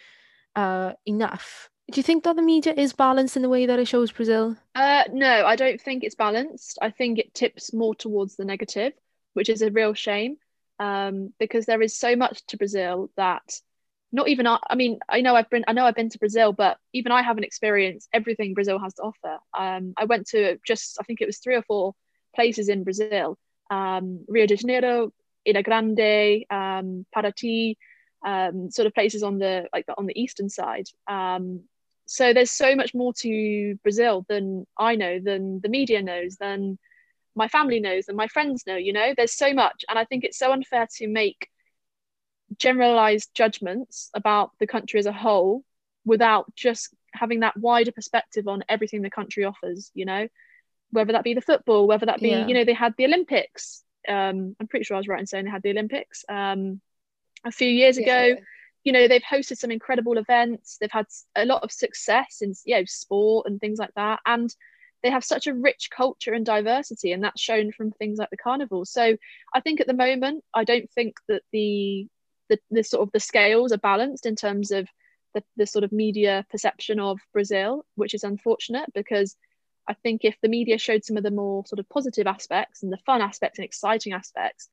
uh, 0.55 0.95
enough. 1.05 1.69
Do 1.91 1.99
you 1.99 2.03
think 2.03 2.25
that 2.25 2.37
the 2.37 2.43
media 2.43 2.75
is 2.77 2.93
balanced 2.93 3.37
in 3.37 3.43
the 3.43 3.49
way 3.49 3.67
that 3.67 3.79
it 3.79 3.87
shows 3.87 4.11
Brazil? 4.11 4.57
Uh, 4.75 5.05
no, 5.13 5.45
I 5.45 5.57
don't 5.57 5.81
think 5.81 6.03
it's 6.03 6.15
balanced. 6.17 6.79
I 6.83 6.91
think 6.91 7.19
it 7.19 7.35
tips 7.35 7.73
more 7.73 7.95
towards 7.95 8.37
the 8.37 8.45
negative 8.45 8.93
which 9.37 9.51
is 9.51 9.61
a 9.61 9.71
real 9.71 9.93
shame 9.93 10.37
um, 10.79 11.33
because 11.39 11.67
there 11.67 11.83
is 11.83 11.95
so 11.97 12.17
much 12.17 12.45
to 12.47 12.57
Brazil 12.57 13.11
that 13.17 13.61
not 14.13 14.29
even 14.29 14.47
I, 14.47 14.59
I 14.71 14.75
mean 14.75 14.99
I 15.09 15.21
know 15.21 15.37
I've 15.37 15.51
been 15.51 15.65
I 15.69 15.73
know 15.75 15.85
I've 15.85 15.95
been 15.95 16.09
to 16.11 16.19
Brazil 16.19 16.53
but 16.53 16.79
even 16.95 17.13
I 17.13 17.23
haven't 17.23 17.45
experienced 17.45 18.09
everything 18.15 18.55
Brazil 18.55 18.79
has 18.79 18.95
to 18.95 19.03
offer. 19.03 19.39
Um, 19.57 19.93
I 19.99 20.05
went 20.07 20.27
to 20.29 20.59
just 20.67 20.97
I 20.99 21.05
think 21.05 21.21
it 21.21 21.27
was 21.27 21.39
three 21.39 21.55
or 21.55 21.63
four 21.63 21.95
places 22.35 22.71
in 22.71 22.83
Brazil 22.83 23.39
um, 23.71 24.25
Rio 24.27 24.47
de 24.47 24.57
Janeiro 24.57 25.13
Ilha 25.45 25.63
Grande 25.63 26.45
um, 26.51 27.05
Paraty 27.15 27.77
um, 28.25 28.71
sort 28.71 28.87
of 28.87 28.95
places 28.95 29.23
on 29.23 29.39
the 29.39 29.69
like 29.73 29.85
on 29.99 30.07
the 30.07 30.19
eastern 30.19 30.49
side. 30.49 30.87
Um, 31.07 31.65
so 32.07 32.33
there's 32.33 32.53
so 32.53 32.75
much 32.75 32.95
more 32.95 33.13
to 33.21 33.75
Brazil 33.83 34.25
than 34.29 34.67
I 34.79 34.95
know 34.97 35.19
than 35.23 35.61
the 35.61 35.69
media 35.69 36.01
knows 36.03 36.37
than 36.37 36.79
my 37.37 37.49
family 37.49 37.81
knows 37.81 38.09
and 38.09 38.17
my 38.17 38.27
friends 38.27 38.65
know 38.67 38.77
you 38.77 38.93
know 38.93 39.15
there's 39.17 39.35
so 39.35 39.53
much. 39.53 39.85
And 39.89 39.99
i 39.99 40.05
think 40.05 40.25
it's 40.25 40.39
so 40.39 40.53
unfair 40.53 40.87
to 40.97 41.09
make 41.09 41.49
generalized 42.59 43.31
judgments 43.35 44.11
about 44.15 44.51
the 44.61 44.67
country 44.67 44.99
as 44.99 45.07
a 45.07 45.13
whole 45.13 45.65
without 46.05 46.47
just 46.55 46.95
having 47.13 47.41
that 47.41 47.57
wider 47.57 47.93
perspective 47.93 48.47
on 48.47 48.63
everything 48.69 49.03
the 49.03 49.11
country 49.11 49.45
offers 49.45 49.91
you 49.95 50.05
know? 50.05 50.29
Whether 50.91 51.13
that 51.13 51.25
be 51.25 51.35
the 51.35 51.41
football 51.41 51.87
whether 51.87 52.07
that 52.07 52.21
be 52.21 52.31
yeah. 52.31 52.47
you 52.47 52.55
know 52.55 52.65
they 52.65 52.75
had 52.75 52.95
the 52.97 53.05
olympics. 53.05 53.83
Um, 54.09 54.55
i'm 54.61 54.69
pretty 54.69 54.85
sure 54.85 54.97
i 54.97 55.01
was 55.01 55.09
right 55.09 55.21
in 55.21 55.27
saying 55.27 55.45
they 55.45 55.51
had 55.51 55.63
the 55.63 55.71
olympics 55.71 56.25
um, 56.29 56.81
a 57.47 57.51
few 57.51 57.69
years 57.69 57.97
ago. 57.97 58.37
You 58.85 58.93
know 58.93 59.09
they've 59.09 59.23
hosted 59.23 59.57
some 59.57 59.71
incredible 59.71 60.17
events. 60.17 60.79
They've 60.81 60.91
had 60.91 61.07
a 61.35 61.45
lot 61.45 61.65
of 61.65 61.73
success 61.73 62.39
in 62.41 62.55
you 62.65 62.77
know 62.77 62.85
sport 62.85 63.47
and 63.49 63.61
things 63.61 63.79
like 63.79 63.95
that. 63.97 64.21
And 64.27 64.55
they 65.03 65.11
have 65.11 65.25
such 65.25 65.47
a 65.47 65.55
rich 65.55 65.89
culture 65.95 66.33
and 66.33 66.45
diversity 66.45 67.13
and 67.13 67.23
that's 67.23 67.41
shown 67.41 67.73
from 67.73 67.91
things 67.93 68.19
like 68.19 68.31
the 68.31 68.37
carnival. 68.37 68.85
So 68.85 69.17
i 69.55 69.61
think 69.61 69.81
at 69.81 69.87
the 69.87 69.95
moment 69.95 70.45
i 70.55 70.65
don't 70.65 70.91
think 70.91 71.17
that 71.29 71.43
the 71.53 72.07
the, 72.49 72.59
the 72.71 72.83
sort 72.85 73.03
of 73.03 73.13
the 73.13 73.21
scales 73.21 73.73
are 73.73 73.79
balanced 73.79 74.27
in 74.27 74.37
terms 74.37 74.71
of 74.71 74.89
the, 75.35 75.43
the 75.57 75.67
sort 75.67 75.85
of 75.85 75.93
media 75.93 76.47
perception 76.51 77.01
of 77.01 77.19
brazil 77.33 77.85
which 77.95 78.15
is 78.15 78.25
unfortunate 78.25 78.91
because 78.95 79.37
i 79.89 79.95
think 79.95 80.25
if 80.25 80.37
the 80.43 80.49
media 80.49 80.79
showed 80.79 81.05
some 81.05 81.17
of 81.17 81.23
the 81.23 81.31
more 81.31 81.65
sort 81.67 81.79
of 81.79 81.89
positive 81.89 82.27
aspects 82.27 82.83
and 82.83 82.93
the 82.93 82.99
fun 82.99 83.21
aspects 83.21 83.59
and 83.59 83.65
exciting 83.65 84.13
aspects 84.13 84.69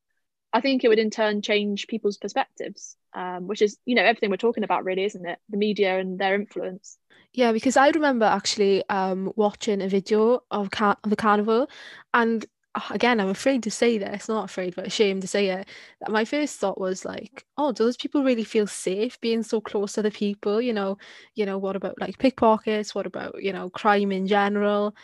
I 0.54 0.62
think 0.62 0.84
it 0.84 0.88
would 0.88 1.00
in 1.00 1.10
turn 1.10 1.42
change 1.42 1.88
people's 1.88 2.18
perspectives, 2.18 2.96
um, 3.14 3.48
which 3.48 3.62
is, 3.62 3.78
you 3.86 3.96
know, 3.96 4.04
everything 4.04 4.30
we're 4.30 4.38
talking 4.38 4.64
about, 4.64 4.86
really, 4.86 5.04
isn't 5.04 5.26
it? 5.26 5.40
The 5.50 5.58
media 5.58 6.00
and 6.00 6.20
their 6.20 6.36
influence. 6.36 7.00
Yeah, 7.34 7.52
because 7.52 7.76
I 7.76 7.90
remember 7.90 8.26
actually 8.26 8.88
um, 8.90 9.34
watching 9.36 9.82
a 9.82 9.88
video 9.88 10.42
of, 10.52 10.70
car- 10.70 10.98
of 11.04 11.10
the 11.10 11.16
carnival, 11.16 11.68
and 12.14 12.46
uh, 12.76 12.82
again, 12.92 13.20
I'm 13.20 13.30
afraid 13.30 13.64
to 13.64 13.72
say 13.72 13.98
this, 13.98 14.30
not 14.30 14.46
afraid, 14.46 14.76
but 14.76 14.86
ashamed 14.86 15.24
to 15.24 15.28
say 15.28 15.50
it. 15.50 15.68
My 16.08 16.26
first 16.26 16.60
thought 16.60 16.80
was 16.80 17.04
like, 17.04 17.46
oh, 17.58 17.72
do 17.72 17.84
those 17.84 17.98
people 17.98 18.24
really 18.24 18.44
feel 18.44 18.68
safe 18.68 19.20
being 19.22 19.42
so 19.42 19.60
close 19.60 19.94
to 19.94 20.04
the 20.04 20.12
people? 20.12 20.62
You 20.62 20.74
know, 20.74 21.00
you 21.34 21.48
know, 21.48 21.58
what 21.58 21.76
about 21.76 22.00
like 22.00 22.20
pickpockets? 22.20 22.94
What 22.94 23.08
about 23.08 23.42
you 23.42 23.54
know 23.54 23.72
crime 23.72 24.12
in 24.12 24.28
general? 24.28 24.96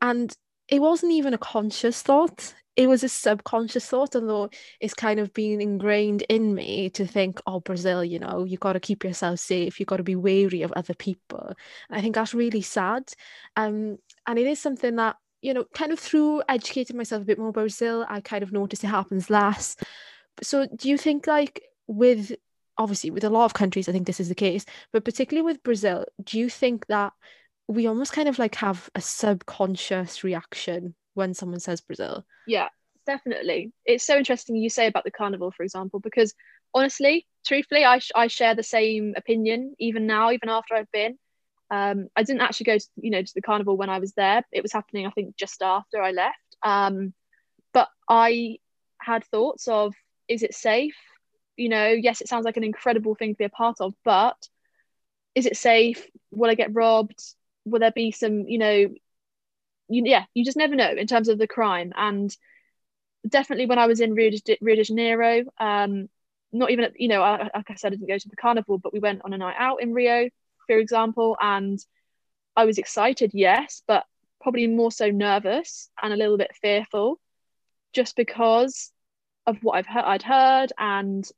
And 0.00 0.34
it 0.68 0.80
wasn't 0.80 1.12
even 1.12 1.34
a 1.34 1.38
conscious 1.38 2.00
thought 2.00 2.54
it 2.76 2.88
was 2.88 3.04
a 3.04 3.08
subconscious 3.08 3.86
thought, 3.86 4.16
although 4.16 4.50
it's 4.80 4.94
kind 4.94 5.20
of 5.20 5.32
been 5.32 5.60
ingrained 5.60 6.22
in 6.22 6.54
me 6.54 6.90
to 6.90 7.06
think, 7.06 7.40
oh, 7.46 7.60
Brazil, 7.60 8.04
you 8.04 8.18
know, 8.18 8.44
you 8.44 8.58
got 8.58 8.72
to 8.72 8.80
keep 8.80 9.04
yourself 9.04 9.38
safe. 9.38 9.78
You 9.78 9.86
got 9.86 9.98
to 9.98 10.02
be 10.02 10.16
wary 10.16 10.62
of 10.62 10.72
other 10.72 10.94
people. 10.94 11.52
And 11.88 11.98
I 11.98 12.00
think 12.00 12.16
that's 12.16 12.34
really 12.34 12.62
sad. 12.62 13.04
Um, 13.56 13.98
and 14.26 14.38
it 14.38 14.46
is 14.46 14.58
something 14.58 14.96
that, 14.96 15.16
you 15.40 15.54
know, 15.54 15.64
kind 15.74 15.92
of 15.92 16.00
through 16.00 16.42
educating 16.48 16.96
myself 16.96 17.22
a 17.22 17.26
bit 17.26 17.38
more 17.38 17.50
about 17.50 17.62
Brazil, 17.62 18.04
I 18.08 18.20
kind 18.20 18.42
of 18.42 18.52
noticed 18.52 18.82
it 18.82 18.88
happens 18.88 19.30
less. 19.30 19.76
So 20.42 20.66
do 20.66 20.88
you 20.88 20.98
think 20.98 21.28
like 21.28 21.62
with 21.86 22.32
obviously 22.76 23.10
with 23.10 23.22
a 23.22 23.30
lot 23.30 23.44
of 23.44 23.54
countries, 23.54 23.88
I 23.88 23.92
think 23.92 24.06
this 24.06 24.18
is 24.18 24.28
the 24.28 24.34
case, 24.34 24.64
but 24.92 25.04
particularly 25.04 25.44
with 25.44 25.62
Brazil, 25.62 26.06
do 26.24 26.40
you 26.40 26.50
think 26.50 26.86
that 26.86 27.12
we 27.68 27.86
almost 27.86 28.12
kind 28.12 28.28
of 28.28 28.38
like 28.38 28.56
have 28.56 28.90
a 28.96 29.00
subconscious 29.00 30.24
reaction 30.24 30.96
when 31.14 31.34
someone 31.34 31.60
says 31.60 31.80
Brazil. 31.80 32.24
Yeah, 32.46 32.68
definitely. 33.06 33.72
It's 33.84 34.04
so 34.04 34.16
interesting 34.16 34.56
you 34.56 34.70
say 34.70 34.86
about 34.86 35.04
the 35.04 35.10
carnival, 35.10 35.50
for 35.50 35.62
example, 35.62 36.00
because 36.00 36.34
honestly, 36.74 37.26
truthfully, 37.46 37.84
I, 37.84 37.98
sh- 37.98 38.12
I 38.14 38.26
share 38.26 38.54
the 38.54 38.62
same 38.62 39.14
opinion 39.16 39.74
even 39.78 40.06
now, 40.06 40.30
even 40.30 40.48
after 40.48 40.74
I've 40.74 40.90
been. 40.92 41.18
Um, 41.70 42.08
I 42.14 42.22
didn't 42.22 42.42
actually 42.42 42.64
go 42.64 42.78
to 42.78 42.86
you 42.96 43.10
know 43.10 43.22
to 43.22 43.34
the 43.34 43.42
carnival 43.42 43.76
when 43.76 43.90
I 43.90 43.98
was 43.98 44.12
there. 44.12 44.42
It 44.52 44.62
was 44.62 44.72
happening, 44.72 45.06
I 45.06 45.10
think, 45.10 45.36
just 45.36 45.62
after 45.62 46.02
I 46.02 46.12
left. 46.12 46.38
Um, 46.62 47.14
but 47.72 47.88
I 48.08 48.58
had 49.00 49.24
thoughts 49.24 49.66
of, 49.68 49.94
is 50.28 50.42
it 50.42 50.54
safe? 50.54 50.96
You 51.56 51.68
know, 51.68 51.88
yes, 51.88 52.20
it 52.20 52.28
sounds 52.28 52.44
like 52.44 52.56
an 52.56 52.64
incredible 52.64 53.14
thing 53.14 53.34
to 53.34 53.38
be 53.38 53.44
a 53.44 53.48
part 53.48 53.80
of, 53.80 53.94
but 54.04 54.36
is 55.34 55.46
it 55.46 55.56
safe? 55.56 56.06
Will 56.30 56.50
I 56.50 56.54
get 56.54 56.74
robbed? 56.74 57.20
Will 57.64 57.80
there 57.80 57.90
be 57.90 58.12
some, 58.12 58.46
you 58.46 58.58
know, 58.58 58.88
you, 59.88 60.02
yeah, 60.06 60.24
you 60.34 60.44
just 60.44 60.56
never 60.56 60.74
know 60.74 60.90
in 60.90 61.06
terms 61.06 61.28
of 61.28 61.38
the 61.38 61.46
crime. 61.46 61.92
And 61.96 62.34
definitely 63.28 63.66
when 63.66 63.78
I 63.78 63.86
was 63.86 64.00
in 64.00 64.14
Rio 64.14 64.30
de, 64.30 64.58
Rio 64.60 64.76
de 64.76 64.84
Janeiro, 64.84 65.44
um, 65.58 66.08
not 66.52 66.70
even, 66.70 66.92
you 66.96 67.08
know, 67.08 67.22
I, 67.22 67.50
like 67.54 67.70
I 67.70 67.74
said, 67.74 67.88
I 67.88 67.96
didn't 67.96 68.08
go 68.08 68.18
to 68.18 68.28
the 68.28 68.36
carnival, 68.36 68.78
but 68.78 68.92
we 68.92 69.00
went 69.00 69.22
on 69.24 69.32
a 69.32 69.38
night 69.38 69.56
out 69.58 69.82
in 69.82 69.92
Rio, 69.92 70.28
for 70.66 70.78
example, 70.78 71.36
and 71.40 71.78
I 72.56 72.64
was 72.64 72.78
excited, 72.78 73.32
yes, 73.34 73.82
but 73.86 74.04
probably 74.40 74.66
more 74.66 74.92
so 74.92 75.10
nervous 75.10 75.90
and 76.00 76.12
a 76.12 76.16
little 76.16 76.38
bit 76.38 76.54
fearful 76.60 77.18
just 77.92 78.14
because 78.16 78.92
of 79.46 79.58
what 79.62 79.76
I've 79.76 79.86
heard, 79.86 80.04
I'd 80.04 80.22
heard 80.22 80.72
and 80.78 81.28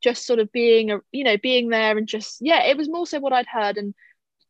just 0.00 0.26
sort 0.26 0.38
of 0.38 0.52
being 0.52 0.90
a 0.90 1.00
you 1.10 1.24
know 1.24 1.36
being 1.36 1.68
there 1.68 1.98
and 1.98 2.06
just 2.06 2.38
yeah 2.40 2.64
it 2.64 2.76
was 2.76 2.88
more 2.88 3.06
so 3.06 3.18
what 3.18 3.32
I'd 3.32 3.46
heard 3.46 3.76
and 3.76 3.94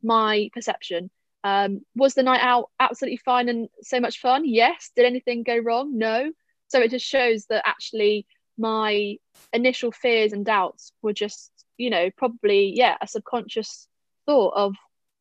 my 0.02 0.50
perception 0.52 1.10
um, 1.44 1.82
was 1.94 2.14
the 2.14 2.22
night 2.22 2.40
out 2.42 2.70
absolutely 2.80 3.18
fine 3.18 3.48
and 3.48 3.68
so 3.82 4.00
much 4.00 4.20
fun? 4.20 4.42
Yes. 4.44 4.90
Did 4.96 5.06
anything 5.06 5.42
go 5.42 5.58
wrong? 5.58 5.96
No. 5.96 6.32
So 6.68 6.80
it 6.80 6.90
just 6.90 7.06
shows 7.06 7.46
that 7.46 7.62
actually 7.66 8.26
my 8.56 9.16
initial 9.52 9.92
fears 9.92 10.32
and 10.32 10.44
doubts 10.44 10.92
were 11.00 11.12
just, 11.12 11.50
you 11.76 11.90
know, 11.90 12.10
probably, 12.16 12.72
yeah, 12.76 12.96
a 13.00 13.06
subconscious 13.06 13.86
thought 14.26 14.54
of 14.54 14.74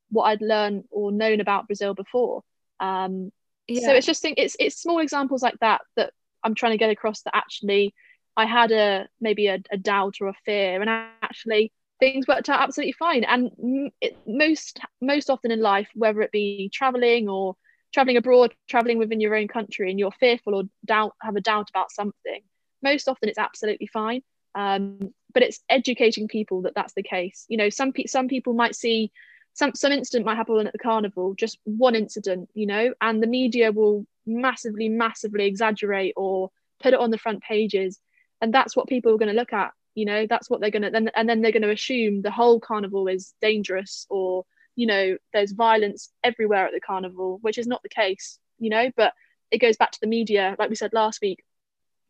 what 0.09 0.23
I'd 0.23 0.41
learned 0.41 0.85
or 0.89 1.11
known 1.11 1.39
about 1.39 1.67
Brazil 1.67 1.93
before. 1.93 2.43
Um, 2.79 3.31
yeah. 3.67 3.87
So 3.87 3.93
it's 3.93 4.05
just 4.05 4.21
think 4.21 4.37
it's 4.37 4.55
it's 4.59 4.81
small 4.81 4.99
examples 4.99 5.41
like 5.43 5.57
that 5.59 5.81
that 5.97 6.13
I'm 6.43 6.55
trying 6.55 6.71
to 6.71 6.77
get 6.77 6.89
across 6.89 7.21
that 7.23 7.35
actually 7.35 7.93
I 8.37 8.45
had 8.45 8.71
a 8.71 9.07
maybe 9.19 9.47
a, 9.47 9.59
a 9.71 9.77
doubt 9.77 10.15
or 10.21 10.27
a 10.27 10.33
fear, 10.45 10.79
and 10.79 10.89
actually 11.21 11.71
things 11.99 12.27
worked 12.27 12.49
out 12.49 12.61
absolutely 12.61 12.93
fine. 12.93 13.23
And 13.23 13.91
it, 14.01 14.17
most 14.25 14.79
most 15.01 15.29
often 15.29 15.51
in 15.51 15.61
life, 15.61 15.89
whether 15.95 16.21
it 16.21 16.31
be 16.31 16.69
traveling 16.73 17.29
or 17.29 17.55
traveling 17.93 18.17
abroad, 18.17 18.53
traveling 18.67 18.97
within 18.97 19.19
your 19.19 19.35
own 19.35 19.47
country, 19.47 19.89
and 19.89 19.99
you're 19.99 20.11
fearful 20.11 20.55
or 20.55 20.63
doubt 20.85 21.13
have 21.21 21.35
a 21.35 21.41
doubt 21.41 21.69
about 21.69 21.91
something, 21.91 22.41
most 22.83 23.07
often 23.07 23.29
it's 23.29 23.37
absolutely 23.37 23.87
fine. 23.87 24.21
Um, 24.55 25.13
but 25.33 25.43
it's 25.43 25.59
educating 25.69 26.27
people 26.27 26.63
that 26.63 26.73
that's 26.75 26.93
the 26.93 27.03
case. 27.03 27.45
You 27.47 27.57
know, 27.57 27.69
some 27.69 27.93
pe- 27.93 28.05
some 28.05 28.27
people 28.27 28.53
might 28.53 28.75
see 28.75 29.11
some 29.53 29.73
some 29.75 29.91
incident 29.91 30.25
might 30.25 30.37
happen 30.37 30.67
at 30.67 30.73
the 30.73 30.79
carnival, 30.79 31.33
just 31.35 31.59
one 31.63 31.95
incident, 31.95 32.49
you 32.53 32.67
know, 32.67 32.93
and 33.01 33.21
the 33.21 33.27
media 33.27 33.71
will 33.71 34.05
massively, 34.25 34.89
massively 34.89 35.45
exaggerate 35.45 36.13
or 36.15 36.51
put 36.81 36.93
it 36.93 36.99
on 36.99 37.11
the 37.11 37.17
front 37.17 37.41
pages, 37.41 37.99
and 38.41 38.53
that's 38.53 38.75
what 38.75 38.87
people 38.87 39.13
are 39.13 39.17
going 39.17 39.33
to 39.33 39.39
look 39.39 39.53
at 39.53 39.71
you 39.97 40.05
know 40.05 40.25
that's 40.27 40.49
what 40.49 40.61
they're 40.61 40.71
gonna 40.71 40.91
then 40.91 41.09
and 41.15 41.27
then 41.27 41.41
they're 41.41 41.51
gonna 41.51 41.69
assume 41.69 42.21
the 42.21 42.31
whole 42.31 42.59
carnival 42.59 43.07
is 43.07 43.33
dangerous 43.41 44.05
or 44.09 44.45
you 44.75 44.85
know 44.85 45.17
there's 45.33 45.51
violence 45.51 46.11
everywhere 46.23 46.67
at 46.67 46.73
the 46.73 46.79
carnival 46.79 47.39
which 47.41 47.57
is 47.57 47.67
not 47.67 47.81
the 47.83 47.89
case 47.89 48.39
you 48.59 48.69
know 48.69 48.91
but 48.95 49.13
it 49.49 49.57
goes 49.57 49.77
back 49.77 49.91
to 49.91 49.99
the 50.01 50.07
media 50.07 50.55
like 50.59 50.69
we 50.69 50.75
said 50.75 50.93
last 50.93 51.19
week 51.21 51.43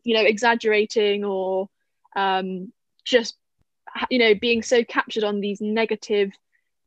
you 0.04 0.14
know 0.14 0.24
exaggerating 0.24 1.24
or 1.24 1.70
um, 2.16 2.72
just 3.06 3.36
you 4.10 4.20
know 4.20 4.36
being 4.36 4.62
so 4.62 4.84
captured 4.84 5.24
on 5.24 5.40
these 5.40 5.62
negative 5.62 6.32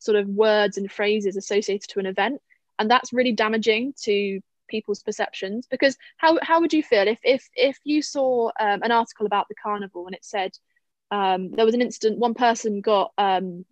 sort 0.01 0.17
of 0.17 0.29
words 0.29 0.79
and 0.79 0.91
phrases 0.91 1.37
associated 1.37 1.89
to 1.91 2.01
an 2.01 2.07
event. 2.07 2.41
And 2.79 2.91
that's 2.91 3.13
really 3.13 3.33
damaging 3.33 3.95
to 4.03 4.41
people's 4.69 5.03
perceptions 5.03 5.67
because 5.71 5.97
how, 6.17 6.39
how 6.43 6.61
would 6.61 6.73
you 6.73 6.83
feel 6.83 7.07
if 7.09 7.19
if 7.23 7.49
if 7.55 7.79
you 7.85 8.03
saw 8.03 8.51
um, 8.61 8.83
an 8.83 8.93
article 8.93 9.27
about 9.27 9.49
the 9.49 9.55
carnival 9.63 10.07
and 10.07 10.15
it 10.15 10.25
said 10.25 10.53
um, 11.11 11.51
there 11.51 11.65
was 11.65 11.75
an 11.75 11.83
incident 11.83 12.19
one 12.19 12.35
person 12.35 12.81
got 12.81 13.13
um, 13.19 13.65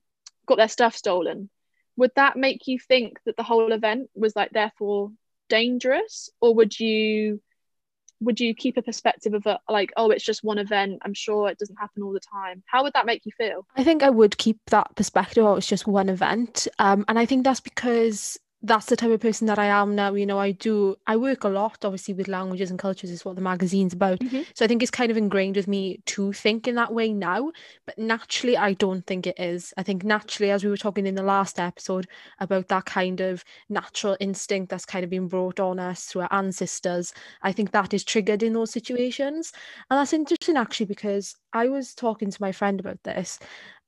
got 0.46 0.56
their 0.56 0.68
stuff 0.68 0.96
stolen. 0.96 1.50
Would 1.96 2.12
that 2.16 2.36
make 2.36 2.66
you 2.66 2.78
think 2.78 3.18
that 3.26 3.36
the 3.36 3.42
whole 3.42 3.72
event 3.72 4.10
was 4.14 4.34
like 4.36 4.50
therefore 4.50 5.12
dangerous? 5.48 6.30
Or 6.40 6.54
would 6.54 6.78
you 6.78 7.40
would 8.20 8.40
you 8.40 8.54
keep 8.54 8.76
a 8.76 8.82
perspective 8.82 9.32
of 9.34 9.46
it 9.46 9.58
like 9.68 9.92
oh 9.96 10.10
it's 10.10 10.24
just 10.24 10.42
one 10.42 10.58
event 10.58 10.98
i'm 11.04 11.14
sure 11.14 11.48
it 11.48 11.56
doesn't 11.58 11.78
happen 11.78 12.02
all 12.02 12.12
the 12.12 12.20
time? 12.20 12.62
How 12.66 12.82
would 12.82 12.92
that 12.94 13.06
make 13.06 13.24
you 13.24 13.32
feel? 13.36 13.66
I 13.76 13.84
think 13.84 14.02
i 14.02 14.10
would 14.10 14.38
keep 14.38 14.58
that 14.66 14.94
perspective 14.96 15.44
oh 15.44 15.56
it's 15.56 15.66
just 15.66 15.86
one 15.86 16.08
event. 16.08 16.66
Um, 16.78 17.04
and 17.08 17.18
i 17.18 17.26
think 17.26 17.44
that's 17.44 17.60
because 17.60 18.38
that's 18.62 18.86
the 18.86 18.96
type 18.96 19.10
of 19.10 19.20
person 19.20 19.46
that 19.46 19.58
I 19.58 19.66
am 19.66 19.94
now. 19.94 20.14
You 20.14 20.26
know, 20.26 20.38
I 20.38 20.50
do, 20.50 20.96
I 21.06 21.16
work 21.16 21.44
a 21.44 21.48
lot, 21.48 21.84
obviously, 21.84 22.14
with 22.14 22.26
languages 22.26 22.70
and 22.70 22.78
cultures, 22.78 23.10
is 23.10 23.24
what 23.24 23.36
the 23.36 23.40
magazine's 23.40 23.92
about. 23.92 24.18
Mm-hmm. 24.18 24.42
So 24.54 24.64
I 24.64 24.68
think 24.68 24.82
it's 24.82 24.90
kind 24.90 25.10
of 25.10 25.16
ingrained 25.16 25.54
with 25.56 25.68
me 25.68 26.00
to 26.06 26.32
think 26.32 26.66
in 26.66 26.74
that 26.74 26.92
way 26.92 27.12
now. 27.12 27.52
But 27.86 27.98
naturally, 27.98 28.56
I 28.56 28.72
don't 28.72 29.06
think 29.06 29.26
it 29.26 29.38
is. 29.38 29.72
I 29.76 29.84
think 29.84 30.02
naturally, 30.02 30.50
as 30.50 30.64
we 30.64 30.70
were 30.70 30.76
talking 30.76 31.06
in 31.06 31.14
the 31.14 31.22
last 31.22 31.60
episode 31.60 32.08
about 32.40 32.66
that 32.68 32.84
kind 32.84 33.20
of 33.20 33.44
natural 33.68 34.16
instinct 34.18 34.70
that's 34.70 34.84
kind 34.84 35.04
of 35.04 35.10
been 35.10 35.28
brought 35.28 35.60
on 35.60 35.78
us 35.78 36.06
through 36.06 36.22
our 36.22 36.32
ancestors, 36.32 37.14
I 37.42 37.52
think 37.52 37.70
that 37.70 37.94
is 37.94 38.02
triggered 38.02 38.42
in 38.42 38.54
those 38.54 38.72
situations. 38.72 39.52
And 39.88 39.98
that's 39.98 40.12
interesting, 40.12 40.56
actually, 40.56 40.86
because 40.86 41.36
I 41.52 41.68
was 41.68 41.94
talking 41.94 42.30
to 42.30 42.42
my 42.42 42.50
friend 42.50 42.80
about 42.80 43.02
this. 43.04 43.38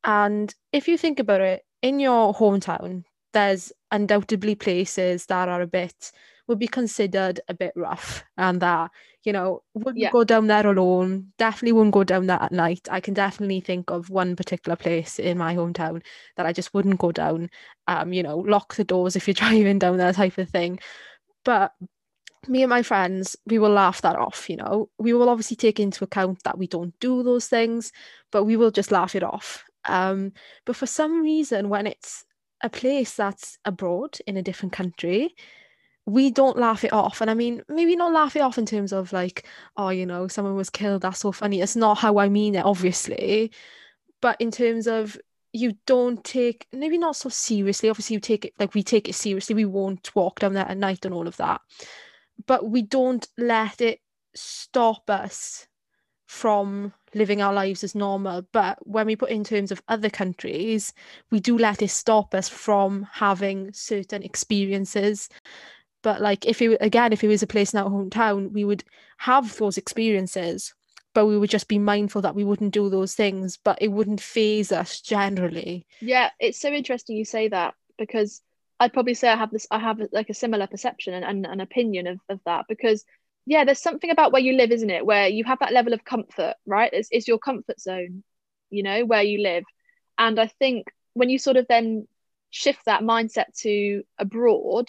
And 0.05 0.55
if 0.73 0.87
you 0.87 0.97
think 0.97 1.19
about 1.19 1.41
it, 1.41 1.65
in 1.83 1.99
your 1.99 2.35
hometown, 2.35 3.05
there's 3.33 3.73
undoubtedly 3.91 4.55
places 4.55 5.27
that 5.27 5.49
are 5.49 5.63
a 5.63 5.67
bit 5.67 6.13
would 6.51 6.59
be 6.59 6.67
considered 6.67 7.41
a 7.49 7.55
bit 7.55 7.73
rough 7.77 8.25
and 8.37 8.61
that 8.61 8.91
you 9.23 9.33
know 9.33 9.63
wouldn't 9.75 9.99
yeah. 9.99 10.11
go 10.11 10.25
down 10.25 10.49
there 10.49 10.67
alone 10.67 11.33
definitely 11.39 11.73
wouldn't 11.73 11.95
go 11.95 12.03
down 12.03 12.27
there 12.27 12.43
at 12.43 12.51
night. 12.51 12.89
I 12.91 12.99
can 13.01 13.15
definitely 13.15 13.61
think 13.61 13.89
of 13.89 14.11
one 14.11 14.35
particular 14.35 14.75
place 14.75 15.21
in 15.21 15.39
my 15.39 15.55
hometown 15.55 16.03
that 16.37 16.47
i 16.47 16.53
just 16.53 16.75
wouldn't 16.75 16.99
go 16.99 17.13
down 17.13 17.51
um 17.87 18.13
you 18.13 18.23
know 18.23 18.39
lock 18.39 18.75
the 18.75 18.85
doors 18.85 19.15
if 19.15 19.29
you're 19.29 19.35
driving 19.45 19.79
down 19.79 19.97
there 19.97 20.13
type 20.13 20.39
of 20.39 20.51
thing. 20.51 20.81
But 21.45 21.73
me 22.49 22.63
and 22.63 22.71
my 22.71 22.83
friends 22.83 23.37
we 23.47 23.61
will 23.61 23.71
laugh 23.71 24.03
that 24.03 24.17
off 24.17 24.51
you 24.51 24.57
know. 24.57 24.91
We 24.99 25.13
will 25.13 25.29
obviously 25.29 25.57
take 25.57 25.79
into 25.79 26.03
account 26.03 26.43
that 26.43 26.59
we 26.59 26.67
don't 26.67 26.99
do 26.99 27.23
those 27.23 27.47
things 27.47 27.93
but 28.33 28.45
we 28.45 28.57
will 28.57 28.73
just 28.73 28.91
laugh 28.91 29.15
it 29.15 29.23
off. 29.23 29.63
Um 29.85 30.33
but 30.67 30.75
for 30.75 30.87
some 30.87 31.23
reason 31.23 31.69
when 31.69 31.87
it's 31.87 32.25
a 32.63 32.71
place 32.71 33.15
that's 33.15 33.59
abroad 33.65 34.19
in 34.27 34.37
a 34.37 34.43
different 34.43 34.73
country, 34.73 35.35
we 36.07 36.31
don't 36.31 36.59
laugh 36.59 36.85
it 36.85 36.93
off. 36.93 37.21
And 37.21 37.31
I 37.31 37.35
mean, 37.35 37.63
maybe 37.69 37.97
not 37.97 38.13
laugh 38.13 38.37
it 38.37 38.43
off 38.43 38.59
in 38.59 38.67
terms 38.67 38.93
of 38.93 39.13
like, 39.13 39.47
oh, 39.77 39.91
you 39.91 40.07
know, 40.07 40.29
someone 40.29 40.57
was 40.57 40.71
killed, 40.71 41.03
that's 41.03 41.21
so 41.21 41.33
funny. 41.33 41.61
It's 41.61 41.77
not 41.77 41.99
how 41.99 42.19
I 42.19 42.29
mean 42.29 42.55
it, 42.55 42.65
obviously. 42.65 43.53
But 44.21 44.41
in 44.41 44.51
terms 44.51 44.87
of 44.87 45.19
you 45.53 45.77
don't 45.87 46.23
take 46.25 46.67
maybe 46.73 46.99
not 46.99 47.17
so 47.17 47.29
seriously. 47.29 47.91
Obviously, 47.91 48.15
you 48.15 48.21
take 48.21 48.45
it 48.45 48.55
like 48.59 48.75
we 48.75 48.83
take 48.83 49.09
it 49.09 49.15
seriously. 49.15 49.55
We 49.55 49.65
won't 49.65 50.15
walk 50.15 50.41
down 50.41 50.55
there 50.55 50.69
at 50.69 50.77
night 50.77 51.05
and 51.05 51.15
all 51.15 51.27
of 51.27 51.37
that. 51.39 51.61
But 52.47 52.69
we 52.69 52.83
don't 52.83 53.27
let 53.37 53.81
it 53.81 54.01
stop 54.35 55.11
us 55.11 55.67
from 56.27 56.95
living 57.15 57.43
our 57.43 57.53
lives 57.53 57.85
as 57.85 57.95
normal. 57.95 58.47
But 58.53 58.79
when 58.87 59.07
we 59.07 59.17
put 59.17 59.31
in 59.31 59.45
terms 59.45 59.73
of 59.73 59.83
other 59.89 60.11
countries, 60.11 60.93
we 61.31 61.41
do 61.41 61.59
let 61.59 61.83
it 61.83 61.89
stop 61.89 62.35
us 62.35 62.49
from 62.49 63.07
having 63.13 63.73
certain 63.73 64.23
experiences. 64.23 65.29
But 66.03 66.21
like 66.21 66.47
if 66.47 66.63
it 66.63 66.79
again, 66.81 67.13
if 67.13 67.23
it 67.23 67.29
was 67.29 67.43
a 67.43 67.47
place 67.47 67.73
in 67.73 67.81
our 67.81 67.91
hometown, 67.91 68.53
we 68.53 68.65
would 68.65 68.85
have 69.19 69.57
those 69.59 69.77
experiences, 69.77 70.75
but 71.15 71.27
we 71.27 71.37
would 71.37 71.51
just 71.51 71.69
be 71.69 71.79
mindful 71.79 72.23
that 72.23 72.35
we 72.35 72.45
wouldn't 72.45 72.73
do 72.73 72.89
those 72.89 73.15
things, 73.15 73.59
but 73.63 73.79
it 73.81 73.89
wouldn't 73.89 74.21
phase 74.21 74.73
us 74.73 75.01
generally. 75.01 75.87
Yeah, 76.01 76.31
it's 76.39 76.61
so 76.61 76.71
interesting 76.71 77.17
you 77.17 77.25
say 77.25 77.49
that 77.49 77.75
because 77.99 78.41
I'd 78.79 78.95
probably 78.95 79.15
say 79.15 79.29
I 79.29 79.37
have 79.37 79.51
this 79.51 79.67
I 79.71 79.79
have 79.79 80.01
like 80.11 80.31
a 80.31 80.35
similar 80.35 80.67
perception 80.67 81.13
and, 81.13 81.25
and 81.25 81.47
an 81.47 81.61
opinion 81.61 82.07
of, 82.07 82.19
of 82.31 82.41
that 82.47 82.65
because 82.67 83.05
yeah, 83.51 83.65
there's 83.65 83.83
something 83.83 84.11
about 84.11 84.31
where 84.31 84.41
you 84.41 84.53
live, 84.53 84.71
isn't 84.71 84.91
it? 84.91 85.05
Where 85.05 85.27
you 85.27 85.43
have 85.43 85.59
that 85.59 85.73
level 85.73 85.93
of 85.93 86.05
comfort, 86.05 86.55
right? 86.67 86.89
It's, 86.93 87.09
it's 87.11 87.27
your 87.27 87.41
comfort 87.41 87.81
zone, 87.81 88.23
you 88.71 88.85
know, 88.85 89.05
where 89.05 89.25
you 89.25 89.43
live. 89.43 89.65
And 90.17 90.39
I 90.39 90.47
think 90.47 90.87
when 91.15 91.31
you 91.31 91.39
sort 91.41 91.57
of 91.57 91.67
then 91.67 92.07
shift 92.51 92.85
that 92.87 93.03
mindset 93.03 93.47
to 93.63 94.05
abroad, 94.19 94.87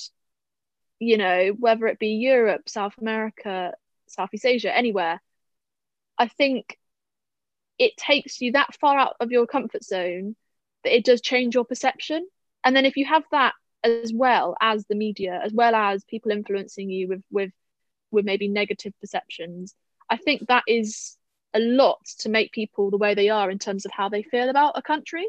you 1.00 1.18
know, 1.18 1.56
whether 1.58 1.88
it 1.88 1.98
be 1.98 2.10
Europe, 2.10 2.70
South 2.70 2.94
America, 3.02 3.74
Southeast 4.06 4.46
Asia, 4.46 4.78
anywhere, 4.78 5.20
I 6.20 6.28
think 6.28 6.78
it 7.80 7.98
takes 7.98 8.42
you 8.42 8.52
that 8.52 8.76
far 8.80 8.96
out 8.96 9.16
of 9.20 9.32
your 9.32 9.48
comfort 9.48 9.84
zone 9.84 10.36
that 10.84 10.96
it 10.96 11.04
does 11.04 11.22
change 11.22 11.56
your 11.56 11.66
perception. 11.66 12.28
And 12.64 12.76
then 12.76 12.86
if 12.86 12.96
you 12.96 13.06
have 13.06 13.24
that 13.32 13.56
as 13.84 14.14
well 14.14 14.56
as 14.62 14.86
the 14.86 14.94
media, 14.94 15.42
as 15.44 15.52
well 15.52 15.74
as 15.74 16.04
people 16.04 16.30
influencing 16.30 16.92
you 16.92 17.08
with 17.08 17.24
with 17.32 17.52
with 18.12 18.26
maybe 18.26 18.48
negative 18.48 18.94
perceptions 19.00 19.76
i 20.10 20.18
think 20.18 20.48
that 20.48 20.64
is 20.68 21.18
a 21.54 21.60
lot 21.60 22.00
to 22.20 22.30
make 22.30 22.52
people 22.52 22.90
the 22.90 22.98
way 22.98 23.14
they 23.14 23.30
are 23.30 23.52
in 23.52 23.60
terms 23.60 23.86
of 23.86 23.92
how 23.92 24.10
they 24.10 24.24
feel 24.24 24.50
about 24.50 24.78
a 24.78 24.82
country. 24.82 25.28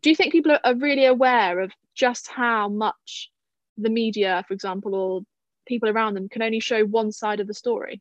Do 0.00 0.10
you 0.10 0.16
think 0.16 0.32
people 0.32 0.56
are, 0.62 0.74
really 0.76 1.06
aware 1.06 1.60
of 1.60 1.72
just 1.94 2.28
how 2.28 2.68
much 2.68 3.30
the 3.76 3.90
media 3.90 4.44
for 4.46 4.54
example 4.54 4.94
or 4.94 5.20
people 5.66 5.88
around 5.88 6.14
them 6.14 6.28
can 6.28 6.42
only 6.42 6.60
show 6.60 6.84
one 6.84 7.12
side 7.12 7.40
of 7.40 7.46
the 7.46 7.54
story? 7.54 8.00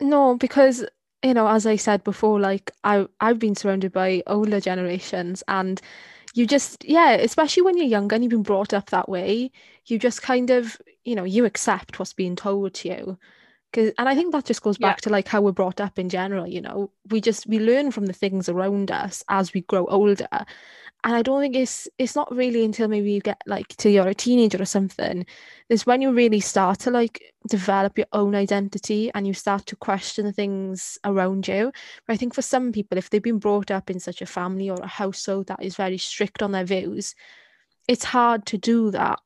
No 0.00 0.36
because 0.36 0.86
you 1.24 1.34
know 1.34 1.48
as 1.48 1.66
i 1.66 1.76
said 1.76 2.02
before 2.04 2.38
like 2.38 2.70
i 2.84 3.06
i've 3.20 3.38
been 3.38 3.54
surrounded 3.54 3.92
by 3.92 4.22
older 4.26 4.60
generations 4.60 5.42
and 5.48 5.80
you 6.34 6.46
just 6.46 6.84
yeah 6.84 7.12
especially 7.12 7.62
when 7.62 7.76
you're 7.76 7.86
younger 7.86 8.14
and 8.14 8.24
you've 8.24 8.30
been 8.30 8.42
brought 8.42 8.72
up 8.72 8.90
that 8.90 9.08
way 9.08 9.50
you 9.86 9.98
just 9.98 10.22
kind 10.22 10.50
of 10.50 10.80
you 11.04 11.14
know 11.14 11.24
you 11.24 11.44
accept 11.44 11.98
what's 11.98 12.12
being 12.12 12.36
told 12.36 12.74
to 12.74 12.88
you. 12.88 13.18
Because 13.70 13.92
and 13.98 14.08
i 14.08 14.14
think 14.14 14.32
that 14.32 14.44
just 14.44 14.62
goes 14.62 14.78
back 14.78 14.98
yeah. 14.98 15.02
to 15.02 15.10
like 15.10 15.28
how 15.28 15.40
we're 15.40 15.52
brought 15.52 15.80
up 15.80 15.98
in 15.98 16.08
general 16.08 16.46
you 16.46 16.60
know? 16.60 16.90
We 17.10 17.20
just 17.20 17.46
we 17.46 17.58
learn 17.58 17.90
from 17.90 18.06
the 18.06 18.12
things 18.12 18.48
around 18.48 18.90
us 18.90 19.24
as 19.28 19.52
we 19.52 19.62
grow 19.62 19.86
older 19.86 20.28
and 21.04 21.14
I 21.14 21.22
don't 21.22 21.40
think 21.40 21.54
it's 21.54 21.86
it's 21.98 22.16
not 22.16 22.34
really 22.34 22.64
until 22.64 22.88
maybe 22.88 23.12
you 23.12 23.20
get 23.20 23.40
like 23.46 23.68
till 23.76 23.92
you're 23.92 24.08
a 24.08 24.14
teenager 24.14 24.60
or 24.60 24.64
something 24.64 25.24
is 25.68 25.86
when 25.86 26.02
you 26.02 26.12
really 26.12 26.40
start 26.40 26.80
to 26.80 26.90
like 26.90 27.22
develop 27.48 27.96
your 27.98 28.08
own 28.12 28.34
identity 28.34 29.10
and 29.14 29.26
you 29.26 29.32
start 29.32 29.66
to 29.66 29.76
question 29.76 30.32
things 30.32 30.98
around 31.04 31.46
you. 31.46 31.70
But 32.06 32.14
I 32.14 32.16
think 32.16 32.34
for 32.34 32.42
some 32.42 32.72
people, 32.72 32.98
if 32.98 33.10
they've 33.10 33.22
been 33.22 33.38
brought 33.38 33.70
up 33.70 33.90
in 33.90 34.00
such 34.00 34.22
a 34.22 34.26
family 34.26 34.68
or 34.70 34.80
a 34.82 34.88
household 34.88 35.46
that 35.46 35.62
is 35.62 35.76
very 35.76 35.98
strict 35.98 36.42
on 36.42 36.52
their 36.52 36.64
views, 36.64 37.14
it's 37.86 38.04
hard 38.04 38.44
to 38.46 38.58
do 38.58 38.90
that. 38.90 39.20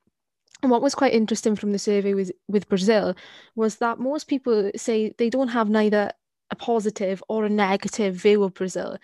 And 0.62 0.70
what 0.70 0.82
was 0.82 0.94
quite 0.94 1.14
interesting 1.14 1.56
from 1.56 1.72
the 1.72 1.78
survey 1.78 2.14
with, 2.14 2.30
with 2.48 2.68
Brazil 2.68 3.14
was 3.56 3.76
that 3.76 3.98
most 3.98 4.28
people 4.28 4.70
say 4.76 5.14
they 5.18 5.30
don't 5.30 5.48
have 5.48 5.68
neither 5.68 6.12
a 6.50 6.54
positive 6.54 7.22
or 7.28 7.44
a 7.44 7.48
negative 7.48 8.14
view 8.14 8.44
of 8.44 8.54
Brazil. 8.54 8.98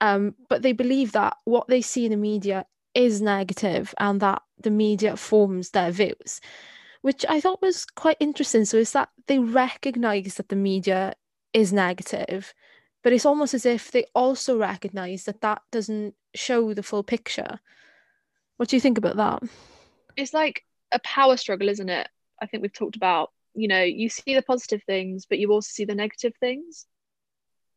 Um, 0.00 0.34
but 0.48 0.62
they 0.62 0.72
believe 0.72 1.12
that 1.12 1.36
what 1.44 1.68
they 1.68 1.82
see 1.82 2.04
in 2.04 2.10
the 2.10 2.16
media 2.16 2.66
is 2.94 3.20
negative 3.20 3.94
and 3.98 4.20
that 4.20 4.42
the 4.62 4.70
media 4.70 5.16
forms 5.16 5.70
their 5.70 5.90
views, 5.90 6.40
which 7.02 7.24
I 7.28 7.40
thought 7.40 7.62
was 7.62 7.84
quite 7.84 8.16
interesting. 8.20 8.64
So 8.64 8.78
it's 8.78 8.92
that 8.92 9.10
they 9.26 9.38
recognize 9.38 10.34
that 10.34 10.48
the 10.48 10.56
media 10.56 11.14
is 11.52 11.72
negative, 11.72 12.54
but 13.02 13.12
it's 13.12 13.26
almost 13.26 13.54
as 13.54 13.66
if 13.66 13.90
they 13.90 14.06
also 14.14 14.58
recognize 14.58 15.24
that 15.24 15.40
that 15.40 15.62
doesn't 15.72 16.14
show 16.34 16.74
the 16.74 16.82
full 16.82 17.02
picture. 17.02 17.60
What 18.56 18.68
do 18.68 18.76
you 18.76 18.80
think 18.80 18.98
about 18.98 19.16
that? 19.16 19.42
It's 20.16 20.34
like 20.34 20.64
a 20.92 20.98
power 21.00 21.36
struggle, 21.36 21.68
isn't 21.68 21.88
it? 21.88 22.08
I 22.40 22.46
think 22.46 22.62
we've 22.62 22.72
talked 22.72 22.96
about, 22.96 23.30
you 23.54 23.68
know, 23.68 23.82
you 23.82 24.08
see 24.08 24.34
the 24.34 24.42
positive 24.42 24.82
things, 24.84 25.26
but 25.26 25.38
you 25.38 25.50
also 25.52 25.70
see 25.70 25.84
the 25.84 25.94
negative 25.94 26.34
things. 26.40 26.86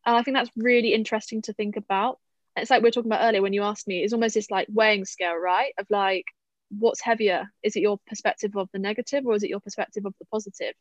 And 0.04 0.16
I 0.16 0.22
think 0.22 0.36
that's 0.36 0.50
really 0.56 0.94
interesting 0.94 1.42
to 1.42 1.52
think 1.52 1.76
about. 1.76 2.18
It's 2.56 2.70
like 2.70 2.82
we 2.82 2.88
were 2.88 2.92
talking 2.92 3.10
about 3.10 3.24
earlier 3.24 3.42
when 3.42 3.52
you 3.52 3.62
asked 3.62 3.88
me, 3.88 4.02
it's 4.02 4.12
almost 4.12 4.34
this 4.34 4.50
like 4.50 4.68
weighing 4.70 5.04
scale, 5.04 5.36
right? 5.36 5.72
Of 5.78 5.86
like, 5.90 6.26
what's 6.70 7.00
heavier? 7.00 7.48
Is 7.62 7.76
it 7.76 7.80
your 7.80 7.98
perspective 8.06 8.56
of 8.56 8.68
the 8.72 8.78
negative 8.78 9.24
or 9.26 9.34
is 9.34 9.42
it 9.42 9.50
your 9.50 9.60
perspective 9.60 10.04
of 10.04 10.14
the 10.18 10.26
positive? 10.26 10.74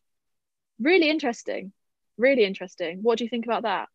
Really 0.80 1.10
interesting. 1.10 1.72
Really 2.18 2.44
interesting. 2.44 3.00
What 3.02 3.18
do 3.18 3.24
you 3.24 3.30
think 3.30 3.46
about 3.46 3.64
that? 3.64 3.90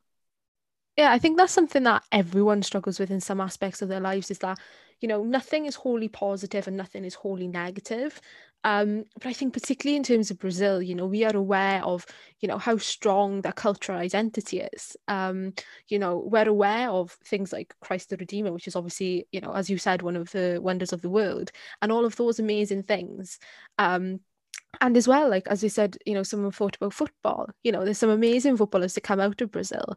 Yeah, 0.97 1.12
I 1.12 1.19
think 1.19 1.37
that's 1.37 1.53
something 1.53 1.83
that 1.83 2.05
everyone 2.11 2.62
struggles 2.62 2.99
with 2.99 3.11
in 3.11 3.21
some 3.21 3.41
aspects 3.41 3.83
of 3.83 3.89
their 3.91 4.01
lives 4.01 4.31
is 4.31 4.39
that, 4.39 4.59
you 5.01 5.09
know, 5.09 5.23
nothing 5.23 5.67
is 5.67 5.75
wholly 5.75 6.09
positive 6.09 6.67
and 6.67 6.77
nothing 6.77 7.05
is 7.05 7.15
wholly 7.15 7.49
negative. 7.49 8.19
Um, 8.66 9.05
but 9.14 9.26
I 9.29 9.33
think 9.33 9.52
particularly 9.52 9.96
in 9.96 10.02
terms 10.02 10.33
of 10.33 10.40
Brazil, 10.40 10.83
you 10.83 10.96
know, 10.96 11.07
we 11.07 11.22
are 11.22 11.37
aware 11.37 11.85
of, 11.85 12.05
you 12.40 12.48
know, 12.48 12.59
how 12.59 12.79
strong 12.79 13.42
that 13.42 13.55
cultural 13.55 13.96
identity 13.96 14.59
is. 14.59 14.96
Um, 15.07 15.55
you 15.88 16.00
know, 16.00 16.18
we're 16.26 16.48
aware 16.48 16.90
of 16.90 17.12
things 17.24 17.52
like 17.52 17.76
Christ 17.81 18.11
the 18.11 18.16
Redeemer, 18.16 18.50
which 18.52 18.66
is 18.66 18.74
obviously, 18.74 19.29
you 19.31 19.40
know, 19.40 19.52
as 19.52 19.70
you 19.70 19.79
said, 19.79 20.02
one 20.02 20.16
of 20.16 20.33
the 20.33 20.59
wonders 20.61 20.92
of 20.92 21.00
the 21.00 21.09
world, 21.09 21.52
and 21.81 21.92
all 21.92 22.05
of 22.05 22.16
those 22.16 22.40
amazing 22.40 22.83
things. 22.83 23.38
Um, 23.79 24.18
and 24.81 24.96
as 24.96 25.07
well, 25.07 25.31
like 25.31 25.46
as 25.46 25.62
you 25.62 25.68
said, 25.68 25.96
you 26.05 26.14
know, 26.14 26.24
someone 26.24 26.50
thought 26.50 26.74
about 26.74 26.92
football. 26.92 27.48
You 27.62 27.70
know, 27.70 27.85
there's 27.85 27.98
some 27.98 28.11
amazing 28.11 28.57
footballers 28.57 28.94
that 28.94 29.02
come 29.02 29.20
out 29.20 29.40
of 29.42 29.52
Brazil. 29.52 29.96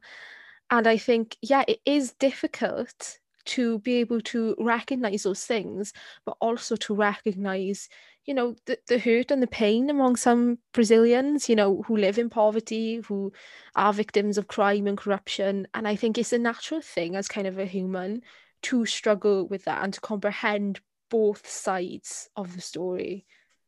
And 0.69 0.85
I 0.85 0.97
think, 0.97 1.37
yeah, 1.41 1.63
it 1.67 1.79
is 1.87 2.13
difficult 2.19 3.17
to 3.49 3.79
be 3.79 3.95
able 3.95 4.21
to 4.21 4.55
recognize 4.59 5.23
those 5.23 5.45
things, 5.45 5.93
but 6.25 6.37
also 6.39 6.75
to 6.75 6.93
recognize, 6.93 7.89
you 8.25 8.33
know, 8.33 8.55
the, 8.65 8.77
the 8.87 8.99
hurt 8.99 9.31
and 9.31 9.41
the 9.41 9.47
pain 9.47 9.89
among 9.89 10.15
some 10.15 10.59
Brazilians, 10.73 11.49
you 11.49 11.55
know, 11.55 11.81
who 11.87 11.97
live 11.97 12.19
in 12.19 12.29
poverty, 12.29 12.97
who 13.07 13.33
are 13.75 13.91
victims 13.91 14.37
of 14.37 14.47
crime 14.47 14.87
and 14.87 14.97
corruption. 14.97 15.67
And 15.73 15.87
I 15.87 15.95
think 15.95 16.17
it's 16.17 16.33
a 16.33 16.37
natural 16.37 16.81
thing 16.81 17.15
as 17.15 17.27
kind 17.27 17.47
of 17.47 17.57
a 17.57 17.65
human 17.65 18.21
to 18.63 18.85
struggle 18.85 19.47
with 19.47 19.65
that 19.65 19.83
and 19.83 19.93
to 19.93 20.01
comprehend 20.01 20.79
both 21.09 21.47
sides 21.47 22.29
of 22.35 22.55
the 22.55 22.61
story. 22.61 23.25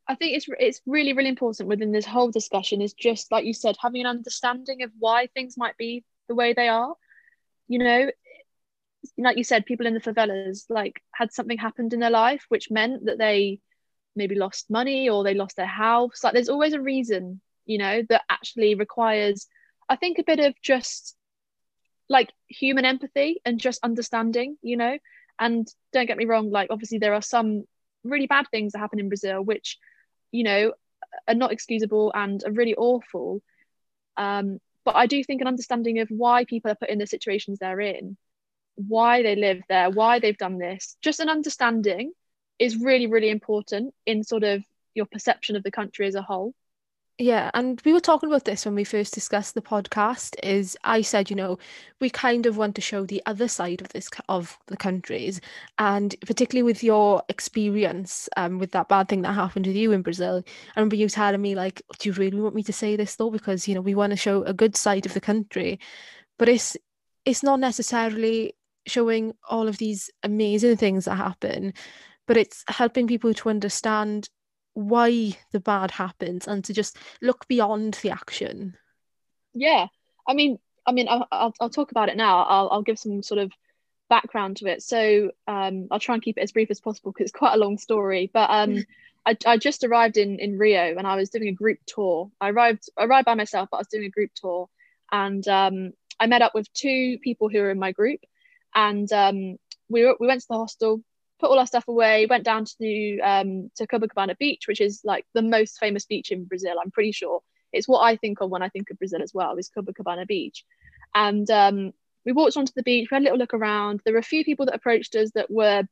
I 0.07 0.15
think 0.15 0.35
it's 0.35 0.47
it's 0.59 0.81
really 0.85 1.13
really 1.13 1.29
important 1.29 1.69
within 1.69 1.91
this 1.91 2.05
whole 2.05 2.31
discussion 2.31 2.81
is 2.81 2.93
just 2.93 3.31
like 3.31 3.45
you 3.45 3.53
said 3.53 3.77
having 3.81 4.01
an 4.01 4.07
understanding 4.07 4.83
of 4.83 4.91
why 4.99 5.27
things 5.27 5.57
might 5.57 5.77
be 5.77 6.03
the 6.27 6.35
way 6.35 6.53
they 6.53 6.67
are. 6.67 6.95
You 7.67 7.79
know, 7.79 8.11
like 9.17 9.37
you 9.37 9.43
said, 9.43 9.65
people 9.65 9.85
in 9.85 9.93
the 9.93 9.99
favelas 9.99 10.65
like 10.69 11.01
had 11.13 11.31
something 11.31 11.57
happened 11.57 11.93
in 11.93 11.99
their 11.99 12.09
life 12.09 12.45
which 12.49 12.71
meant 12.71 13.05
that 13.05 13.17
they 13.17 13.59
maybe 14.15 14.35
lost 14.35 14.69
money 14.69 15.09
or 15.09 15.23
they 15.23 15.33
lost 15.33 15.55
their 15.55 15.65
house. 15.65 16.23
Like 16.23 16.33
there's 16.33 16.49
always 16.49 16.73
a 16.73 16.81
reason, 16.81 17.41
you 17.65 17.77
know, 17.77 18.03
that 18.09 18.23
actually 18.29 18.75
requires, 18.75 19.47
I 19.87 19.95
think, 19.95 20.19
a 20.19 20.23
bit 20.23 20.39
of 20.39 20.53
just 20.61 21.15
like 22.09 22.31
human 22.47 22.85
empathy 22.85 23.41
and 23.45 23.59
just 23.59 23.83
understanding, 23.83 24.57
you 24.61 24.77
know. 24.77 24.97
And 25.39 25.67
don't 25.93 26.07
get 26.07 26.17
me 26.17 26.25
wrong, 26.25 26.51
like 26.51 26.69
obviously 26.69 26.99
there 26.99 27.13
are 27.13 27.21
some 27.21 27.63
really 28.03 28.27
bad 28.27 28.45
things 28.51 28.73
that 28.73 28.79
happen 28.79 28.99
in 28.99 29.09
Brazil 29.09 29.41
which, 29.41 29.77
you 30.31 30.43
know, 30.43 30.73
are 31.27 31.35
not 31.35 31.51
excusable 31.51 32.11
and 32.13 32.43
are 32.45 32.51
really 32.51 32.75
awful. 32.75 33.41
Um, 34.17 34.59
but 34.83 34.95
I 34.95 35.05
do 35.05 35.23
think 35.23 35.41
an 35.41 35.47
understanding 35.47 35.99
of 35.99 36.09
why 36.09 36.45
people 36.45 36.71
are 36.71 36.75
put 36.75 36.89
in 36.89 36.99
the 36.99 37.07
situations 37.07 37.59
they're 37.59 37.79
in 37.79 38.17
why 38.87 39.23
they 39.23 39.35
live 39.35 39.61
there, 39.69 39.89
why 39.89 40.19
they've 40.19 40.37
done 40.37 40.57
this. 40.57 40.95
Just 41.01 41.19
an 41.19 41.29
understanding 41.29 42.13
is 42.59 42.77
really, 42.77 43.07
really 43.07 43.29
important 43.29 43.93
in 44.05 44.23
sort 44.23 44.43
of 44.43 44.63
your 44.93 45.05
perception 45.05 45.55
of 45.55 45.63
the 45.63 45.71
country 45.71 46.07
as 46.07 46.15
a 46.15 46.21
whole. 46.21 46.53
Yeah, 47.17 47.51
and 47.53 47.79
we 47.85 47.93
were 47.93 47.99
talking 47.99 48.29
about 48.29 48.45
this 48.45 48.65
when 48.65 48.73
we 48.73 48.83
first 48.83 49.13
discussed 49.13 49.53
the 49.53 49.61
podcast. 49.61 50.35
Is 50.41 50.75
I 50.83 51.01
said, 51.01 51.29
you 51.29 51.35
know, 51.35 51.59
we 51.99 52.09
kind 52.09 52.47
of 52.47 52.57
want 52.57 52.73
to 52.75 52.81
show 52.81 53.05
the 53.05 53.21
other 53.27 53.47
side 53.47 53.79
of 53.81 53.89
this 53.89 54.09
of 54.27 54.57
the 54.67 54.77
countries, 54.77 55.39
and 55.77 56.15
particularly 56.25 56.63
with 56.63 56.83
your 56.83 57.21
experience 57.29 58.27
um, 58.37 58.57
with 58.57 58.71
that 58.71 58.89
bad 58.89 59.07
thing 59.07 59.21
that 59.21 59.33
happened 59.33 59.67
with 59.67 59.75
you 59.75 59.91
in 59.91 60.01
Brazil. 60.01 60.41
I 60.75 60.79
remember 60.79 60.95
you 60.95 61.09
telling 61.09 61.41
me 61.41 61.53
like, 61.53 61.83
"Do 61.99 62.09
you 62.09 62.13
really 62.13 62.41
want 62.41 62.55
me 62.55 62.63
to 62.63 62.73
say 62.73 62.95
this 62.95 63.15
though?" 63.15 63.29
Because 63.29 63.67
you 63.67 63.75
know 63.75 63.81
we 63.81 63.93
want 63.93 64.11
to 64.11 64.17
show 64.17 64.41
a 64.43 64.53
good 64.53 64.75
side 64.75 65.05
of 65.05 65.13
the 65.13 65.21
country, 65.21 65.79
but 66.39 66.49
it's 66.49 66.75
it's 67.23 67.43
not 67.43 67.59
necessarily 67.59 68.55
showing 68.87 69.33
all 69.49 69.67
of 69.67 69.77
these 69.77 70.09
amazing 70.23 70.77
things 70.77 71.05
that 71.05 71.15
happen, 71.15 71.73
but 72.27 72.37
it's 72.37 72.63
helping 72.67 73.07
people 73.07 73.33
to 73.33 73.49
understand 73.49 74.29
why 74.73 75.37
the 75.51 75.59
bad 75.59 75.91
happens 75.91 76.47
and 76.47 76.63
to 76.63 76.73
just 76.73 76.97
look 77.21 77.47
beyond 77.47 77.95
the 78.01 78.09
action. 78.09 78.77
Yeah, 79.53 79.87
I 80.27 80.33
mean, 80.33 80.59
I 80.85 80.93
mean, 80.93 81.07
I'll, 81.09 81.27
I'll, 81.31 81.53
I'll 81.59 81.69
talk 81.69 81.91
about 81.91 82.09
it 82.09 82.17
now. 82.17 82.43
I'll, 82.43 82.69
I'll 82.71 82.81
give 82.81 82.97
some 82.97 83.21
sort 83.21 83.39
of 83.39 83.51
background 84.09 84.57
to 84.57 84.67
it. 84.67 84.81
So 84.81 85.31
um, 85.47 85.87
I'll 85.91 85.99
try 85.99 86.15
and 86.15 86.23
keep 86.23 86.37
it 86.37 86.41
as 86.41 86.51
brief 86.51 86.71
as 86.71 86.79
possible 86.79 87.11
because 87.11 87.25
it's 87.25 87.37
quite 87.37 87.53
a 87.53 87.59
long 87.59 87.77
story. 87.77 88.29
But 88.33 88.49
um. 88.49 88.85
I, 89.25 89.37
I 89.45 89.57
just 89.57 89.83
arrived 89.83 90.17
in 90.17 90.39
in 90.39 90.57
Rio 90.57 90.97
and 90.97 91.05
I 91.05 91.15
was 91.15 91.29
doing 91.29 91.47
a 91.47 91.53
group 91.53 91.77
tour. 91.85 92.31
I 92.41 92.49
arrived 92.49 92.89
I 92.97 93.05
arrived 93.05 93.25
by 93.25 93.35
myself, 93.35 93.69
but 93.69 93.77
I 93.77 93.81
was 93.81 93.87
doing 93.87 94.05
a 94.05 94.09
group 94.09 94.31
tour, 94.35 94.67
and 95.11 95.47
um, 95.47 95.93
I 96.19 96.27
met 96.27 96.41
up 96.41 96.55
with 96.55 96.71
two 96.73 97.17
people 97.23 97.49
who 97.49 97.59
were 97.59 97.71
in 97.71 97.79
my 97.79 97.91
group, 97.91 98.21
and 98.75 99.11
um, 99.11 99.57
we 99.89 100.05
were, 100.05 100.15
we 100.19 100.27
went 100.27 100.41
to 100.41 100.47
the 100.49 100.57
hostel 100.57 101.03
put 101.41 101.49
all 101.49 101.59
our 101.59 101.67
stuff 101.67 101.87
away, 101.87 102.27
went 102.27 102.45
down 102.45 102.65
to 102.65 103.19
um, 103.19 103.71
to 103.75 103.87
Copacabana 103.87 104.37
Beach, 104.37 104.67
which 104.67 104.79
is 104.79 105.01
like 105.03 105.25
the 105.33 105.41
most 105.41 105.79
famous 105.79 106.05
beach 106.05 106.31
in 106.31 106.45
Brazil. 106.45 106.75
I'm 106.81 106.91
pretty 106.91 107.11
sure 107.11 107.41
it's 107.73 107.87
what 107.87 108.01
I 108.01 108.15
think 108.15 108.39
of 108.41 108.49
when 108.49 108.61
I 108.61 108.69
think 108.69 108.91
of 108.91 108.99
Brazil 108.99 109.21
as 109.21 109.33
well. 109.33 109.57
Is 109.57 109.71
Copacabana 109.75 110.25
Beach, 110.25 110.63
and 111.13 111.49
um, 111.49 111.91
we 112.25 112.31
walked 112.31 112.55
onto 112.55 112.71
the 112.75 112.83
beach. 112.83 113.09
We 113.11 113.15
had 113.15 113.23
a 113.23 113.25
little 113.25 113.39
look 113.39 113.55
around. 113.55 114.01
There 114.05 114.13
were 114.13 114.19
a 114.19 114.23
few 114.23 114.45
people 114.45 114.67
that 114.67 114.75
approached 114.75 115.15
us 115.15 115.31
that 115.31 115.51
were 115.51 115.83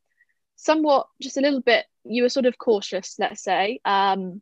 somewhat 0.56 1.08
just 1.22 1.38
a 1.38 1.42
little 1.42 1.62
bit. 1.62 1.86
You 2.06 2.24
were 2.24 2.30
sort 2.30 2.46
of 2.46 2.58
cautious, 2.58 3.16
let's 3.20 3.44
say. 3.44 3.80
Um, 3.84 4.42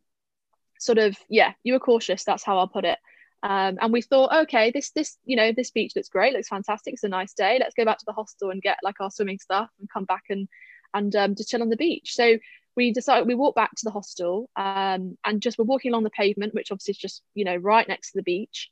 sort 0.80 0.98
of 1.00 1.18
yeah, 1.30 1.54
you 1.64 1.74
were 1.74 1.80
cautious. 1.80 2.26
That's 2.26 2.44
how 2.44 2.60
I'll 2.60 2.68
put 2.68 2.86
it. 2.86 3.00
Um, 3.48 3.78
and 3.80 3.94
we 3.94 4.02
thought, 4.02 4.44
okay, 4.44 4.72
this 4.72 4.92
this 4.92 5.18
you 5.24 5.38
know 5.38 5.54
this 5.54 5.72
beach 5.72 5.94
looks 5.96 6.10
great, 6.10 6.34
looks 6.34 6.50
fantastic. 6.50 6.94
It's 6.94 7.06
a 7.06 7.08
nice 7.08 7.34
day. 7.34 7.58
Let's 7.62 7.76
go 7.76 7.86
back 7.86 7.98
to 8.00 8.06
the 8.06 8.12
hostel 8.12 8.50
and 8.50 8.62
get 8.62 8.78
like 8.84 9.00
our 9.00 9.10
swimming 9.10 9.40
stuff 9.40 9.70
and 9.80 9.90
come 9.90 10.04
back 10.04 10.24
and 10.30 10.50
and 10.94 11.16
um, 11.16 11.34
just 11.34 11.50
chill 11.50 11.62
on 11.62 11.70
the 11.70 11.78
beach. 11.78 12.14
So 12.14 12.40
we 12.76 12.92
decided 12.92 13.26
we 13.26 13.36
walked 13.36 13.56
back 13.56 13.72
to 13.72 13.86
the 13.86 13.92
hostel 13.92 14.50
um, 14.58 15.18
and 15.26 15.42
just 15.42 15.58
we're 15.58 15.64
walking 15.64 15.94
along 15.94 16.04
the 16.04 16.10
pavement, 16.10 16.54
which 16.54 16.74
obviously 16.74 16.92
is 16.92 16.98
just 16.98 17.24
you 17.36 17.46
know 17.46 17.56
right 17.56 17.88
next 17.88 18.12
to 18.12 18.18
the 18.18 18.24
beach. 18.24 18.70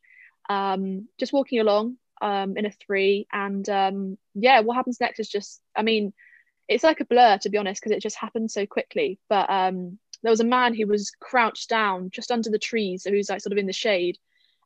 Um, 0.50 1.08
just 1.18 1.32
walking 1.32 1.62
along 1.62 1.96
um, 2.22 2.58
in 2.58 2.66
a 2.66 2.72
three, 2.72 3.28
and 3.32 3.68
um, 3.70 4.18
yeah, 4.34 4.60
what 4.60 4.76
happens 4.76 5.00
next 5.00 5.22
is 5.22 5.30
just 5.30 5.62
I 5.74 5.84
mean, 5.84 6.12
it's 6.68 6.84
like 6.84 7.00
a 7.00 7.06
blur 7.06 7.38
to 7.38 7.50
be 7.50 7.58
honest 7.58 7.82
because 7.82 7.96
it 7.96 8.04
just 8.04 8.18
happened 8.18 8.52
so 8.52 8.66
quickly. 8.66 9.20
But 9.30 9.50
um, 9.50 10.00
there 10.22 10.32
was 10.32 10.42
a 10.42 10.44
man 10.44 10.74
who 10.74 10.86
was 10.86 11.12
crouched 11.22 11.70
down 11.70 12.10
just 12.12 12.30
under 12.30 12.50
the 12.50 12.60
trees, 12.60 13.04
so 13.04 13.12
who's 13.12 13.30
like 13.30 13.40
sort 13.40 13.54
of 13.54 13.58
in 13.58 13.68
the 13.68 13.74
shade, 13.74 14.18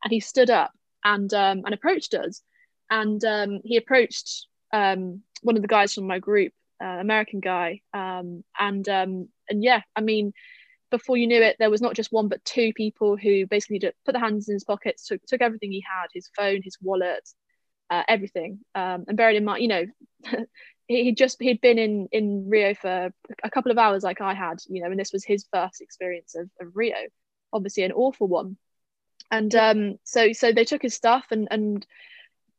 and 0.03 0.11
he 0.11 0.19
stood 0.19 0.49
up 0.49 0.71
and 1.03 1.33
um, 1.33 1.63
and 1.65 1.73
approached 1.73 2.13
us, 2.13 2.41
and 2.89 3.23
um, 3.23 3.61
he 3.63 3.77
approached 3.77 4.47
um, 4.73 5.21
one 5.41 5.55
of 5.55 5.61
the 5.61 5.67
guys 5.67 5.93
from 5.93 6.07
my 6.07 6.19
group 6.19 6.53
uh, 6.81 6.97
American 6.99 7.39
guy, 7.39 7.81
um, 7.93 8.43
and 8.59 8.87
um, 8.89 9.29
and 9.49 9.63
yeah, 9.63 9.81
I 9.95 10.01
mean, 10.01 10.33
before 10.91 11.17
you 11.17 11.27
knew 11.27 11.41
it, 11.41 11.57
there 11.59 11.69
was 11.69 11.81
not 11.81 11.95
just 11.95 12.11
one 12.11 12.27
but 12.27 12.43
two 12.45 12.73
people 12.73 13.17
who 13.17 13.45
basically 13.47 13.79
put 13.79 14.11
their 14.13 14.21
hands 14.21 14.49
in 14.49 14.55
his 14.55 14.63
pockets, 14.63 15.05
took 15.05 15.21
took 15.25 15.41
everything 15.41 15.71
he 15.71 15.83
had, 15.87 16.07
his 16.13 16.29
phone, 16.35 16.61
his 16.63 16.77
wallet, 16.81 17.27
uh, 17.89 18.03
everything, 18.07 18.59
um, 18.75 19.05
and 19.07 19.17
buried 19.17 19.37
in 19.37 19.45
mind, 19.45 19.61
you 19.61 19.67
know. 19.67 19.85
he 20.87 21.11
just 21.11 21.37
he'd 21.39 21.61
been 21.61 21.77
in 21.77 22.07
in 22.11 22.49
Rio 22.49 22.73
for 22.73 23.11
a 23.43 23.49
couple 23.51 23.71
of 23.71 23.77
hours 23.77 24.03
like 24.03 24.21
I 24.21 24.33
had, 24.33 24.57
you 24.67 24.81
know, 24.81 24.89
and 24.89 24.99
this 24.99 25.13
was 25.13 25.23
his 25.23 25.45
first 25.53 25.81
experience 25.81 26.35
of, 26.35 26.49
of 26.59 26.75
Rio, 26.75 26.95
obviously 27.53 27.83
an 27.83 27.91
awful 27.91 28.27
one. 28.27 28.57
And 29.31 29.53
um, 29.55 29.99
so 30.03 30.33
so 30.33 30.51
they 30.51 30.65
took 30.65 30.81
his 30.81 30.95
stuff 30.95 31.27
and 31.31 31.47
and 31.51 31.85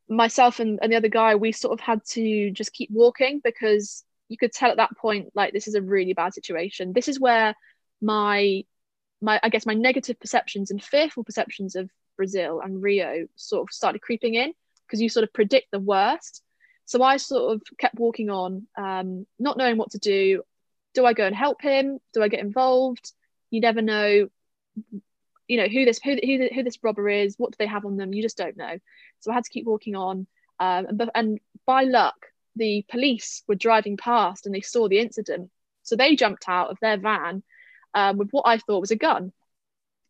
myself 0.09 0.59
and, 0.59 0.79
and 0.83 0.93
the 0.93 0.97
other 0.97 1.09
guy 1.09 1.37
we 1.37 1.53
sort 1.53 1.73
of 1.73 1.81
had 1.81 2.05
to 2.05 2.51
just 2.51 2.73
keep 2.73 2.91
walking 2.91 3.41
because 3.43 4.05
you 4.29 4.37
could 4.37 4.53
tell 4.53 4.71
at 4.71 4.77
that 4.77 4.97
point 4.97 5.31
like 5.35 5.53
this 5.53 5.69
is 5.69 5.75
a 5.75 5.83
really 5.83 6.15
bad 6.15 6.35
situation. 6.35 6.93
This 6.93 7.09
is 7.09 7.21
where 7.21 7.55
my 8.01 8.65
my 9.21 9.39
i 9.43 9.49
guess 9.49 9.67
my 9.67 9.75
negative 9.75 10.19
perceptions 10.19 10.71
and 10.71 10.83
fearful 10.83 11.23
perceptions 11.23 11.77
of 11.77 11.91
brazil 12.17 12.61
and 12.65 12.83
rio 12.83 13.27
sort 13.37 13.69
of 13.69 13.73
started 13.75 14.01
creeping 14.01 14.35
in 14.35 14.53
because 14.87 15.01
you 15.01 15.09
sort 15.09 15.25
of 15.25 15.33
predict 15.33 15.71
the 15.71 15.79
worst. 15.79 16.43
So 16.85 17.03
i 17.03 17.17
sort 17.17 17.55
of 17.55 17.63
kept 17.79 17.95
walking 17.95 18.31
on 18.31 18.67
um, 18.77 19.27
not 19.39 19.57
knowing 19.57 19.77
what 19.77 19.93
to 19.93 19.99
do. 19.99 20.43
Do 20.95 21.07
i 21.07 21.13
go 21.13 21.25
and 21.25 21.37
help 21.37 21.63
him? 21.63 21.99
Do 22.13 22.23
i 22.23 22.29
get 22.29 22.41
involved? 22.41 23.13
You 23.51 23.61
never 23.61 23.83
know 23.83 24.29
you 25.51 25.57
know 25.57 25.69
who 25.69 25.85
this 25.85 26.01
who, 26.03 26.17
who, 26.23 26.49
who 26.55 26.63
this 26.63 26.79
robber 26.83 27.09
is 27.09 27.35
what 27.37 27.53
do 27.53 27.57
they 27.59 27.67
have 27.67 27.85
on 27.85 27.97
them 27.97 28.15
you 28.15 28.23
just 28.23 28.39
don't 28.39 28.57
know 28.57 28.79
so 29.19 29.31
i 29.31 29.35
had 29.35 29.45
to 29.45 29.51
keep 29.51 29.67
walking 29.67 29.97
on 29.97 30.27
um, 30.59 30.87
and, 30.87 31.11
and 31.15 31.41
by 31.67 31.85
luck 31.85 32.27
the 32.57 32.85
police 32.89 33.43
were 33.49 33.55
driving 33.55 33.97
past 33.97 34.47
and 34.47 34.55
they 34.55 34.61
saw 34.61 34.89
the 34.89 34.99
incident. 34.99 35.51
So 35.83 35.97
they 35.97 36.17
jumped 36.17 36.49
out 36.49 36.71
of 36.71 36.79
their 36.81 36.99
van 36.99 37.43
um, 37.95 38.19
with 38.19 38.31
what 38.31 38.47
I 38.47 38.59
thought 38.59 38.81
was 38.81 38.91
a 38.91 38.97
gun. 38.97 39.33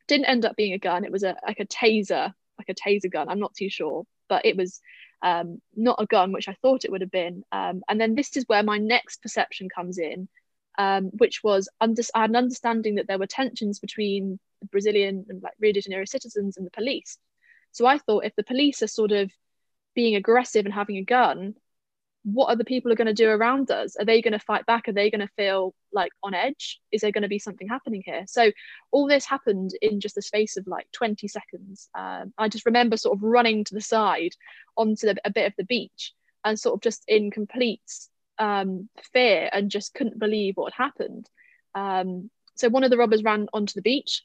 Didn't 0.08 0.26
end 0.26 0.44
up 0.44 0.56
being 0.56 0.72
a 0.72 0.78
gun. 0.78 1.04
It 1.04 1.12
was 1.12 1.22
a 1.22 1.36
like 1.46 1.60
a 1.60 1.66
taser, 1.66 2.32
like 2.58 2.68
a 2.68 2.74
taser 2.74 3.10
gun. 3.10 3.28
I'm 3.28 3.38
not 3.38 3.54
too 3.54 3.70
sure, 3.70 4.04
but 4.28 4.44
it 4.44 4.56
was 4.56 4.80
um, 5.22 5.60
not 5.76 6.02
a 6.02 6.06
gun, 6.06 6.32
which 6.32 6.48
I 6.48 6.56
thought 6.60 6.84
it 6.84 6.90
would 6.90 7.02
have 7.02 7.10
been. 7.10 7.44
Um, 7.52 7.82
and 7.88 8.00
then 8.00 8.14
this 8.14 8.36
is 8.36 8.44
where 8.46 8.62
my 8.62 8.78
next 8.78 9.22
perception 9.22 9.68
comes 9.68 9.98
in, 9.98 10.28
um, 10.78 11.04
which 11.16 11.44
was 11.44 11.68
under- 11.80 12.02
an 12.14 12.34
understanding 12.34 12.96
that 12.96 13.06
there 13.06 13.18
were 13.18 13.26
tensions 13.26 13.78
between 13.78 14.40
the 14.60 14.66
Brazilian 14.68 15.26
and 15.28 15.42
like 15.42 15.54
Rio 15.60 15.72
de 15.72 15.80
Janeiro 15.80 16.04
citizens 16.04 16.56
and 16.56 16.66
the 16.66 16.70
police. 16.70 17.18
So 17.72 17.86
I 17.86 17.98
thought 17.98 18.24
if 18.24 18.34
the 18.36 18.44
police 18.44 18.82
are 18.82 18.88
sort 18.88 19.12
of 19.12 19.30
being 19.94 20.16
aggressive 20.16 20.64
and 20.64 20.74
having 20.74 20.96
a 20.96 21.04
gun, 21.04 21.54
what 22.22 22.48
other 22.48 22.64
people 22.64 22.92
are 22.92 22.96
going 22.96 23.06
to 23.06 23.14
do 23.14 23.28
around 23.28 23.70
us? 23.70 23.96
Are 23.96 24.04
they 24.04 24.20
going 24.20 24.32
to 24.32 24.38
fight 24.38 24.66
back? 24.66 24.88
Are 24.88 24.92
they 24.92 25.10
going 25.10 25.26
to 25.26 25.32
feel 25.36 25.74
like 25.92 26.12
on 26.22 26.34
edge? 26.34 26.78
Is 26.92 27.00
there 27.00 27.12
going 27.12 27.22
to 27.22 27.28
be 27.28 27.38
something 27.38 27.68
happening 27.68 28.02
here? 28.04 28.24
So 28.26 28.52
all 28.90 29.08
this 29.08 29.24
happened 29.24 29.70
in 29.80 30.00
just 30.00 30.14
the 30.14 30.22
space 30.22 30.56
of 30.56 30.66
like 30.66 30.86
20 30.92 31.26
seconds. 31.28 31.88
Um, 31.94 32.32
i 32.36 32.48
just 32.48 32.66
remember 32.66 32.96
sort 32.96 33.16
of 33.16 33.22
running 33.22 33.64
to 33.64 33.74
the 33.74 33.80
side 33.80 34.32
onto 34.76 35.06
the, 35.06 35.16
a 35.24 35.30
bit 35.30 35.46
of 35.46 35.54
the 35.56 35.64
beach 35.64 36.12
and 36.44 36.60
sort 36.60 36.74
of 36.74 36.82
just 36.82 37.04
in 37.08 37.30
complete 37.30 37.80
um, 38.38 38.88
fear 39.12 39.48
and 39.52 39.70
just 39.70 39.94
couldn't 39.94 40.18
believe 40.18 40.56
what 40.56 40.72
had 40.74 40.84
happened. 40.84 41.28
Um, 41.74 42.30
so 42.54 42.68
one 42.68 42.84
of 42.84 42.90
the 42.90 42.98
robbers 42.98 43.22
ran 43.22 43.48
onto 43.54 43.74
the 43.74 43.82
beach 43.82 44.24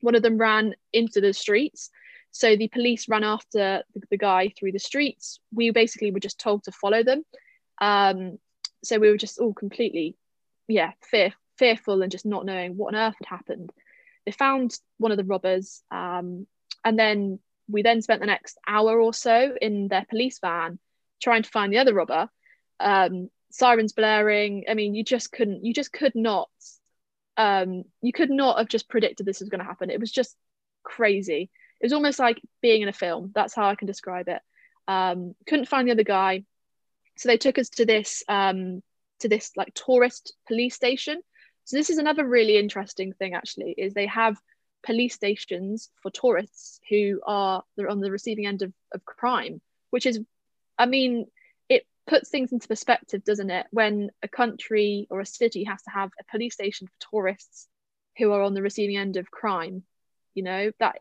one 0.00 0.14
of 0.14 0.22
them 0.22 0.38
ran 0.38 0.74
into 0.92 1.20
the 1.20 1.32
streets 1.32 1.90
so 2.30 2.56
the 2.56 2.68
police 2.68 3.08
ran 3.08 3.24
after 3.24 3.82
the, 3.94 4.02
the 4.10 4.18
guy 4.18 4.52
through 4.56 4.72
the 4.72 4.78
streets. 4.78 5.40
We 5.52 5.70
basically 5.70 6.10
were 6.10 6.20
just 6.20 6.38
told 6.38 6.64
to 6.64 6.72
follow 6.72 7.02
them. 7.02 7.24
Um, 7.80 8.38
so 8.84 8.98
we 8.98 9.10
were 9.10 9.16
just 9.16 9.38
all 9.38 9.54
completely, 9.54 10.16
yeah, 10.68 10.92
fear, 11.02 11.32
fearful 11.58 12.02
and 12.02 12.12
just 12.12 12.26
not 12.26 12.46
knowing 12.46 12.76
what 12.76 12.94
on 12.94 13.00
earth 13.00 13.16
had 13.18 13.26
happened. 13.26 13.72
They 14.24 14.32
found 14.32 14.78
one 14.98 15.10
of 15.10 15.16
the 15.16 15.24
robbers, 15.24 15.82
um, 15.90 16.46
and 16.84 16.98
then 16.98 17.38
we 17.68 17.82
then 17.82 18.02
spent 18.02 18.20
the 18.20 18.26
next 18.26 18.58
hour 18.66 19.00
or 19.00 19.12
so 19.12 19.56
in 19.60 19.88
their 19.88 20.06
police 20.08 20.38
van 20.38 20.78
trying 21.20 21.42
to 21.42 21.50
find 21.50 21.72
the 21.72 21.78
other 21.78 21.94
robber. 21.94 22.28
Um, 22.78 23.30
sirens 23.50 23.92
blaring. 23.92 24.64
I 24.68 24.74
mean, 24.74 24.94
you 24.94 25.02
just 25.02 25.32
couldn't, 25.32 25.64
you 25.64 25.72
just 25.72 25.92
could 25.92 26.14
not, 26.14 26.50
um, 27.38 27.84
you 28.02 28.12
could 28.12 28.30
not 28.30 28.58
have 28.58 28.68
just 28.68 28.88
predicted 28.88 29.24
this 29.24 29.40
was 29.40 29.48
going 29.48 29.60
to 29.60 29.64
happen. 29.64 29.88
It 29.88 30.00
was 30.00 30.12
just 30.12 30.36
crazy 30.82 31.50
it 31.80 31.84
was 31.84 31.92
almost 31.92 32.18
like 32.18 32.40
being 32.60 32.82
in 32.82 32.88
a 32.88 32.92
film. 32.92 33.30
That's 33.34 33.54
how 33.54 33.68
I 33.68 33.76
can 33.76 33.86
describe 33.86 34.28
it. 34.28 34.40
Um, 34.88 35.34
couldn't 35.46 35.68
find 35.68 35.86
the 35.86 35.92
other 35.92 36.02
guy, 36.02 36.44
so 37.16 37.28
they 37.28 37.36
took 37.36 37.58
us 37.58 37.68
to 37.70 37.86
this 37.86 38.22
um, 38.28 38.82
to 39.20 39.28
this 39.28 39.52
like 39.56 39.74
tourist 39.74 40.34
police 40.46 40.74
station. 40.74 41.20
So 41.64 41.76
this 41.76 41.90
is 41.90 41.98
another 41.98 42.26
really 42.26 42.56
interesting 42.56 43.12
thing 43.12 43.34
actually 43.34 43.74
is 43.76 43.92
they 43.92 44.06
have 44.06 44.38
police 44.82 45.14
stations 45.14 45.90
for 46.02 46.10
tourists 46.10 46.80
who 46.88 47.20
are 47.26 47.62
they're 47.76 47.90
on 47.90 48.00
the 48.00 48.10
receiving 48.10 48.46
end 48.46 48.62
of, 48.62 48.72
of 48.92 49.04
crime, 49.04 49.60
which 49.90 50.06
is, 50.06 50.20
I 50.78 50.86
mean, 50.86 51.26
puts 52.08 52.30
things 52.30 52.52
into 52.52 52.66
perspective, 52.66 53.22
doesn't 53.22 53.50
it? 53.50 53.66
When 53.70 54.10
a 54.22 54.28
country 54.28 55.06
or 55.10 55.20
a 55.20 55.26
city 55.26 55.64
has 55.64 55.82
to 55.82 55.90
have 55.90 56.10
a 56.18 56.30
police 56.30 56.54
station 56.54 56.88
for 56.88 57.10
tourists 57.10 57.68
who 58.16 58.32
are 58.32 58.42
on 58.42 58.54
the 58.54 58.62
receiving 58.62 58.96
end 58.96 59.16
of 59.16 59.30
crime, 59.30 59.84
you 60.38 60.44
know 60.44 60.70
that 60.78 61.00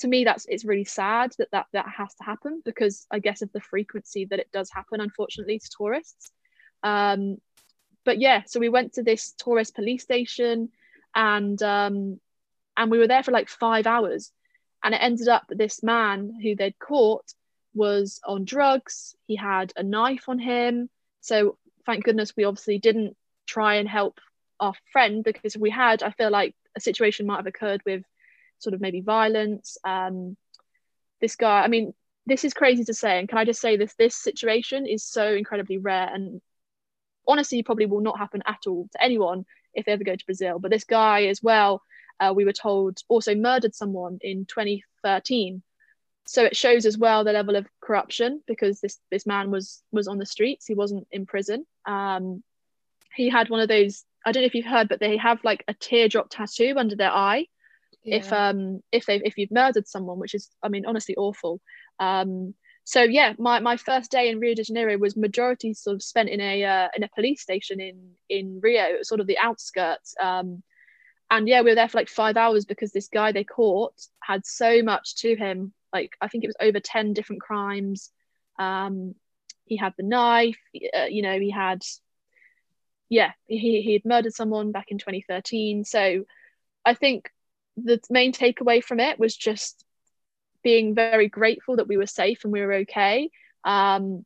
to 0.00 0.08
me 0.08 0.24
that's 0.24 0.46
it's 0.48 0.64
really 0.64 0.84
sad 0.84 1.32
that 1.38 1.48
that 1.52 1.66
that 1.72 1.86
has 1.88 2.12
to 2.16 2.24
happen 2.24 2.60
because 2.64 3.06
i 3.10 3.20
guess 3.20 3.40
of 3.40 3.52
the 3.52 3.60
frequency 3.60 4.24
that 4.24 4.40
it 4.40 4.50
does 4.52 4.68
happen 4.70 5.00
unfortunately 5.00 5.60
to 5.60 5.70
tourists 5.78 6.32
um 6.82 7.36
but 8.04 8.18
yeah 8.18 8.42
so 8.46 8.58
we 8.58 8.68
went 8.68 8.94
to 8.94 9.02
this 9.04 9.32
tourist 9.38 9.76
police 9.76 10.02
station 10.02 10.70
and 11.14 11.62
um 11.62 12.18
and 12.76 12.90
we 12.90 12.98
were 12.98 13.06
there 13.06 13.22
for 13.22 13.30
like 13.30 13.48
five 13.48 13.86
hours 13.86 14.32
and 14.82 14.92
it 14.92 15.02
ended 15.02 15.28
up 15.28 15.44
that 15.48 15.58
this 15.58 15.84
man 15.84 16.32
who 16.42 16.56
they'd 16.56 16.78
caught 16.80 17.24
was 17.74 18.20
on 18.24 18.44
drugs. 18.44 19.14
He 19.26 19.36
had 19.36 19.72
a 19.76 19.82
knife 19.82 20.28
on 20.28 20.38
him. 20.38 20.88
So 21.20 21.58
thank 21.86 22.04
goodness 22.04 22.34
we 22.36 22.44
obviously 22.44 22.78
didn't 22.78 23.16
try 23.46 23.76
and 23.76 23.88
help 23.88 24.20
our 24.60 24.74
friend 24.92 25.24
because 25.24 25.54
if 25.54 25.60
we 25.60 25.70
had 25.70 26.02
i 26.02 26.10
feel 26.10 26.30
like 26.30 26.54
a 26.76 26.80
situation 26.80 27.26
might 27.26 27.36
have 27.36 27.46
occurred 27.46 27.82
with 27.84 28.04
sort 28.58 28.74
of 28.74 28.80
maybe 28.80 29.00
violence. 29.00 29.76
Um 29.84 30.36
this 31.20 31.36
guy 31.36 31.62
i 31.62 31.68
mean 31.68 31.94
this 32.26 32.44
is 32.44 32.54
crazy 32.54 32.84
to 32.84 32.94
say. 32.94 33.18
And 33.18 33.28
can 33.28 33.38
i 33.38 33.44
just 33.44 33.60
say 33.60 33.76
this? 33.76 33.94
This 33.94 34.16
situation 34.16 34.86
is 34.86 35.04
so 35.04 35.34
incredibly 35.34 35.78
rare. 35.78 36.08
And 36.12 36.40
honestly 37.26 37.62
probably 37.62 37.86
will 37.86 38.00
not 38.00 38.18
happen 38.18 38.42
at 38.46 38.66
all 38.66 38.88
to 38.92 39.02
anyone 39.02 39.44
if 39.74 39.84
they 39.84 39.92
ever 39.92 40.04
go 40.04 40.16
to 40.16 40.26
brazil. 40.26 40.58
But 40.58 40.70
this 40.70 40.84
guy 40.84 41.24
as 41.26 41.42
well 41.42 41.82
uh, 42.20 42.32
we 42.34 42.44
were 42.44 42.52
told 42.52 42.98
also 43.08 43.34
murdered 43.34 43.74
someone 43.74 44.18
in 44.20 44.46
2013 44.46 45.62
so 46.26 46.44
it 46.44 46.56
shows 46.56 46.86
as 46.86 46.96
well 46.96 47.24
the 47.24 47.32
level 47.32 47.56
of 47.56 47.66
corruption 47.80 48.42
because 48.46 48.80
this 48.80 48.98
this 49.10 49.26
man 49.26 49.50
was 49.50 49.82
was 49.92 50.08
on 50.08 50.18
the 50.18 50.26
streets. 50.26 50.66
He 50.66 50.74
wasn't 50.74 51.06
in 51.12 51.26
prison. 51.26 51.66
Um, 51.86 52.42
he 53.14 53.28
had 53.28 53.48
one 53.48 53.60
of 53.60 53.68
those 53.68 54.04
i 54.26 54.32
don't 54.32 54.42
know 54.42 54.46
if 54.46 54.54
you've 54.54 54.66
heard 54.66 54.88
but 54.88 55.00
they 55.00 55.16
have 55.16 55.42
like 55.44 55.64
a 55.68 55.74
teardrop 55.74 56.28
tattoo 56.30 56.74
under 56.76 56.96
their 56.96 57.12
eye. 57.12 57.46
Yeah. 58.02 58.16
if 58.16 58.32
um 58.32 58.80
if 58.92 59.06
they 59.06 59.16
if 59.24 59.38
you've 59.38 59.50
murdered 59.50 59.88
someone 59.88 60.18
which 60.18 60.34
is 60.34 60.50
i 60.62 60.68
mean 60.68 60.84
honestly 60.86 61.16
awful. 61.16 61.60
Um 61.98 62.54
so 62.86 63.02
yeah 63.02 63.32
my, 63.38 63.60
my 63.60 63.78
first 63.78 64.10
day 64.10 64.28
in 64.28 64.40
rio 64.40 64.54
de 64.54 64.62
janeiro 64.62 64.98
was 64.98 65.16
majority 65.16 65.72
sort 65.72 65.94
of 65.94 66.02
spent 66.02 66.28
in 66.28 66.40
a 66.40 66.64
uh, 66.64 66.88
in 66.94 67.02
a 67.02 67.08
police 67.14 67.40
station 67.40 67.80
in 67.80 68.10
in 68.28 68.60
rio. 68.62 68.98
Sort 69.02 69.20
of 69.20 69.26
the 69.26 69.38
outskirts. 69.38 70.14
Um 70.22 70.62
and 71.30 71.48
yeah 71.48 71.62
we 71.62 71.70
were 71.70 71.74
there 71.74 71.88
for 71.88 71.98
like 71.98 72.08
five 72.08 72.36
hours 72.36 72.66
because 72.66 72.92
this 72.92 73.08
guy 73.08 73.32
they 73.32 73.44
caught 73.44 73.94
had 74.22 74.44
so 74.44 74.82
much 74.82 75.16
to 75.16 75.34
him 75.34 75.72
like 75.94 76.16
i 76.20 76.28
think 76.28 76.44
it 76.44 76.48
was 76.48 76.56
over 76.60 76.80
10 76.80 77.12
different 77.12 77.40
crimes 77.40 78.10
um 78.58 79.14
he 79.64 79.76
had 79.76 79.94
the 79.96 80.02
knife 80.02 80.58
uh, 80.96 81.04
you 81.04 81.22
know 81.22 81.38
he 81.38 81.50
had 81.50 81.82
yeah 83.08 83.32
he, 83.46 83.80
he 83.82 83.92
had 83.94 84.04
murdered 84.04 84.34
someone 84.34 84.72
back 84.72 84.86
in 84.88 84.98
2013 84.98 85.84
so 85.84 86.24
i 86.84 86.94
think 86.94 87.30
the 87.76 88.00
main 88.10 88.32
takeaway 88.32 88.82
from 88.82 89.00
it 89.00 89.18
was 89.18 89.34
just 89.36 89.84
being 90.62 90.94
very 90.94 91.28
grateful 91.28 91.76
that 91.76 91.88
we 91.88 91.96
were 91.96 92.06
safe 92.06 92.44
and 92.44 92.52
we 92.52 92.60
were 92.60 92.74
okay 92.74 93.30
um 93.64 94.24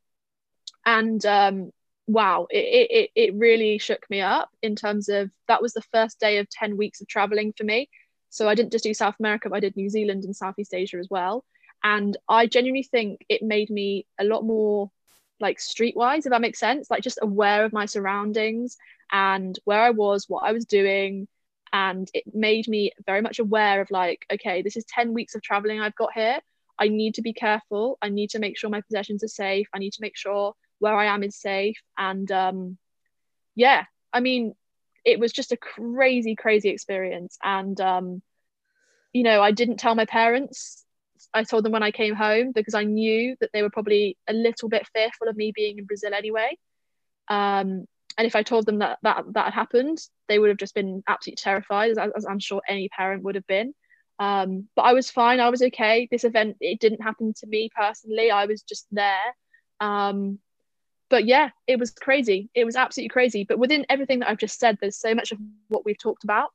and 0.84 1.24
um 1.26 1.70
wow, 2.08 2.46
it, 2.50 2.88
it, 2.90 3.10
it 3.14 3.34
really 3.34 3.78
shook 3.78 4.08
me 4.08 4.22
up 4.22 4.48
in 4.62 4.74
terms 4.74 5.08
of 5.10 5.30
that 5.46 5.60
was 5.62 5.74
the 5.74 5.82
first 5.92 6.18
day 6.18 6.38
of 6.38 6.48
10 6.48 6.76
weeks 6.76 7.00
of 7.00 7.06
traveling 7.06 7.52
for 7.56 7.64
me. 7.64 7.88
So 8.30 8.48
I 8.48 8.54
didn't 8.54 8.72
just 8.72 8.84
do 8.84 8.94
South 8.94 9.16
America, 9.20 9.50
but 9.50 9.56
I 9.56 9.60
did 9.60 9.76
New 9.76 9.90
Zealand 9.90 10.24
and 10.24 10.34
Southeast 10.34 10.74
Asia 10.74 10.96
as 10.96 11.08
well. 11.10 11.44
And 11.88 12.18
I 12.28 12.46
genuinely 12.46 12.82
think 12.82 13.24
it 13.30 13.42
made 13.42 13.70
me 13.70 14.04
a 14.20 14.24
lot 14.24 14.44
more 14.44 14.90
like 15.40 15.56
streetwise, 15.56 16.26
if 16.26 16.30
that 16.30 16.42
makes 16.42 16.58
sense, 16.58 16.90
like 16.90 17.02
just 17.02 17.18
aware 17.22 17.64
of 17.64 17.72
my 17.72 17.86
surroundings 17.86 18.76
and 19.10 19.58
where 19.64 19.80
I 19.80 19.88
was, 19.88 20.26
what 20.28 20.44
I 20.44 20.52
was 20.52 20.66
doing. 20.66 21.28
And 21.72 22.10
it 22.12 22.24
made 22.34 22.68
me 22.68 22.92
very 23.06 23.22
much 23.22 23.38
aware 23.38 23.80
of 23.80 23.90
like, 23.90 24.26
okay, 24.30 24.60
this 24.60 24.76
is 24.76 24.84
10 24.84 25.14
weeks 25.14 25.34
of 25.34 25.40
traveling 25.40 25.80
I've 25.80 25.94
got 25.94 26.12
here. 26.12 26.40
I 26.78 26.88
need 26.88 27.14
to 27.14 27.22
be 27.22 27.32
careful. 27.32 27.96
I 28.02 28.10
need 28.10 28.30
to 28.30 28.38
make 28.38 28.58
sure 28.58 28.68
my 28.68 28.82
possessions 28.82 29.24
are 29.24 29.28
safe. 29.28 29.66
I 29.72 29.78
need 29.78 29.94
to 29.94 30.02
make 30.02 30.16
sure 30.16 30.52
where 30.80 30.94
I 30.94 31.06
am 31.06 31.22
is 31.22 31.40
safe. 31.40 31.80
And 31.96 32.30
um, 32.30 32.76
yeah, 33.54 33.84
I 34.12 34.20
mean, 34.20 34.54
it 35.06 35.18
was 35.18 35.32
just 35.32 35.52
a 35.52 35.56
crazy, 35.56 36.34
crazy 36.34 36.68
experience. 36.68 37.38
And, 37.42 37.80
um, 37.80 38.20
you 39.14 39.22
know, 39.22 39.40
I 39.40 39.52
didn't 39.52 39.78
tell 39.78 39.94
my 39.94 40.04
parents. 40.04 40.84
I 41.34 41.44
told 41.44 41.64
them 41.64 41.72
when 41.72 41.82
I 41.82 41.90
came 41.90 42.14
home 42.14 42.52
because 42.52 42.74
I 42.74 42.84
knew 42.84 43.36
that 43.40 43.50
they 43.52 43.62
were 43.62 43.70
probably 43.70 44.16
a 44.28 44.32
little 44.32 44.68
bit 44.68 44.86
fearful 44.94 45.28
of 45.28 45.36
me 45.36 45.52
being 45.54 45.78
in 45.78 45.84
Brazil 45.84 46.14
anyway. 46.14 46.56
Um, 47.28 47.84
and 48.16 48.26
if 48.26 48.34
I 48.34 48.42
told 48.42 48.66
them 48.66 48.78
that 48.78 48.98
that 49.02 49.24
that 49.34 49.44
had 49.46 49.54
happened, 49.54 49.98
they 50.28 50.38
would 50.38 50.48
have 50.48 50.58
just 50.58 50.74
been 50.74 51.02
absolutely 51.06 51.42
terrified, 51.42 51.90
as, 51.90 51.98
as 52.16 52.26
I'm 52.26 52.40
sure 52.40 52.62
any 52.68 52.88
parent 52.88 53.22
would 53.22 53.36
have 53.36 53.46
been. 53.46 53.74
Um, 54.18 54.68
but 54.74 54.82
I 54.82 54.92
was 54.92 55.10
fine. 55.10 55.38
I 55.38 55.50
was 55.50 55.62
okay. 55.62 56.08
This 56.10 56.24
event 56.24 56.56
it 56.60 56.80
didn't 56.80 57.02
happen 57.02 57.32
to 57.34 57.46
me 57.46 57.70
personally. 57.74 58.30
I 58.30 58.46
was 58.46 58.62
just 58.62 58.86
there. 58.90 59.34
Um, 59.80 60.40
but 61.10 61.24
yeah, 61.24 61.50
it 61.66 61.78
was 61.78 61.90
crazy. 61.92 62.50
It 62.54 62.64
was 62.64 62.76
absolutely 62.76 63.10
crazy. 63.10 63.44
But 63.44 63.58
within 63.58 63.86
everything 63.88 64.18
that 64.20 64.28
I've 64.28 64.38
just 64.38 64.58
said, 64.58 64.78
there's 64.80 64.98
so 64.98 65.14
much 65.14 65.32
of 65.32 65.38
what 65.68 65.84
we've 65.84 65.98
talked 65.98 66.24
about. 66.24 66.50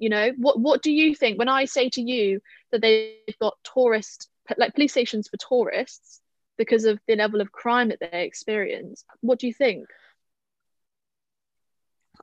You 0.00 0.08
know, 0.08 0.30
what 0.38 0.58
what 0.58 0.82
do 0.82 0.90
you 0.90 1.14
think 1.14 1.38
when 1.38 1.48
I 1.48 1.66
say 1.66 1.90
to 1.90 2.00
you 2.00 2.40
that 2.72 2.80
they've 2.80 3.38
got 3.38 3.58
tourist 3.62 4.28
like 4.56 4.74
police 4.74 4.92
stations 4.92 5.28
for 5.28 5.36
tourists 5.36 6.20
because 6.56 6.86
of 6.86 6.98
the 7.06 7.16
level 7.16 7.40
of 7.42 7.52
crime 7.52 7.90
that 7.90 7.98
they 8.00 8.24
experience? 8.24 9.04
What 9.20 9.38
do 9.38 9.46
you 9.46 9.52
think? 9.52 9.86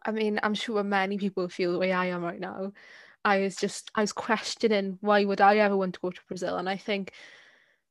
I 0.03 0.11
mean, 0.11 0.39
I'm 0.41 0.55
sure 0.55 0.83
many 0.83 1.19
people 1.19 1.47
feel 1.49 1.71
the 1.71 1.79
way 1.79 1.91
I 1.91 2.07
am 2.07 2.23
right 2.23 2.39
now. 2.39 2.73
I 3.23 3.39
was 3.39 3.55
just 3.55 3.91
I 3.93 4.01
was 4.01 4.11
questioning 4.11 4.97
why 5.01 5.23
would 5.23 5.39
I 5.39 5.57
ever 5.57 5.77
want 5.77 5.93
to 5.93 5.99
go 5.99 6.09
to 6.09 6.21
Brazil, 6.27 6.57
and 6.57 6.67
I 6.67 6.77
think 6.77 7.11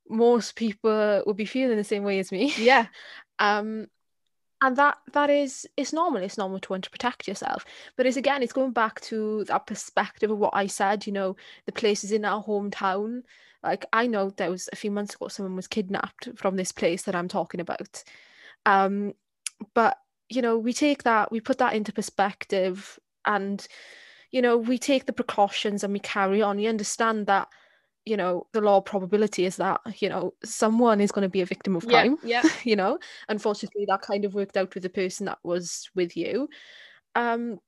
most 0.08 0.56
people 0.56 1.22
would 1.26 1.36
be 1.36 1.44
feeling 1.44 1.76
the 1.76 1.84
same 1.84 2.02
way 2.02 2.18
as 2.18 2.32
me. 2.32 2.52
Yeah. 2.56 2.86
um 3.38 3.86
and 4.66 4.76
that 4.76 4.98
that 5.12 5.30
is 5.30 5.64
it's 5.76 5.92
normal 5.92 6.20
it's 6.20 6.36
normal 6.36 6.58
to 6.58 6.72
want 6.72 6.82
to 6.82 6.90
protect 6.90 7.28
yourself. 7.28 7.64
But 7.96 8.06
it's 8.06 8.16
again 8.16 8.42
it's 8.42 8.52
going 8.52 8.72
back 8.72 9.00
to 9.02 9.44
that 9.44 9.66
perspective 9.66 10.28
of 10.28 10.38
what 10.38 10.54
i 10.54 10.66
said 10.66 11.06
you 11.06 11.12
know 11.12 11.36
the 11.66 11.72
places 11.72 12.10
in 12.10 12.24
our 12.24 12.42
hometown. 12.42 13.22
Like 13.62 13.86
i 13.92 14.08
know 14.08 14.30
there 14.30 14.50
was 14.50 14.68
a 14.72 14.76
few 14.76 14.90
months 14.90 15.14
ago 15.14 15.28
someone 15.28 15.54
was 15.54 15.68
kidnapped 15.68 16.30
from 16.34 16.56
this 16.56 16.72
place 16.72 17.02
that 17.04 17.14
i'm 17.14 17.28
talking 17.28 17.60
about. 17.60 18.02
Um 18.66 19.14
but 19.72 19.98
you 20.28 20.42
know 20.42 20.58
we 20.58 20.72
take 20.72 21.04
that 21.04 21.30
we 21.30 21.40
put 21.40 21.58
that 21.58 21.74
into 21.74 21.92
perspective 21.92 22.98
and 23.24 23.64
you 24.32 24.42
know 24.42 24.56
we 24.56 24.78
take 24.78 25.06
the 25.06 25.12
precautions 25.12 25.84
and 25.84 25.92
we 25.92 26.00
carry 26.00 26.42
on. 26.42 26.58
You 26.58 26.70
understand 26.70 27.28
that 27.28 27.46
you 28.06 28.16
know 28.16 28.46
the 28.52 28.60
law 28.60 28.78
of 28.78 28.84
probability 28.84 29.44
is 29.44 29.56
that 29.56 29.80
you 29.98 30.08
know 30.08 30.32
someone 30.44 31.00
is 31.00 31.12
going 31.12 31.24
to 31.24 31.28
be 31.28 31.42
a 31.42 31.46
victim 31.46 31.74
of 31.76 31.86
crime 31.86 32.16
yeah, 32.22 32.40
yeah. 32.42 32.50
you 32.64 32.76
know? 32.76 32.98
Unfortunately 33.28 33.84
that 33.88 34.00
kind 34.00 34.24
of 34.24 34.32
worked 34.32 34.56
out 34.56 34.72
with 34.72 34.84
the 34.84 34.88
person 34.88 35.26
that 35.26 35.38
was 35.42 35.90
with 35.94 36.16
you. 36.16 36.48
Um 37.14 37.58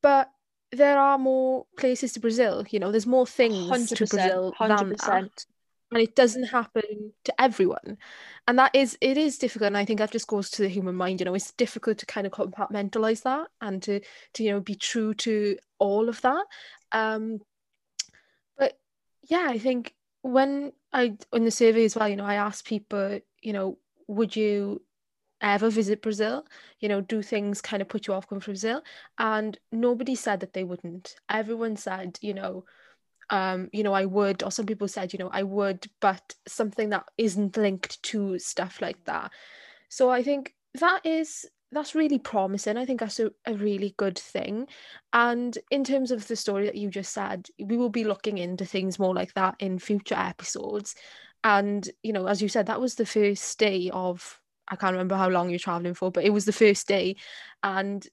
but 0.00 0.30
there 0.70 0.98
are 0.98 1.18
more 1.18 1.66
places 1.76 2.12
to 2.12 2.20
brazil 2.20 2.64
you 2.70 2.78
know? 2.78 2.92
There's 2.92 3.06
more 3.06 3.26
things 3.26 3.90
to 3.90 3.96
brazil 3.96 4.54
100%. 4.58 4.78
than 4.78 4.90
that 4.90 5.46
and 5.90 6.02
it 6.02 6.14
doesn't 6.14 6.44
happen 6.44 7.12
to 7.24 7.40
everyone. 7.40 7.96
And 8.46 8.58
that 8.58 8.74
is 8.74 8.96
it 9.00 9.16
is 9.16 9.38
difficult 9.38 9.68
and 9.68 9.76
i 9.76 9.84
think 9.84 9.98
that 9.98 10.12
just 10.12 10.26
goes 10.26 10.50
to 10.50 10.62
the 10.62 10.68
human 10.68 10.94
mind 10.94 11.20
you 11.20 11.24
know? 11.24 11.34
It's 11.34 11.52
difficult 11.52 11.98
to 11.98 12.06
kind 12.06 12.26
of 12.26 12.32
compartmentalize 12.32 13.22
that 13.22 13.48
and 13.60 13.82
to 13.82 14.00
to 14.34 14.44
you 14.44 14.52
know 14.52 14.60
be 14.60 14.76
true 14.76 15.14
to 15.14 15.58
all 15.80 16.08
of 16.08 16.20
that. 16.20 16.44
Um 16.92 17.40
yeah, 19.28 19.46
I 19.48 19.58
think 19.58 19.94
when 20.22 20.72
I 20.92 21.16
in 21.32 21.44
the 21.44 21.50
survey 21.50 21.84
as 21.84 21.94
well, 21.94 22.08
you 22.08 22.16
know, 22.16 22.24
I 22.24 22.34
asked 22.34 22.66
people, 22.66 23.20
you 23.40 23.52
know, 23.52 23.78
would 24.08 24.34
you 24.34 24.82
ever 25.40 25.70
visit 25.70 26.02
Brazil? 26.02 26.46
You 26.80 26.88
know, 26.88 27.00
do 27.00 27.22
things 27.22 27.60
kind 27.60 27.82
of 27.82 27.88
put 27.88 28.06
you 28.06 28.14
off 28.14 28.28
going 28.28 28.40
to 28.40 28.46
Brazil? 28.46 28.82
And 29.18 29.58
nobody 29.70 30.14
said 30.14 30.40
that 30.40 30.52
they 30.54 30.64
wouldn't. 30.64 31.14
Everyone 31.28 31.76
said, 31.76 32.18
you 32.20 32.34
know, 32.34 32.64
um, 33.30 33.68
you 33.72 33.82
know, 33.82 33.92
I 33.92 34.06
would, 34.06 34.42
or 34.42 34.50
some 34.50 34.66
people 34.66 34.88
said, 34.88 35.12
you 35.12 35.18
know, 35.18 35.30
I 35.30 35.42
would, 35.42 35.86
but 36.00 36.34
something 36.46 36.88
that 36.90 37.04
isn't 37.18 37.56
linked 37.56 38.02
to 38.04 38.38
stuff 38.38 38.80
like 38.80 39.04
that. 39.04 39.30
So 39.90 40.10
I 40.10 40.22
think 40.22 40.54
that 40.74 41.04
is 41.04 41.46
that's 41.70 41.94
really 41.94 42.18
promising. 42.18 42.76
I 42.76 42.86
think 42.86 43.00
that's 43.00 43.20
a, 43.20 43.30
a 43.46 43.54
really 43.54 43.94
good 43.98 44.18
thing. 44.18 44.68
And 45.12 45.56
in 45.70 45.84
terms 45.84 46.10
of 46.10 46.26
the 46.26 46.36
story 46.36 46.64
that 46.66 46.76
you 46.76 46.90
just 46.90 47.12
said, 47.12 47.48
we 47.58 47.76
will 47.76 47.90
be 47.90 48.04
looking 48.04 48.38
into 48.38 48.64
things 48.64 48.98
more 48.98 49.14
like 49.14 49.34
that 49.34 49.56
in 49.58 49.78
future 49.78 50.14
episodes. 50.14 50.94
And, 51.44 51.88
you 52.02 52.12
know, 52.12 52.26
as 52.26 52.40
you 52.40 52.48
said, 52.48 52.66
that 52.66 52.80
was 52.80 52.94
the 52.94 53.06
first 53.06 53.58
day 53.58 53.90
of, 53.92 54.40
I 54.66 54.76
can't 54.76 54.92
remember 54.92 55.16
how 55.16 55.28
long 55.28 55.50
you're 55.50 55.58
traveling 55.58 55.94
for, 55.94 56.10
but 56.10 56.24
it 56.24 56.32
was 56.32 56.46
the 56.46 56.52
first 56.52 56.88
day. 56.88 57.16
And 57.62 58.06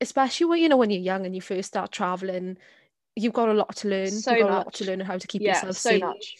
especially 0.00 0.46
when, 0.46 0.60
you 0.60 0.68
know, 0.68 0.76
when 0.76 0.90
you're 0.90 1.00
young 1.00 1.26
and 1.26 1.34
you 1.34 1.40
first 1.40 1.68
start 1.68 1.92
traveling, 1.92 2.56
you've 3.16 3.32
got 3.32 3.48
a 3.48 3.54
lot 3.54 3.76
to 3.76 3.88
learn. 3.88 4.10
So 4.10 4.30
you've 4.30 4.46
got 4.46 4.50
much. 4.50 4.54
a 4.54 4.64
lot 4.64 4.74
to 4.74 4.84
learn 4.86 5.00
and 5.00 5.08
how 5.08 5.18
to 5.18 5.26
keep 5.26 5.42
yeah, 5.42 5.54
yourself 5.54 5.76
so 5.76 5.90
safe. 5.90 6.00
much. 6.00 6.34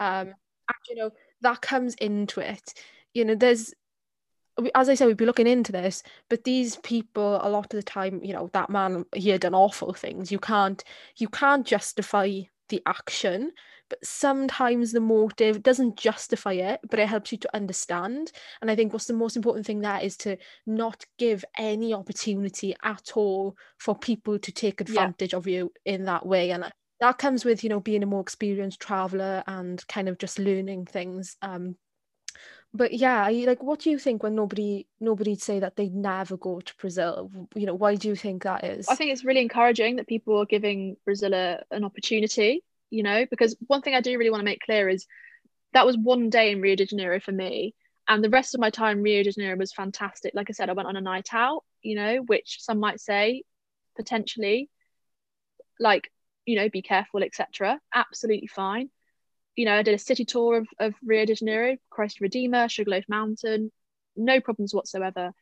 Um, 0.00 0.28
and, 0.28 0.78
you 0.88 0.96
know, 0.96 1.10
that 1.42 1.60
comes 1.60 1.94
into 1.94 2.40
it. 2.40 2.74
You 3.14 3.24
know, 3.24 3.34
there's 3.34 3.72
as 4.74 4.88
I 4.88 4.94
said, 4.94 5.06
we'd 5.06 5.16
be 5.16 5.26
looking 5.26 5.46
into 5.46 5.72
this, 5.72 6.02
but 6.28 6.44
these 6.44 6.76
people, 6.76 7.40
a 7.42 7.48
lot 7.48 7.72
of 7.72 7.78
the 7.78 7.82
time, 7.82 8.20
you 8.22 8.32
know, 8.32 8.48
that 8.52 8.70
man 8.70 9.04
he 9.14 9.30
had 9.30 9.42
done 9.42 9.54
awful 9.54 9.92
things. 9.92 10.32
You 10.32 10.38
can't, 10.38 10.82
you 11.16 11.28
can't 11.28 11.66
justify 11.66 12.40
the 12.68 12.82
action, 12.86 13.52
but 13.88 14.04
sometimes 14.04 14.92
the 14.92 15.00
motive 15.00 15.62
doesn't 15.62 15.96
justify 15.96 16.54
it, 16.54 16.80
but 16.90 16.98
it 16.98 17.08
helps 17.08 17.32
you 17.32 17.38
to 17.38 17.56
understand. 17.56 18.32
And 18.60 18.70
I 18.70 18.76
think 18.76 18.92
what's 18.92 19.06
the 19.06 19.12
most 19.12 19.36
important 19.36 19.66
thing 19.66 19.80
there 19.80 20.00
is 20.00 20.16
to 20.18 20.36
not 20.66 21.04
give 21.18 21.44
any 21.58 21.94
opportunity 21.94 22.74
at 22.82 23.12
all 23.14 23.56
for 23.78 23.96
people 23.96 24.38
to 24.38 24.52
take 24.52 24.80
advantage 24.80 25.32
yeah. 25.32 25.38
of 25.38 25.46
you 25.46 25.72
in 25.84 26.04
that 26.06 26.26
way. 26.26 26.50
And 26.50 26.72
that 27.00 27.18
comes 27.18 27.44
with 27.44 27.62
you 27.62 27.70
know 27.70 27.80
being 27.80 28.02
a 28.02 28.06
more 28.06 28.20
experienced 28.20 28.80
traveler 28.80 29.44
and 29.46 29.86
kind 29.88 30.08
of 30.08 30.18
just 30.18 30.38
learning 30.38 30.86
things 30.86 31.36
um 31.42 31.76
but 32.74 32.92
yeah 32.92 33.28
like 33.28 33.62
what 33.62 33.80
do 33.80 33.90
you 33.90 33.98
think 33.98 34.22
when 34.22 34.34
nobody 34.34 34.86
nobody'd 35.00 35.40
say 35.40 35.60
that 35.60 35.76
they'd 35.76 35.94
never 35.94 36.36
go 36.36 36.60
to 36.60 36.74
brazil? 36.78 37.30
You 37.54 37.66
know 37.66 37.74
why 37.74 37.94
do 37.94 38.08
you 38.08 38.16
think 38.16 38.42
that 38.42 38.64
is? 38.64 38.88
i 38.88 38.94
think 38.94 39.12
it's 39.12 39.24
really 39.24 39.40
encouraging 39.40 39.96
that 39.96 40.06
people 40.06 40.38
are 40.38 40.46
giving 40.46 40.96
brazil 41.04 41.34
a, 41.34 41.62
an 41.70 41.84
opportunity 41.84 42.62
you 42.90 43.02
know 43.02 43.26
because 43.30 43.56
one 43.66 43.82
thing 43.82 43.94
i 43.94 44.00
do 44.00 44.16
really 44.18 44.30
want 44.30 44.40
to 44.40 44.44
make 44.44 44.60
clear 44.60 44.88
is 44.88 45.06
that 45.72 45.86
was 45.86 45.96
one 45.96 46.30
day 46.30 46.50
in 46.50 46.60
rio 46.60 46.76
de 46.76 46.86
janeiro 46.86 47.20
for 47.20 47.32
me 47.32 47.74
and 48.08 48.22
the 48.22 48.30
rest 48.30 48.54
of 48.54 48.60
my 48.60 48.70
time 48.70 48.98
in 48.98 49.02
rio 49.02 49.22
de 49.22 49.32
janeiro 49.32 49.56
was 49.56 49.72
fantastic. 49.72 50.32
Like 50.34 50.50
i 50.50 50.52
said 50.52 50.68
i 50.68 50.74
went 50.74 50.88
on 50.88 50.96
a 50.96 51.00
night 51.00 51.28
out 51.32 51.64
you 51.82 51.96
know 51.96 52.18
which 52.26 52.58
some 52.60 52.78
might 52.78 53.00
say 53.00 53.42
potentially 53.96 54.68
like 55.80 56.10
you 56.44 56.56
know 56.56 56.68
be 56.68 56.82
careful 56.82 57.22
etc 57.22 57.80
absolutely 57.94 58.46
fine 58.46 58.90
you 59.56 59.64
know, 59.64 59.74
I 59.74 59.82
did 59.82 59.94
a 59.94 59.98
city 59.98 60.24
tour 60.24 60.58
of, 60.58 60.68
of 60.78 60.94
Rio 61.04 61.24
de 61.24 61.34
Janeiro, 61.34 61.76
Christ 61.90 62.20
Redeemer, 62.20 62.68
Sugarloaf 62.68 63.04
Mountain, 63.08 63.72
no 64.14 64.40
problems 64.40 64.74
whatsoever. 64.74 65.32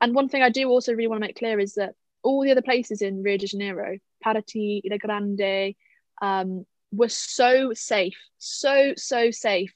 And 0.00 0.14
one 0.14 0.28
thing 0.28 0.42
I 0.42 0.50
do 0.50 0.68
also 0.68 0.92
really 0.92 1.08
want 1.08 1.22
to 1.22 1.26
make 1.26 1.38
clear 1.38 1.58
is 1.58 1.74
that 1.74 1.94
all 2.22 2.42
the 2.42 2.50
other 2.50 2.62
places 2.62 3.00
in 3.02 3.22
Rio 3.22 3.38
de 3.38 3.46
Janeiro, 3.46 3.98
Paraty, 4.24 4.82
Ilha 4.84 4.98
Grande, 4.98 5.74
um, 6.20 6.66
were 6.92 7.08
so 7.08 7.72
safe, 7.72 8.16
so, 8.38 8.92
so 8.96 9.30
safe. 9.30 9.72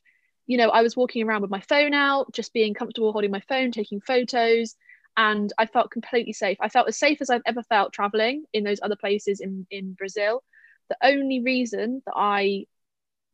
You 0.46 0.58
know, 0.58 0.68
I 0.68 0.82
was 0.82 0.96
walking 0.96 1.26
around 1.26 1.42
with 1.42 1.50
my 1.50 1.60
phone 1.60 1.94
out, 1.94 2.32
just 2.32 2.52
being 2.52 2.74
comfortable 2.74 3.12
holding 3.12 3.30
my 3.30 3.42
phone, 3.48 3.72
taking 3.72 4.00
photos, 4.00 4.76
and 5.16 5.52
I 5.58 5.66
felt 5.66 5.90
completely 5.90 6.32
safe. 6.32 6.58
I 6.60 6.68
felt 6.68 6.88
as 6.88 6.98
safe 6.98 7.20
as 7.20 7.28
I've 7.28 7.42
ever 7.44 7.62
felt 7.64 7.92
traveling 7.92 8.44
in 8.52 8.64
those 8.64 8.80
other 8.82 8.96
places 8.96 9.40
in, 9.40 9.66
in 9.70 9.94
Brazil. 9.94 10.42
The 10.88 10.96
only 11.02 11.42
reason 11.42 12.02
that 12.06 12.14
I 12.16 12.66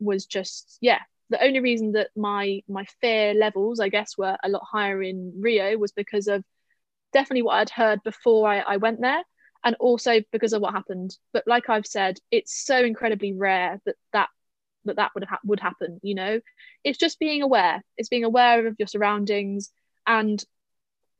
was 0.00 0.26
just 0.26 0.78
yeah 0.80 1.00
the 1.30 1.42
only 1.42 1.60
reason 1.60 1.92
that 1.92 2.10
my 2.16 2.60
my 2.68 2.84
fear 3.00 3.34
levels 3.34 3.80
i 3.80 3.88
guess 3.88 4.16
were 4.18 4.36
a 4.42 4.48
lot 4.48 4.62
higher 4.70 5.02
in 5.02 5.32
rio 5.40 5.76
was 5.78 5.92
because 5.92 6.28
of 6.28 6.44
definitely 7.12 7.42
what 7.42 7.56
i'd 7.56 7.70
heard 7.70 8.02
before 8.02 8.48
I, 8.48 8.58
I 8.60 8.76
went 8.76 9.00
there 9.00 9.22
and 9.64 9.74
also 9.80 10.20
because 10.30 10.52
of 10.52 10.60
what 10.60 10.74
happened. 10.74 11.16
But 11.32 11.44
like 11.46 11.68
i've 11.68 11.86
said 11.86 12.18
it's 12.30 12.64
so 12.64 12.76
incredibly 12.84 13.32
rare 13.32 13.80
that 13.86 13.96
that 14.12 14.28
that 14.84 14.96
that 14.96 15.12
would 15.14 15.24
ha- 15.24 15.40
would 15.44 15.60
happen 15.60 15.98
you 16.02 16.14
know? 16.14 16.40
It's 16.84 16.98
just 16.98 17.18
being 17.18 17.40
aware. 17.42 17.82
It's 17.96 18.10
being 18.10 18.24
aware 18.24 18.66
of 18.66 18.76
your 18.78 18.86
surroundings 18.86 19.70
and 20.06 20.42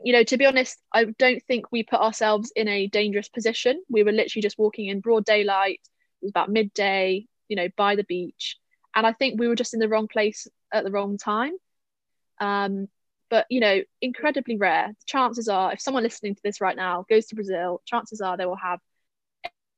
you 0.02 0.12
know 0.12 0.24
to 0.24 0.36
be 0.36 0.44
honest 0.44 0.78
i 0.92 1.04
don't 1.18 1.42
think 1.44 1.70
we 1.70 1.82
put 1.82 2.00
ourselves 2.00 2.52
in 2.54 2.68
a 2.68 2.86
dangerous 2.88 3.28
position. 3.28 3.82
We 3.88 4.02
were 4.02 4.12
literally 4.12 4.42
just 4.42 4.58
walking 4.58 4.86
in 4.88 5.00
broad 5.00 5.24
daylight. 5.24 5.80
It 6.20 6.26
was 6.26 6.30
about 6.30 6.50
midday 6.50 7.26
you 7.48 7.56
know 7.56 7.68
by 7.76 7.96
the 7.96 8.04
beach 8.04 8.58
and 8.94 9.06
I 9.06 9.12
think 9.12 9.38
we 9.38 9.48
were 9.48 9.56
just 9.56 9.74
in 9.74 9.80
the 9.80 9.88
wrong 9.88 10.08
place 10.08 10.46
at 10.72 10.84
the 10.84 10.90
wrong 10.90 11.18
time. 11.18 11.52
Um, 12.40 12.88
but 13.30 13.46
you 13.50 13.60
know, 13.60 13.80
incredibly 14.00 14.56
rare. 14.56 14.92
Chances 15.06 15.48
are, 15.48 15.72
if 15.72 15.80
someone 15.80 16.02
listening 16.02 16.34
to 16.34 16.40
this 16.44 16.60
right 16.60 16.76
now 16.76 17.04
goes 17.08 17.26
to 17.26 17.34
Brazil, 17.34 17.80
chances 17.86 18.20
are 18.20 18.36
they 18.36 18.46
will 18.46 18.56
have 18.56 18.80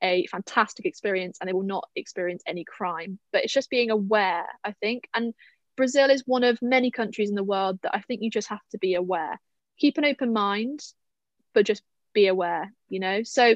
a 0.02 0.26
fantastic 0.26 0.84
experience 0.84 1.38
and 1.40 1.48
they 1.48 1.52
will 1.52 1.62
not 1.62 1.88
experience 1.96 2.42
any 2.46 2.64
crime. 2.64 3.18
But 3.32 3.44
it's 3.44 3.52
just 3.52 3.70
being 3.70 3.90
aware, 3.90 4.44
I 4.64 4.72
think. 4.72 5.08
And 5.14 5.34
Brazil 5.76 6.10
is 6.10 6.22
one 6.26 6.44
of 6.44 6.60
many 6.62 6.90
countries 6.90 7.28
in 7.28 7.34
the 7.34 7.44
world 7.44 7.78
that 7.82 7.94
I 7.94 8.00
think 8.00 8.22
you 8.22 8.30
just 8.30 8.48
have 8.48 8.60
to 8.72 8.78
be 8.78 8.94
aware. 8.94 9.40
Keep 9.78 9.98
an 9.98 10.04
open 10.04 10.32
mind, 10.32 10.80
but 11.54 11.66
just 11.66 11.82
be 12.12 12.26
aware, 12.26 12.72
you 12.88 13.00
know? 13.00 13.22
So 13.22 13.54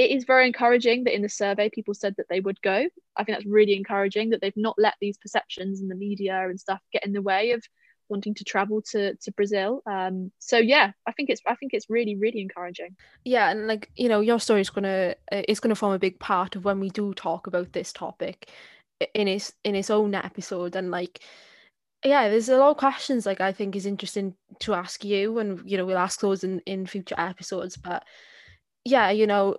it 0.00 0.12
is 0.12 0.24
very 0.24 0.46
encouraging 0.46 1.04
that 1.04 1.14
in 1.14 1.20
the 1.20 1.28
survey 1.28 1.68
people 1.68 1.92
said 1.92 2.14
that 2.16 2.26
they 2.30 2.40
would 2.40 2.60
go. 2.62 2.88
I 3.16 3.24
think 3.24 3.36
that's 3.36 3.46
really 3.46 3.76
encouraging 3.76 4.30
that 4.30 4.40
they've 4.40 4.56
not 4.56 4.76
let 4.78 4.94
these 4.98 5.18
perceptions 5.18 5.82
and 5.82 5.90
the 5.90 5.94
media 5.94 6.48
and 6.48 6.58
stuff 6.58 6.80
get 6.90 7.04
in 7.04 7.12
the 7.12 7.20
way 7.20 7.50
of 7.50 7.62
wanting 8.08 8.32
to 8.34 8.44
travel 8.44 8.80
to 8.92 9.14
to 9.16 9.32
Brazil. 9.32 9.82
Um, 9.84 10.32
so 10.38 10.56
yeah, 10.56 10.92
I 11.06 11.12
think 11.12 11.28
it's 11.28 11.42
I 11.46 11.54
think 11.54 11.74
it's 11.74 11.90
really 11.90 12.16
really 12.16 12.40
encouraging. 12.40 12.96
Yeah, 13.26 13.50
and 13.50 13.66
like 13.66 13.90
you 13.94 14.08
know, 14.08 14.20
your 14.20 14.40
story 14.40 14.62
is 14.62 14.70
gonna 14.70 15.16
is 15.30 15.60
gonna 15.60 15.74
form 15.74 15.92
a 15.92 15.98
big 15.98 16.18
part 16.18 16.56
of 16.56 16.64
when 16.64 16.80
we 16.80 16.88
do 16.88 17.12
talk 17.12 17.46
about 17.46 17.74
this 17.74 17.92
topic 17.92 18.48
in 19.12 19.28
its 19.28 19.52
in 19.64 19.74
its 19.74 19.90
own 19.90 20.14
episode, 20.14 20.76
and 20.76 20.90
like 20.90 21.20
yeah, 22.02 22.30
there's 22.30 22.48
a 22.48 22.56
lot 22.56 22.70
of 22.70 22.78
questions 22.78 23.26
like 23.26 23.42
I 23.42 23.52
think 23.52 23.76
is 23.76 23.84
interesting 23.84 24.34
to 24.60 24.72
ask 24.72 25.04
you, 25.04 25.38
and 25.40 25.60
you 25.70 25.76
know 25.76 25.84
we'll 25.84 25.98
ask 25.98 26.20
those 26.20 26.42
in 26.42 26.60
in 26.60 26.86
future 26.86 27.16
episodes, 27.18 27.76
but 27.76 28.02
yeah, 28.86 29.10
you 29.10 29.26
know, 29.26 29.58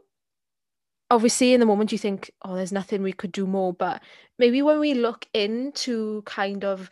obviously 1.11 1.53
in 1.53 1.59
the 1.59 1.65
moment 1.65 1.91
you 1.91 1.97
think, 1.97 2.31
oh, 2.41 2.55
there's 2.55 2.71
nothing 2.71 3.03
we 3.03 3.11
could 3.13 3.33
do 3.33 3.45
more. 3.45 3.73
But 3.73 4.01
maybe 4.39 4.61
when 4.61 4.79
we 4.79 4.93
look 4.93 5.27
into 5.33 6.21
kind 6.25 6.63
of, 6.63 6.89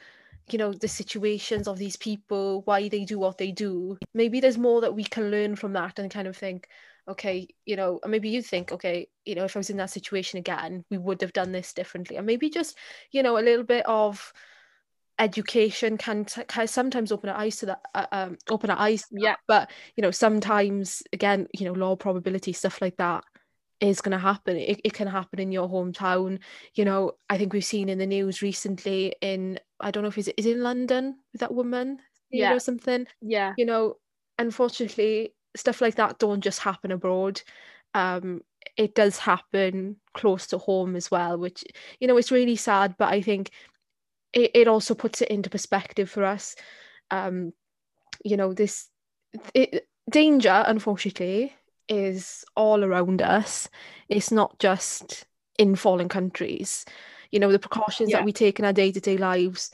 you 0.52 0.58
know, 0.58 0.74
the 0.74 0.90
situations 0.90 1.68
of 1.68 1.78
these 1.78 1.96
people, 1.96 2.62
why 2.66 2.90
they 2.90 3.06
do 3.06 3.18
what 3.18 3.38
they 3.38 3.52
do, 3.52 3.98
maybe 4.14 4.42
there's 4.42 4.58
more 4.58 4.82
that 4.82 4.94
we 4.94 5.06
can 5.06 5.32
learn 5.32 5.56
from 5.56 5.74
that 5.74 5.98
and 6.00 6.12
kind 6.12 6.28
of 6.28 6.36
think, 6.36 6.68
okay, 7.08 7.48
you 7.66 7.78
know, 7.78 8.00
maybe 8.06 8.30
you 8.30 8.42
think, 8.42 8.74
okay, 8.74 9.08
you 9.26 9.36
know, 9.36 9.46
if 9.46 9.56
I 9.56 9.60
was 9.60 9.70
in 9.70 9.78
that 9.78 9.90
situation 9.90 10.38
again, 10.38 10.84
we 10.92 10.98
would 10.98 11.22
have 11.22 11.34
done 11.34 11.54
this 11.54 11.74
differently. 11.74 12.18
And 12.18 12.28
maybe 12.28 12.50
just, 12.50 12.78
you 13.12 13.24
know, 13.24 13.38
a 13.38 13.42
little 13.42 13.64
bit 13.66 13.86
of 13.88 14.34
education 15.18 15.98
can, 15.98 16.26
t- 16.26 16.44
can 16.48 16.68
sometimes 16.68 17.12
open 17.12 17.30
our 17.30 17.38
eyes 17.38 17.56
to 17.58 17.68
that 17.68 17.82
uh, 17.96 18.06
um, 18.14 18.38
open 18.50 18.70
our 18.70 18.80
eyes 18.80 19.06
yeah 19.12 19.36
but 19.50 19.70
you 19.98 20.02
know 20.02 20.12
sometimes 20.12 21.04
again 21.12 21.46
you 21.54 21.66
know 21.66 21.74
law 21.74 21.94
probability 21.94 22.54
stuff 22.54 22.82
like 22.82 22.96
that 22.96 23.22
is 23.82 24.02
going 24.02 24.12
to 24.12 24.18
happen. 24.18 24.58
It, 24.58 24.82
it 24.84 24.94
can 24.94 25.08
happen 25.08 25.40
in 25.40 25.52
your 25.52 25.70
hometown. 25.70 26.40
You 26.76 26.86
know 26.86 27.14
i 27.30 27.38
think 27.38 27.54
we've 27.54 27.64
seen 27.66 27.90
in 27.90 27.98
the 27.98 28.06
news 28.06 28.42
recently 28.42 29.16
in 29.22 29.60
i 29.80 29.92
don't 29.92 30.04
know 30.04 30.10
if 30.10 30.18
it's 30.18 30.30
is 30.38 30.46
in 30.46 30.62
london 30.62 31.18
with 31.32 31.42
that 31.42 31.54
woman 31.54 32.00
yeah. 32.32 32.54
or 32.54 32.60
something? 32.60 33.08
Yeah. 33.22 33.54
You 33.58 33.66
know 33.66 33.96
unfortunately 34.38 35.34
stuff 35.56 35.82
like 35.82 35.96
that 35.96 36.20
don't 36.20 36.42
just 36.42 36.60
happen 36.60 36.92
abroad. 36.92 37.42
Um 37.94 38.42
it 38.78 38.96
does 38.96 39.18
happen 39.18 39.98
close 40.14 40.48
to 40.48 40.58
home 40.58 40.96
as 40.96 41.10
well 41.10 41.38
which 41.38 41.64
you 42.00 42.08
know 42.08 42.18
it's 42.18 42.32
really 42.32 42.56
sad 42.56 42.96
but 42.98 43.10
i 43.10 43.22
think 43.22 43.52
it, 44.34 44.52
it 44.54 44.68
also 44.68 44.94
puts 44.94 45.22
it 45.22 45.30
into 45.30 45.50
perspective 45.50 46.10
for 46.10 46.24
us. 46.24 46.56
Um 47.12 47.54
you 48.24 48.38
know 48.38 48.54
this 48.54 48.90
it, 49.54 49.88
danger 50.10 50.64
unfortunately 50.68 51.54
is 51.90 52.46
all 52.56 52.84
around 52.84 53.22
us. 53.22 53.68
It's 54.08 54.32
not 54.32 54.58
just 54.60 55.26
in 55.58 55.76
foreign 55.76 56.08
countries. 56.08 56.86
You 57.32 57.40
know, 57.40 57.52
the 57.52 57.60
precautions 57.60 58.12
yeah. 58.12 58.18
that 58.18 58.26
we 58.26 58.32
take 58.32 58.60
in 58.60 58.66
our 58.66 58.74
day 58.74 58.92
to 58.92 59.00
day 59.00 59.18
lives, 59.18 59.72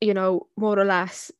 you 0.00 0.14
know, 0.14 0.46
more 0.56 0.78
or 0.78 0.84
less, 0.84 1.30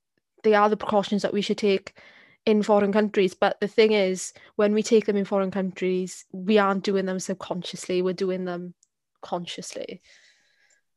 they 0.43 0.55
are 0.55 0.69
the 0.69 0.77
precautions 0.77 1.23
that 1.23 1.33
we 1.33 1.41
should 1.41 1.59
take 1.59 1.99
in 2.45 2.63
foreign 2.63 2.93
countries. 2.93 3.35
But 3.35 3.59
the 3.61 3.69
thing 3.69 3.93
is, 3.93 4.33
when 4.57 4.75
we 4.75 4.83
take 4.83 5.07
them 5.07 5.17
in 5.17 5.25
foreign 5.25 5.51
countries, 5.51 6.25
we 6.33 6.59
aren't 6.59 6.85
doing 6.85 7.07
them 7.07 7.19
subconsciously, 7.19 8.03
we're 8.03 8.13
doing 8.13 8.45
them 8.45 8.75
consciously. 9.23 10.03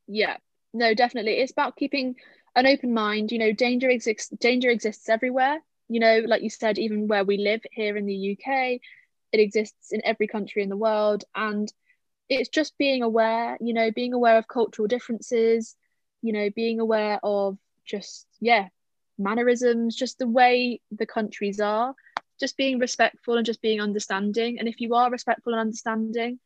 Yeah, 0.06 0.36
no, 0.72 0.94
definitely. 0.94 1.38
It's 1.38 1.52
about 1.52 1.76
keeping 1.76 2.16
an 2.54 2.66
open 2.66 2.92
mind. 2.92 3.32
You 3.32 3.38
know, 3.38 3.52
danger 3.52 3.88
exists 3.88 4.28
danger 4.28 4.70
exists 4.70 5.08
everywhere 5.08 5.60
you 5.88 6.00
know, 6.00 6.22
like 6.26 6.42
you 6.42 6.50
said, 6.50 6.78
even 6.78 7.08
where 7.08 7.24
we 7.24 7.38
live 7.38 7.60
here 7.72 7.96
in 7.96 8.06
the 8.06 8.36
UK, 8.36 8.80
it 9.32 9.40
exists 9.40 9.92
in 9.92 10.02
every 10.04 10.26
country 10.26 10.62
in 10.62 10.68
the 10.68 10.76
world. 10.76 11.24
And 11.34 11.72
it's 12.28 12.48
just 12.48 12.76
being 12.78 13.02
aware, 13.02 13.56
you 13.60 13.72
know, 13.72 13.90
being 13.90 14.12
aware 14.12 14.38
of 14.38 14.48
cultural 14.48 14.88
differences, 14.88 15.76
you 16.22 16.32
know, 16.32 16.50
being 16.54 16.80
aware 16.80 17.18
of 17.22 17.58
just, 17.84 18.26
yeah, 18.40 18.68
mannerisms, 19.18 19.96
just 19.96 20.18
the 20.18 20.28
way 20.28 20.80
the 20.90 21.06
countries 21.06 21.60
are, 21.60 21.94
just 22.38 22.56
being 22.56 22.78
respectful 22.78 23.36
and 23.36 23.46
just 23.46 23.62
being 23.62 23.80
understanding. 23.80 24.58
And 24.58 24.68
if 24.68 24.80
you 24.80 24.94
are 24.94 25.10
respectful 25.10 25.54
and 25.54 25.60
understanding, 25.60 26.38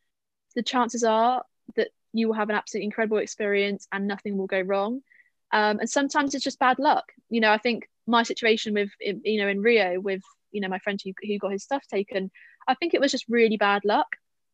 the 0.55 0.63
chances 0.63 1.03
are 1.03 1.43
that 1.75 1.89
you 2.13 2.27
will 2.27 2.35
have 2.35 2.49
an 2.49 2.55
absolutely 2.55 2.85
incredible 2.85 3.17
experience 3.17 3.87
and 3.91 4.07
nothing 4.07 4.37
will 4.37 4.47
go 4.47 4.61
wrong. 4.61 5.01
Um, 5.51 5.79
and 5.79 5.89
sometimes 5.89 6.33
it's 6.33 6.43
just 6.43 6.59
bad 6.59 6.79
luck. 6.79 7.11
You 7.29 7.41
know, 7.41 7.51
I 7.51 7.57
think 7.57 7.89
my 8.07 8.23
situation 8.23 8.73
with 8.73 8.89
you 8.99 9.41
know 9.41 9.47
in 9.47 9.61
Rio 9.61 9.99
with 9.99 10.21
you 10.51 10.61
know 10.61 10.67
my 10.67 10.79
friend 10.79 10.99
who, 11.03 11.13
who 11.21 11.37
got 11.37 11.51
his 11.51 11.63
stuff 11.63 11.85
taken 11.87 12.31
I 12.67 12.75
think 12.75 12.93
it 12.93 13.01
was 13.01 13.11
just 13.11 13.25
really 13.27 13.57
bad 13.57 13.83
luck. 13.83 14.07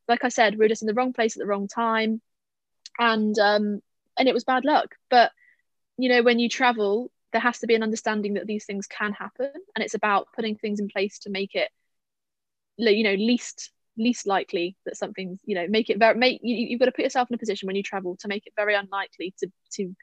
Like 0.07 0.23
I 0.23 0.29
said 0.29 0.53
we 0.53 0.65
were 0.65 0.69
just 0.69 0.81
in 0.81 0.87
the 0.87 0.93
wrong 0.93 1.13
place 1.13 1.35
at 1.35 1.39
the 1.39 1.47
wrong 1.47 1.67
time. 1.67 2.21
And 2.97 3.37
um 3.39 3.81
and 4.17 4.27
it 4.27 4.33
was 4.33 4.43
bad 4.43 4.65
luck. 4.65 4.95
But 5.09 5.31
you 5.97 6.09
know 6.09 6.23
when 6.23 6.39
you 6.39 6.49
travel 6.49 7.11
there 7.31 7.41
has 7.41 7.59
to 7.59 7.67
be 7.67 7.75
an 7.75 7.83
understanding 7.83 8.33
that 8.33 8.47
these 8.47 8.65
things 8.65 8.87
can 8.87 9.13
happen. 9.13 9.51
And 9.75 9.83
it's 9.83 9.93
about 9.93 10.29
putting 10.35 10.55
things 10.55 10.79
in 10.79 10.87
place 10.87 11.19
to 11.19 11.29
make 11.29 11.53
it 11.53 11.69
you 12.77 13.03
know 13.03 13.13
least 13.13 13.71
least 13.97 14.25
likely 14.25 14.77
that 14.85 14.95
something's 14.95 15.39
you 15.43 15.55
know 15.55 15.67
make 15.67 15.89
it 15.89 15.99
very 15.99 16.17
make 16.17 16.39
you, 16.41 16.55
you've 16.55 16.79
got 16.79 16.85
to 16.85 16.91
put 16.91 17.03
yourself 17.03 17.29
in 17.29 17.35
a 17.35 17.37
position 17.37 17.67
when 17.67 17.75
you 17.75 17.83
travel 17.83 18.15
to 18.15 18.29
make 18.29 18.47
it 18.47 18.53
very 18.55 18.73
unlikely 18.73 19.33
to 19.37 19.51
to 19.71 19.95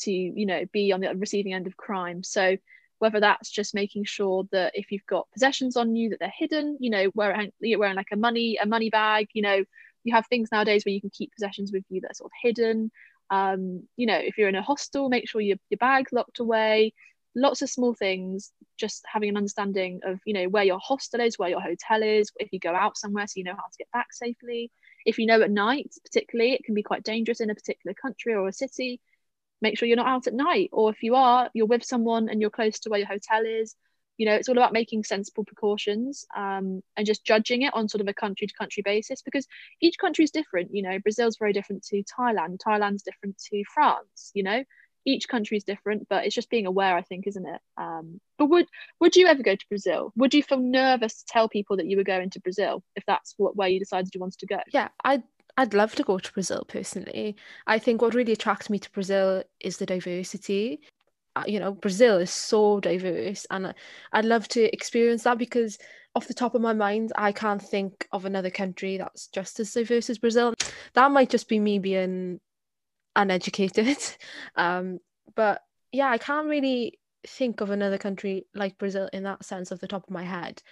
to 0.00 0.12
you 0.12 0.46
know 0.46 0.64
be 0.72 0.92
on 0.92 1.00
the 1.00 1.14
receiving 1.16 1.54
end 1.54 1.66
of 1.66 1.76
crime. 1.76 2.22
So 2.22 2.56
whether 2.98 3.20
that's 3.20 3.50
just 3.50 3.74
making 3.74 4.04
sure 4.04 4.44
that 4.52 4.72
if 4.74 4.90
you've 4.90 5.06
got 5.06 5.30
possessions 5.32 5.76
on 5.76 5.94
you 5.94 6.10
that 6.10 6.18
they're 6.18 6.32
hidden 6.36 6.76
you 6.80 6.90
know 6.90 7.10
wearing 7.14 7.52
wearing 7.60 7.96
like 7.96 8.08
a 8.12 8.16
money 8.16 8.58
a 8.60 8.66
money 8.66 8.90
bag 8.90 9.28
you 9.32 9.42
know 9.42 9.64
you 10.04 10.14
have 10.14 10.26
things 10.26 10.48
nowadays 10.50 10.84
where 10.84 10.92
you 10.92 11.00
can 11.00 11.10
keep 11.10 11.32
possessions 11.34 11.72
with 11.72 11.84
you 11.88 12.00
that 12.00 12.12
are 12.12 12.14
sort 12.14 12.30
of 12.30 12.36
hidden. 12.42 12.90
Um, 13.30 13.82
you 13.96 14.06
know 14.06 14.16
if 14.16 14.38
you're 14.38 14.48
in 14.48 14.54
a 14.54 14.62
hostel 14.62 15.08
make 15.10 15.28
sure 15.28 15.40
your, 15.40 15.58
your 15.70 15.78
bag's 15.78 16.12
locked 16.12 16.40
away. 16.40 16.94
Lots 17.36 17.62
of 17.62 17.70
small 17.70 17.94
things 17.94 18.52
just 18.78 19.04
having 19.06 19.28
an 19.28 19.36
understanding 19.36 20.00
of 20.04 20.18
you 20.24 20.32
know 20.32 20.48
where 20.48 20.64
your 20.64 20.78
hostel 20.82 21.20
is 21.20 21.38
where 21.38 21.50
your 21.50 21.60
hotel 21.60 22.02
is 22.02 22.32
if 22.40 22.48
you 22.52 22.58
go 22.58 22.74
out 22.74 22.96
somewhere 22.96 23.26
so 23.26 23.34
you 23.36 23.44
know 23.44 23.52
how 23.52 23.66
to 23.70 23.78
get 23.78 23.90
back 23.92 24.12
safely. 24.12 24.70
If 25.04 25.18
you 25.18 25.26
know 25.26 25.42
at 25.42 25.50
night 25.50 25.94
particularly 26.04 26.52
it 26.52 26.64
can 26.64 26.74
be 26.74 26.82
quite 26.82 27.04
dangerous 27.04 27.40
in 27.40 27.50
a 27.50 27.54
particular 27.54 27.94
country 27.94 28.34
or 28.34 28.48
a 28.48 28.52
city 28.52 29.00
make 29.60 29.78
sure 29.78 29.88
you're 29.88 29.96
not 29.96 30.06
out 30.06 30.26
at 30.26 30.34
night 30.34 30.70
or 30.72 30.90
if 30.90 31.02
you 31.02 31.14
are 31.14 31.50
you're 31.54 31.66
with 31.66 31.84
someone 31.84 32.28
and 32.28 32.40
you're 32.40 32.50
close 32.50 32.78
to 32.80 32.90
where 32.90 32.98
your 33.00 33.08
hotel 33.08 33.42
is. 33.44 33.74
You 34.16 34.26
know 34.26 34.34
it's 34.34 34.48
all 34.48 34.56
about 34.56 34.72
making 34.72 35.04
sensible 35.04 35.44
precautions 35.44 36.26
um, 36.36 36.82
and 36.96 37.06
just 37.06 37.24
judging 37.24 37.62
it 37.62 37.72
on 37.72 37.88
sort 37.88 38.00
of 38.00 38.08
a 38.08 38.14
country 38.14 38.48
to 38.48 38.54
country 38.54 38.82
basis 38.84 39.22
because 39.22 39.46
each 39.80 39.96
country 39.96 40.24
is 40.24 40.32
different. 40.32 40.74
You 40.74 40.82
know 40.82 40.98
brazil's 40.98 41.36
very 41.38 41.52
different 41.52 41.84
to 41.84 42.02
thailand 42.02 42.58
thailand's 42.58 43.02
different 43.02 43.38
to 43.50 43.62
france 43.72 44.32
you 44.34 44.42
know? 44.42 44.64
Each 45.04 45.26
country 45.28 45.56
is 45.56 45.64
different 45.64 46.08
but 46.10 46.26
it's 46.26 46.34
just 46.34 46.50
being 46.50 46.66
aware 46.66 46.96
i 46.96 47.02
think 47.02 47.26
isn't 47.28 47.46
it? 47.46 47.60
Um, 47.76 48.20
but 48.38 48.46
would 48.46 48.66
would 49.00 49.14
you 49.14 49.28
ever 49.28 49.42
go 49.42 49.54
to 49.54 49.68
brazil? 49.68 50.12
Would 50.16 50.34
you 50.34 50.42
feel 50.42 50.58
nervous 50.58 51.22
to 51.22 51.24
tell 51.28 51.48
people 51.48 51.76
that 51.76 51.86
you 51.86 51.96
were 51.96 52.04
going 52.04 52.30
to 52.30 52.40
brazil 52.40 52.82
if 52.96 53.04
that's 53.06 53.34
what 53.36 53.54
where 53.54 53.68
you 53.68 53.78
decided 53.78 54.14
you 54.14 54.20
wanted 54.20 54.40
to 54.40 54.46
go? 54.46 54.58
Yeah 54.72 54.88
i 55.04 55.22
I'd 55.58 55.74
love 55.74 55.92
to 55.96 56.04
go 56.04 56.20
to 56.20 56.32
Brazil 56.32 56.64
personally. 56.68 57.34
I 57.66 57.80
think 57.80 58.00
what 58.00 58.14
really 58.14 58.32
attracts 58.32 58.70
me 58.70 58.78
to 58.78 58.90
Brazil 58.92 59.42
is 59.58 59.76
the 59.78 59.86
diversity. 59.86 60.80
Uh, 61.34 61.42
you 61.48 61.58
know, 61.58 61.72
Brazil 61.72 62.18
is 62.18 62.30
so 62.30 62.78
diverse, 62.78 63.44
and 63.50 63.74
I'd 64.12 64.24
love 64.24 64.46
to 64.48 64.72
experience 64.72 65.24
that 65.24 65.36
because, 65.36 65.76
off 66.14 66.28
the 66.28 66.34
top 66.34 66.54
of 66.54 66.62
my 66.62 66.74
mind, 66.74 67.12
I 67.16 67.32
can't 67.32 67.60
think 67.60 68.06
of 68.12 68.24
another 68.24 68.50
country 68.50 68.98
that's 68.98 69.26
just 69.26 69.58
as 69.58 69.72
diverse 69.72 70.08
as 70.08 70.18
Brazil. 70.18 70.54
That 70.94 71.10
might 71.10 71.28
just 71.28 71.48
be 71.48 71.58
me 71.58 71.80
being 71.80 72.38
uneducated, 73.16 73.98
um, 74.54 75.00
but 75.34 75.62
yeah, 75.90 76.08
I 76.08 76.18
can't 76.18 76.46
really 76.46 77.00
think 77.26 77.60
of 77.60 77.70
another 77.70 77.98
country 77.98 78.46
like 78.54 78.78
Brazil 78.78 79.10
in 79.12 79.24
that 79.24 79.44
sense 79.44 79.72
off 79.72 79.80
the 79.80 79.88
top 79.88 80.04
of 80.04 80.10
my 80.10 80.22
head 80.22 80.62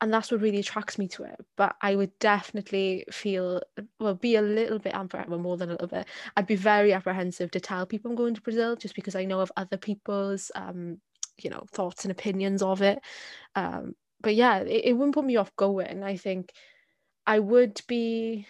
and 0.00 0.12
that's 0.12 0.30
what 0.30 0.40
really 0.40 0.58
attracts 0.58 0.98
me 0.98 1.06
to 1.08 1.24
it 1.24 1.36
but 1.56 1.76
i 1.82 1.94
would 1.94 2.16
definitely 2.18 3.04
feel 3.10 3.60
well 3.98 4.14
be 4.14 4.36
a 4.36 4.42
little 4.42 4.78
bit 4.78 4.94
apprehensive 4.94 5.38
more 5.38 5.56
than 5.56 5.68
a 5.68 5.72
little 5.72 5.88
bit 5.88 6.06
i'd 6.36 6.46
be 6.46 6.56
very 6.56 6.92
apprehensive 6.92 7.50
to 7.50 7.60
tell 7.60 7.86
people 7.86 8.10
i'm 8.10 8.16
going 8.16 8.34
to 8.34 8.40
brazil 8.40 8.76
just 8.76 8.94
because 8.94 9.14
i 9.14 9.24
know 9.24 9.40
of 9.40 9.52
other 9.56 9.76
people's 9.76 10.50
um 10.54 10.98
you 11.38 11.50
know 11.50 11.64
thoughts 11.72 12.04
and 12.04 12.12
opinions 12.12 12.62
of 12.62 12.82
it 12.82 12.98
um 13.54 13.94
but 14.20 14.34
yeah 14.34 14.58
it, 14.58 14.84
it 14.86 14.92
wouldn't 14.94 15.14
put 15.14 15.24
me 15.24 15.36
off 15.36 15.54
going 15.56 16.02
i 16.02 16.16
think 16.16 16.52
i 17.26 17.38
would 17.38 17.80
be 17.88 18.46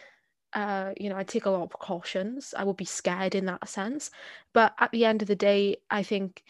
uh, 0.53 0.93
you 0.99 1.09
know, 1.09 1.17
I 1.17 1.23
take 1.23 1.47
a 1.47 1.51
lot 1.51 1.63
of 1.63 1.71
precautions. 1.71 2.55
I 2.57 2.65
would 2.65 2.77
be 2.77 2.85
scared 2.85 3.37
in 3.37 3.47
that 3.47 3.69
sense. 3.69 4.11
But 4.53 4.75
at 4.81 4.91
the 4.91 5.05
end 5.05 5.23
of 5.23 5.29
the 5.29 5.37
day, 5.37 5.77
I 5.91 6.03
think 6.03 6.43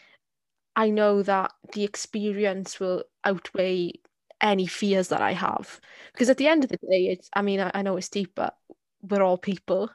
I 0.77 0.91
know 0.91 1.23
that 1.23 1.53
the 1.73 1.85
experience 1.85 2.81
will 2.81 3.05
outweigh 3.25 3.95
any 4.41 4.67
fears 4.67 5.09
that 5.09 5.21
I 5.21 5.33
have. 5.33 5.81
Because 6.13 6.31
at 6.31 6.37
the 6.37 6.49
end 6.49 6.65
of 6.65 6.71
the 6.71 6.77
day, 6.79 7.09
it's 7.09 7.29
I 7.35 7.43
mean, 7.43 7.61
I, 7.61 7.71
I 7.75 7.83
know 7.83 7.97
it's 7.97 8.09
deep, 8.09 8.33
but 8.35 8.57
we're 9.03 9.23
all 9.23 9.39
people, 9.39 9.91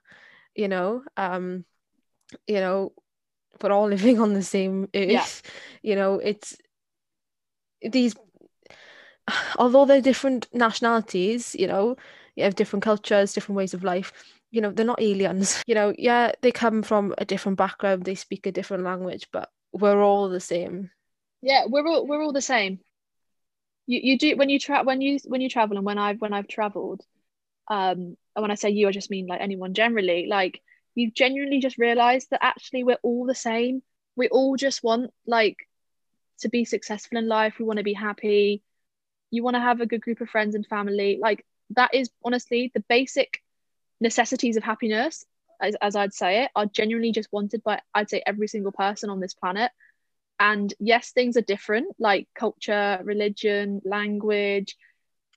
you 0.55 0.67
know. 0.67 1.03
Um, 1.17 1.65
you 2.47 2.59
know, 2.59 2.93
we're 3.61 3.71
all 3.71 3.87
living 3.95 4.19
on 4.19 4.33
the 4.33 4.43
same 4.43 4.89
earth. 4.95 5.09
Yeah. 5.09 5.25
You 5.81 5.95
know, 5.95 6.19
it's 6.19 6.57
these 7.81 8.15
although 9.57 9.85
they're 9.85 10.01
different 10.01 10.47
nationalities, 10.53 11.55
you 11.57 11.67
know, 11.67 11.95
you 12.35 12.43
have 12.43 12.55
different 12.55 12.83
cultures, 12.83 13.33
different 13.33 13.57
ways 13.57 13.73
of 13.73 13.83
life. 13.83 14.11
You 14.51 14.61
know, 14.61 14.71
they're 14.71 14.85
not 14.85 15.01
aliens. 15.01 15.63
You 15.67 15.75
know, 15.75 15.93
yeah, 15.97 16.31
they 16.41 16.51
come 16.51 16.83
from 16.83 17.13
a 17.17 17.25
different 17.25 17.57
background, 17.57 18.05
they 18.05 18.15
speak 18.15 18.45
a 18.45 18.51
different 18.51 18.83
language, 18.83 19.27
but 19.31 19.49
we're 19.73 20.01
all 20.01 20.29
the 20.29 20.39
same. 20.39 20.91
Yeah, 21.41 21.65
we're 21.67 21.87
all 21.87 22.07
we're 22.07 22.23
all 22.23 22.33
the 22.33 22.41
same 22.41 22.79
you, 23.87 23.99
you 24.03 24.17
do 24.17 24.35
when 24.35 24.49
you 24.49 24.59
tra- 24.59 24.83
when 24.83 25.01
you 25.01 25.19
when 25.25 25.41
you 25.41 25.49
travel 25.49 25.77
and 25.77 25.85
when 25.85 25.97
I've 25.97 26.19
when 26.19 26.33
I've 26.33 26.47
traveled 26.47 27.01
um 27.69 28.17
and 28.35 28.41
when 28.41 28.51
I 28.51 28.55
say 28.55 28.69
you 28.71 28.87
I 28.87 28.91
just 28.91 29.09
mean 29.09 29.27
like 29.27 29.41
anyone 29.41 29.73
generally 29.73 30.27
like 30.27 30.61
you 30.95 31.11
genuinely 31.11 31.59
just 31.59 31.77
realize 31.77 32.27
that 32.27 32.43
actually 32.43 32.83
we're 32.83 32.97
all 33.03 33.25
the 33.25 33.35
same. 33.35 33.83
We 34.15 34.29
all 34.29 34.55
just 34.55 34.83
want 34.83 35.11
like 35.27 35.57
to 36.39 36.49
be 36.49 36.65
successful 36.65 37.17
in 37.17 37.27
life. 37.27 37.55
We 37.59 37.65
want 37.65 37.77
to 37.77 37.83
be 37.83 37.93
happy. 37.93 38.63
You 39.29 39.43
want 39.43 39.55
to 39.55 39.61
have 39.61 39.81
a 39.81 39.85
good 39.85 40.01
group 40.01 40.21
of 40.21 40.29
friends 40.29 40.55
and 40.55 40.65
family. 40.65 41.19
Like 41.21 41.45
that 41.71 41.93
is 41.93 42.09
honestly 42.23 42.71
the 42.73 42.83
basic 42.87 43.41
necessities 43.99 44.57
of 44.57 44.63
happiness 44.63 45.25
as, 45.61 45.75
as 45.81 45.95
I'd 45.95 46.13
say 46.13 46.43
it 46.43 46.51
are 46.55 46.65
genuinely 46.65 47.11
just 47.11 47.31
wanted 47.31 47.63
by 47.63 47.81
I'd 47.93 48.09
say 48.09 48.21
every 48.25 48.47
single 48.47 48.71
person 48.71 49.09
on 49.09 49.19
this 49.19 49.33
planet 49.33 49.71
and 50.39 50.73
yes 50.79 51.11
things 51.11 51.37
are 51.37 51.41
different 51.41 51.95
like 51.99 52.27
culture 52.35 52.99
religion 53.03 53.81
language 53.85 54.75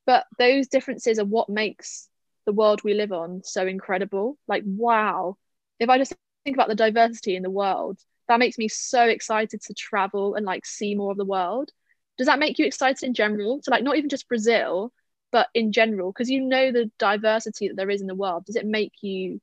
but 0.06 0.26
those 0.38 0.68
differences 0.68 1.18
are 1.18 1.24
what 1.24 1.48
makes 1.48 2.08
the 2.46 2.52
world 2.52 2.82
we 2.82 2.94
live 2.94 3.12
on 3.12 3.42
so 3.44 3.66
incredible. 3.66 4.38
Like 4.48 4.62
wow 4.66 5.36
if 5.78 5.88
i 5.90 5.98
just 5.98 6.14
think 6.44 6.56
about 6.56 6.68
the 6.68 6.74
diversity 6.74 7.36
in 7.36 7.42
the 7.42 7.50
world 7.50 7.98
that 8.28 8.38
makes 8.38 8.58
me 8.58 8.68
so 8.68 9.04
excited 9.04 9.60
to 9.62 9.74
travel 9.74 10.34
and 10.34 10.44
like 10.46 10.66
see 10.66 10.94
more 10.94 11.10
of 11.12 11.16
the 11.18 11.24
world. 11.24 11.70
Does 12.18 12.26
that 12.26 12.38
make 12.38 12.58
you 12.58 12.66
excited 12.66 13.02
in 13.06 13.14
general? 13.14 13.60
To 13.62 13.70
like 13.70 13.82
not 13.84 13.96
even 13.96 14.08
just 14.10 14.28
brazil 14.28 14.92
but 15.30 15.48
in 15.54 15.72
general 15.72 16.10
because 16.12 16.30
you 16.30 16.40
know 16.40 16.72
the 16.72 16.90
diversity 16.98 17.68
that 17.68 17.76
there 17.76 17.90
is 17.90 18.00
in 18.00 18.06
the 18.06 18.14
world. 18.14 18.44
Does 18.46 18.56
it 18.56 18.66
make 18.66 18.92
you 19.02 19.40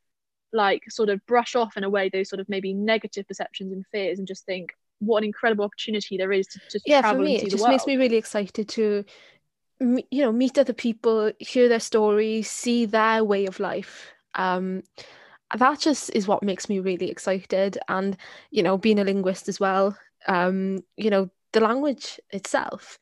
like 0.52 0.84
sort 0.90 1.10
of 1.10 1.26
brush 1.26 1.56
off 1.56 1.78
in 1.78 1.84
a 1.84 1.90
way 1.90 2.10
those 2.10 2.30
sort 2.30 2.40
of 2.40 2.50
maybe 2.50 2.74
negative 2.74 3.28
perceptions 3.28 3.72
and 3.72 3.86
fears 3.92 4.18
and 4.20 4.28
just 4.28 4.46
think 4.46 4.74
what 5.00 5.20
an 5.20 5.26
incredible 5.26 5.66
opportunity 5.66 6.18
there 6.18 6.32
is 6.32 6.48
to 6.48 6.60
just 6.72 6.86
yeah, 6.86 7.02
travel 7.02 7.20
for 7.20 7.26
me, 7.26 7.38
it 7.38 7.50
just 7.50 7.68
makes 7.68 7.88
me 7.88 7.98
really 7.98 8.18
excited 8.18 8.68
to 8.70 9.04
you 9.82 10.22
know 10.22 10.32
meet 10.32 10.58
other 10.58 10.74
people 10.74 11.32
hear 11.40 11.68
their 11.68 11.80
stories 11.82 12.50
see 12.50 12.86
their 12.86 13.24
way 13.24 13.46
of 13.46 13.60
life. 13.60 14.14
Um 14.36 14.84
that 15.58 15.80
just 15.80 16.10
is 16.16 16.28
what 16.28 16.44
makes 16.44 16.70
me 16.70 16.80
really 16.80 17.10
excited 17.12 17.78
and 17.88 18.18
you 18.52 18.64
know 18.64 18.78
being 18.78 19.00
a 19.00 19.04
linguist 19.04 19.48
as 19.50 19.60
well 19.60 19.98
um 20.28 20.80
you 20.98 21.10
know 21.10 21.30
the 21.54 21.60
language 21.60 22.20
itself. 22.32 23.00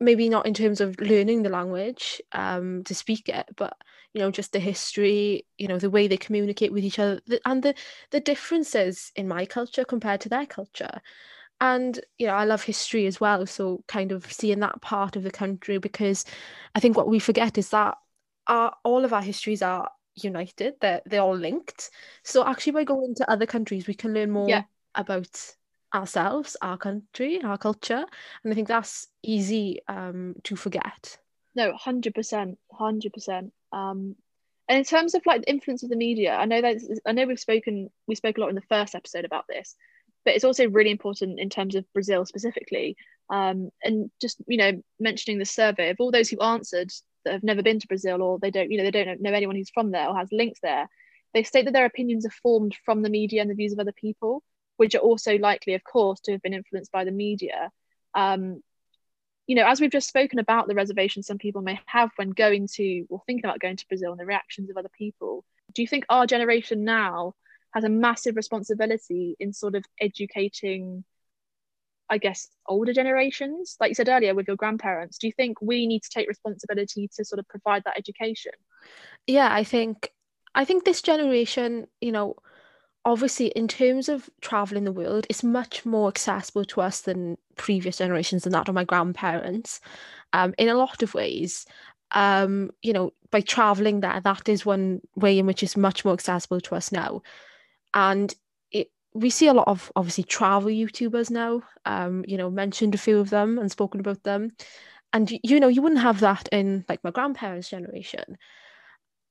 Maybe 0.00 0.28
not 0.30 0.46
in 0.46 0.54
terms 0.54 0.80
of 0.80 0.98
learning 1.00 1.42
the 1.42 1.50
language 1.50 2.20
um 2.32 2.84
to 2.84 2.94
speak 2.94 3.28
it 3.28 3.46
but 3.56 3.76
you 4.14 4.20
know 4.20 4.30
just 4.30 4.52
the 4.52 4.58
history 4.58 5.46
you 5.58 5.68
know 5.68 5.78
the 5.78 5.90
way 5.90 6.08
they 6.08 6.16
communicate 6.16 6.72
with 6.72 6.84
each 6.84 6.98
other 6.98 7.20
and 7.44 7.62
the 7.62 7.74
the 8.10 8.20
differences 8.20 9.12
in 9.14 9.28
my 9.28 9.46
culture 9.46 9.84
compared 9.84 10.20
to 10.20 10.28
their 10.28 10.46
culture. 10.46 11.00
And 11.62 12.00
you 12.16 12.26
know 12.26 12.32
i 12.32 12.44
love 12.44 12.62
history 12.62 13.06
as 13.06 13.20
well 13.20 13.44
so 13.44 13.84
kind 13.86 14.12
of 14.12 14.32
seeing 14.32 14.60
that 14.60 14.80
part 14.80 15.14
of 15.14 15.22
the 15.24 15.30
country 15.30 15.76
because 15.76 16.24
i 16.74 16.80
think 16.80 16.96
what 16.96 17.06
we 17.06 17.18
forget 17.18 17.58
is 17.58 17.68
that 17.68 17.98
our, 18.46 18.74
all 18.82 19.04
of 19.04 19.12
our 19.12 19.20
histories 19.20 19.60
are 19.60 19.90
united 20.14 20.74
they're, 20.80 21.02
they're 21.04 21.20
all 21.20 21.36
linked. 21.36 21.90
So 22.24 22.46
actually 22.46 22.72
by 22.72 22.84
going 22.84 23.14
to 23.16 23.30
other 23.30 23.44
countries 23.44 23.86
we 23.86 23.92
can 23.92 24.14
learn 24.14 24.30
more 24.30 24.48
yeah. 24.48 24.62
about 24.94 25.54
ourselves 25.94 26.56
our 26.62 26.78
country 26.78 27.42
our 27.42 27.58
culture 27.58 28.04
and 28.42 28.52
i 28.52 28.54
think 28.54 28.68
that's 28.68 29.08
easy 29.22 29.80
um, 29.86 30.36
to 30.44 30.56
forget. 30.56 31.18
No 31.54 31.72
100% 31.72 32.56
100% 32.72 33.50
um, 33.72 34.16
and 34.68 34.78
in 34.78 34.84
terms 34.84 35.14
of 35.14 35.26
like 35.26 35.42
the 35.42 35.50
influence 35.50 35.82
of 35.82 35.90
the 35.90 35.96
media, 35.96 36.34
I 36.34 36.44
know 36.44 36.60
that 36.60 37.00
I 37.06 37.12
know 37.12 37.26
we've 37.26 37.40
spoken 37.40 37.90
we 38.06 38.14
spoke 38.14 38.38
a 38.38 38.40
lot 38.40 38.50
in 38.50 38.54
the 38.54 38.62
first 38.62 38.94
episode 38.94 39.24
about 39.24 39.46
this, 39.48 39.74
but 40.24 40.34
it's 40.34 40.44
also 40.44 40.68
really 40.68 40.90
important 40.90 41.40
in 41.40 41.50
terms 41.50 41.74
of 41.74 41.92
Brazil 41.92 42.24
specifically. 42.24 42.96
Um, 43.30 43.70
and 43.82 44.10
just 44.20 44.38
you 44.46 44.58
know 44.58 44.80
mentioning 44.98 45.38
the 45.38 45.44
survey 45.44 45.90
of 45.90 45.96
all 45.98 46.12
those 46.12 46.28
who 46.28 46.40
answered 46.40 46.90
that 47.24 47.32
have 47.32 47.42
never 47.42 47.62
been 47.62 47.80
to 47.80 47.86
Brazil 47.86 48.22
or 48.22 48.38
they 48.38 48.50
don't 48.50 48.70
you 48.70 48.78
know 48.78 48.84
they 48.84 48.90
don't 48.90 49.20
know 49.20 49.32
anyone 49.32 49.56
who's 49.56 49.70
from 49.70 49.90
there 49.90 50.08
or 50.08 50.16
has 50.16 50.28
links 50.30 50.60
there, 50.62 50.88
they 51.34 51.42
state 51.42 51.64
that 51.64 51.72
their 51.72 51.86
opinions 51.86 52.26
are 52.26 52.34
formed 52.42 52.76
from 52.84 53.02
the 53.02 53.10
media 53.10 53.40
and 53.40 53.50
the 53.50 53.54
views 53.54 53.72
of 53.72 53.78
other 53.78 53.92
people, 53.92 54.42
which 54.76 54.94
are 54.94 54.98
also 54.98 55.36
likely, 55.38 55.74
of 55.74 55.84
course, 55.84 56.20
to 56.20 56.32
have 56.32 56.42
been 56.42 56.54
influenced 56.54 56.92
by 56.92 57.04
the 57.04 57.10
media. 57.10 57.70
Um, 58.14 58.62
you 59.50 59.56
know, 59.56 59.66
as 59.66 59.80
we've 59.80 59.90
just 59.90 60.06
spoken 60.06 60.38
about 60.38 60.68
the 60.68 60.76
reservations 60.76 61.26
some 61.26 61.36
people 61.36 61.60
may 61.60 61.80
have 61.86 62.12
when 62.14 62.30
going 62.30 62.68
to 62.74 63.04
or 63.10 63.20
thinking 63.26 63.44
about 63.44 63.58
going 63.58 63.76
to 63.76 63.88
Brazil 63.88 64.12
and 64.12 64.20
the 64.20 64.24
reactions 64.24 64.70
of 64.70 64.76
other 64.76 64.88
people, 64.96 65.44
do 65.74 65.82
you 65.82 65.88
think 65.88 66.04
our 66.08 66.24
generation 66.24 66.84
now 66.84 67.34
has 67.74 67.82
a 67.82 67.88
massive 67.88 68.36
responsibility 68.36 69.34
in 69.40 69.52
sort 69.52 69.74
of 69.74 69.84
educating, 70.00 71.02
I 72.08 72.18
guess, 72.18 72.46
older 72.68 72.92
generations? 72.92 73.76
Like 73.80 73.88
you 73.88 73.96
said 73.96 74.08
earlier 74.08 74.36
with 74.36 74.46
your 74.46 74.56
grandparents, 74.56 75.18
do 75.18 75.26
you 75.26 75.32
think 75.32 75.60
we 75.60 75.88
need 75.88 76.04
to 76.04 76.10
take 76.10 76.28
responsibility 76.28 77.10
to 77.16 77.24
sort 77.24 77.40
of 77.40 77.48
provide 77.48 77.82
that 77.86 77.98
education? 77.98 78.52
Yeah, 79.26 79.52
I 79.52 79.64
think 79.64 80.12
I 80.54 80.64
think 80.64 80.84
this 80.84 81.02
generation, 81.02 81.88
you 82.00 82.12
know, 82.12 82.36
obviously 83.10 83.48
in 83.48 83.66
terms 83.68 84.08
of 84.08 84.30
traveling 84.40 84.84
the 84.84 84.92
world 84.92 85.26
it's 85.28 85.42
much 85.42 85.84
more 85.84 86.08
accessible 86.08 86.64
to 86.64 86.80
us 86.80 87.02
than 87.02 87.36
previous 87.56 87.98
generations 87.98 88.46
and 88.46 88.54
that 88.54 88.68
of 88.68 88.74
my 88.74 88.84
grandparents 88.84 89.80
um, 90.32 90.54
in 90.58 90.68
a 90.68 90.74
lot 90.74 91.02
of 91.02 91.14
ways 91.14 91.66
um, 92.12 92.70
you 92.82 92.92
know, 92.92 93.12
by 93.30 93.40
traveling 93.40 94.00
there, 94.00 94.20
that 94.20 94.48
is 94.48 94.66
one 94.66 95.00
way 95.14 95.38
in 95.38 95.46
which 95.46 95.62
it's 95.62 95.76
much 95.76 96.04
more 96.04 96.12
accessible 96.12 96.60
to 96.60 96.74
us 96.74 96.90
now. 96.90 97.22
And 97.94 98.34
we 99.12 99.30
see 99.30 99.48
a 99.48 99.54
lot 99.54 99.66
of 99.66 99.90
obviously 99.96 100.24
travel 100.24 100.70
YouTubers 100.70 101.30
now, 101.30 101.62
um, 101.84 102.24
you 102.28 102.36
know, 102.36 102.50
mentioned 102.50 102.94
a 102.94 102.98
few 102.98 103.18
of 103.18 103.30
them 103.30 103.58
and 103.58 103.70
spoken 103.70 104.00
about 104.00 104.22
them. 104.22 104.52
And, 105.12 105.32
you 105.42 105.58
know, 105.58 105.68
you 105.68 105.82
wouldn't 105.82 106.00
have 106.00 106.20
that 106.20 106.48
in 106.52 106.84
like 106.88 107.02
my 107.02 107.10
grandparents' 107.10 107.70
generation. 107.70 108.38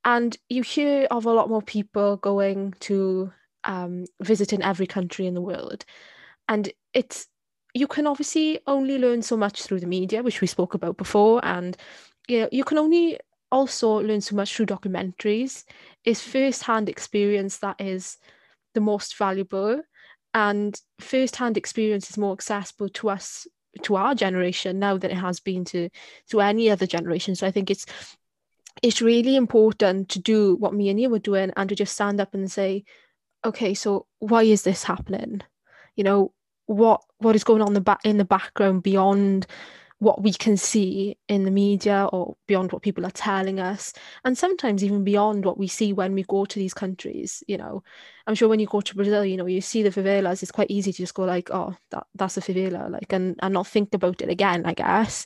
And 0.04 0.36
you 0.50 0.64
hear 0.64 1.08
of 1.12 1.26
a 1.26 1.32
lot 1.32 1.50
more 1.50 1.62
people 1.62 2.18
going 2.18 2.74
to 2.82 3.32
um, 3.64 4.06
visit 4.22 4.54
in 4.54 4.62
every 4.62 4.88
country 4.88 5.28
in 5.28 5.34
the 5.34 5.42
world. 5.42 5.86
And 6.48 6.72
it's, 6.94 7.28
you 7.74 7.88
can 7.88 8.08
obviously 8.08 8.60
only 8.66 8.98
learn 8.98 9.22
so 9.22 9.38
much 9.38 9.64
through 9.64 9.80
the 9.80 9.88
media, 9.88 10.24
which 10.24 10.42
we 10.42 10.48
spoke 10.48 10.74
about 10.74 10.98
before. 10.98 11.44
And 11.44 11.78
you 12.28 12.42
know, 12.42 12.50
you 12.52 12.64
can 12.64 12.78
only 12.78 13.20
also 13.52 14.00
learn 14.00 14.22
so 14.22 14.36
much 14.36 14.56
through 14.56 14.68
documentaries. 14.68 15.66
It's 16.06 16.22
first-hand 16.22 16.90
experience 16.90 17.58
that 17.58 17.80
is 17.80 18.18
the 18.76 18.82
most 18.82 19.18
valuable, 19.18 19.82
and 20.34 20.80
first-hand 21.00 21.58
experience 21.58 22.10
is 22.12 22.18
more 22.18 22.34
accessible 22.34 22.90
to 22.90 23.10
us, 23.10 23.48
to 23.82 23.96
our 23.96 24.14
generation 24.14 24.78
now 24.78 24.98
than 24.98 25.10
it 25.10 25.18
has 25.18 25.40
been 25.40 25.66
to 25.66 25.90
to 26.30 26.42
any 26.42 26.70
other 26.70 26.86
generation. 26.86 27.36
So 27.36 27.48
I 27.48 27.52
think 27.52 27.72
it's 27.72 27.88
it's 28.84 29.02
really 29.02 29.36
important 29.36 30.10
to 30.10 30.20
do 30.20 30.56
what 30.56 30.74
me 30.74 30.90
and 30.90 31.02
you 31.02 31.10
were 31.10 31.20
doing 31.20 31.52
and 31.58 31.68
to 31.70 31.76
just 31.76 31.94
stand 31.94 32.22
up 32.22 32.36
and 32.36 32.52
say, 32.52 32.84
okay, 33.46 33.74
so 33.74 34.06
why 34.20 34.44
is 34.44 34.64
this 34.64 34.84
happening? 34.84 35.42
You 35.96 36.04
know, 36.04 36.34
what 36.66 37.02
what 37.18 37.36
is 37.36 37.44
going 37.44 37.62
on 37.62 37.70
in 37.70 37.74
the 37.74 37.82
back 37.82 38.00
in 38.04 38.18
the 38.18 38.26
background 38.26 38.84
beyond 38.84 39.48
what 40.00 40.24
we 40.24 40.32
can 40.32 40.56
see 40.56 41.18
in 41.28 41.44
the 41.44 41.52
media 41.52 42.08
or 42.14 42.38
beyond 42.48 42.72
what 42.72 42.82
people 42.82 43.06
are 43.06 43.12
telling 43.12 43.60
us? 43.60 43.94
And 44.24 44.38
sometimes 44.38 44.84
even 44.84 45.04
beyond 45.04 45.46
what 45.46 45.58
we 45.58 45.68
see 45.68 45.92
when 45.94 46.14
we 46.14 46.24
go 46.24 46.46
to 46.46 46.60
these 46.60 46.74
countries 46.74 47.44
you 47.48 47.58
know? 47.58 47.84
I'm 48.28 48.36
sure 48.36 48.48
when 48.48 48.60
you 48.60 48.68
go 48.68 48.82
to 48.82 48.96
brazil 48.96 49.26
you 49.26 49.36
know 49.36 49.48
you 49.48 49.60
see 49.62 49.84
the 49.84 49.90
favelas 49.90 50.44
it's 50.44 50.52
quite 50.52 50.72
easy 50.72 50.94
to 50.94 50.98
just 50.98 51.16
go 51.16 51.24
like 51.24 51.50
oh 51.52 51.76
that, 51.92 52.06
that's 52.16 52.38
a 52.38 52.42
favela 52.42 52.90
like 52.90 53.12
and, 53.12 53.36
and 53.42 53.54
not 53.54 53.68
think 53.68 53.94
about 53.94 54.22
it 54.22 54.30
again 54.30 54.66
i 54.66 54.74
guess. 54.74 55.26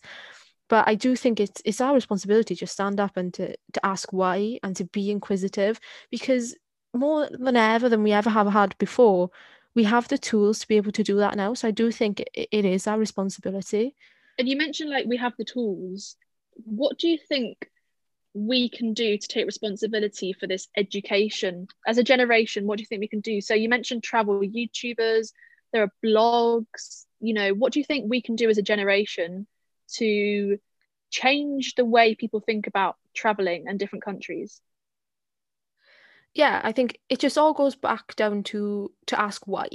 But 0.70 0.88
i 0.88 0.96
do 0.96 1.16
think 1.16 1.40
it's 1.40 1.62
it's 1.66 1.82
our 1.82 1.94
responsibility 1.94 2.56
to 2.56 2.66
stand 2.66 3.00
up 3.00 3.18
and 3.18 3.34
to 3.36 3.56
to 3.74 3.86
ask 3.86 4.14
why 4.14 4.60
and 4.64 4.76
to 4.78 4.86
be 4.86 5.12
inquisitive 5.12 5.80
because 6.10 6.56
more 6.94 7.28
than 7.32 7.56
ever 7.56 7.90
than 7.90 8.04
we 8.04 8.12
ever 8.12 8.30
have 8.30 8.48
had 8.48 8.78
before 8.78 9.30
we 9.76 9.84
have 9.86 10.08
the 10.08 10.18
tools 10.18 10.60
to 10.60 10.68
be 10.68 10.78
able 10.78 10.92
to 10.92 11.04
do 11.04 11.16
that 11.18 11.36
now. 11.36 11.54
So 11.56 11.68
i 11.68 11.72
do 11.72 11.92
think 11.92 12.20
it, 12.20 12.48
it 12.52 12.66
is 12.66 12.86
our 12.88 13.00
responsibility. 13.00 13.96
And 14.38 14.48
you 14.48 14.56
mentioned 14.58 14.90
like 14.90 15.06
we 15.08 15.18
have 15.18 15.34
the 15.38 15.46
tools. 15.46 16.16
What 16.66 17.00
do 17.00 17.08
you 17.08 17.18
think 17.18 17.70
we 18.36 18.70
can 18.70 18.94
do 18.94 19.18
to 19.18 19.28
take 19.28 19.46
responsibility 19.46 20.34
for 20.34 20.48
this 20.48 20.68
education? 20.78 21.68
As 21.88 21.98
a 21.98 22.04
generation 22.04 22.68
what 22.68 22.78
do 22.78 22.84
you 22.84 22.88
think 22.88 23.00
we 23.00 23.08
can 23.08 23.22
do? 23.22 23.42
So 23.42 23.54
you 23.54 23.70
mentioned 23.70 24.04
travel 24.04 24.42
youtubers 24.42 25.32
there 25.74 25.84
are 25.84 25.92
blogs 26.06 27.06
you 27.20 27.34
know 27.34 27.54
what 27.54 27.74
do 27.74 27.80
you 27.80 27.86
think 27.86 28.10
we 28.10 28.22
can 28.22 28.36
do 28.36 28.50
as 28.50 28.58
a 28.58 28.62
generation 28.62 29.46
to 29.96 30.58
change 31.10 31.76
the 31.76 31.86
way 31.86 32.16
people 32.16 32.40
think 32.40 32.68
about 32.68 32.96
traveling 33.14 33.66
and 33.68 33.78
different 33.78 34.04
countries 34.04 34.62
yeah 36.34 36.62
i 36.64 36.72
think 36.72 36.98
it 37.10 37.20
just 37.20 37.38
all 37.38 37.54
goes 37.54 37.76
back 37.76 38.16
down 38.16 38.44
to 38.44 38.92
to 39.06 39.20
ask 39.20 39.48
why. 39.48 39.68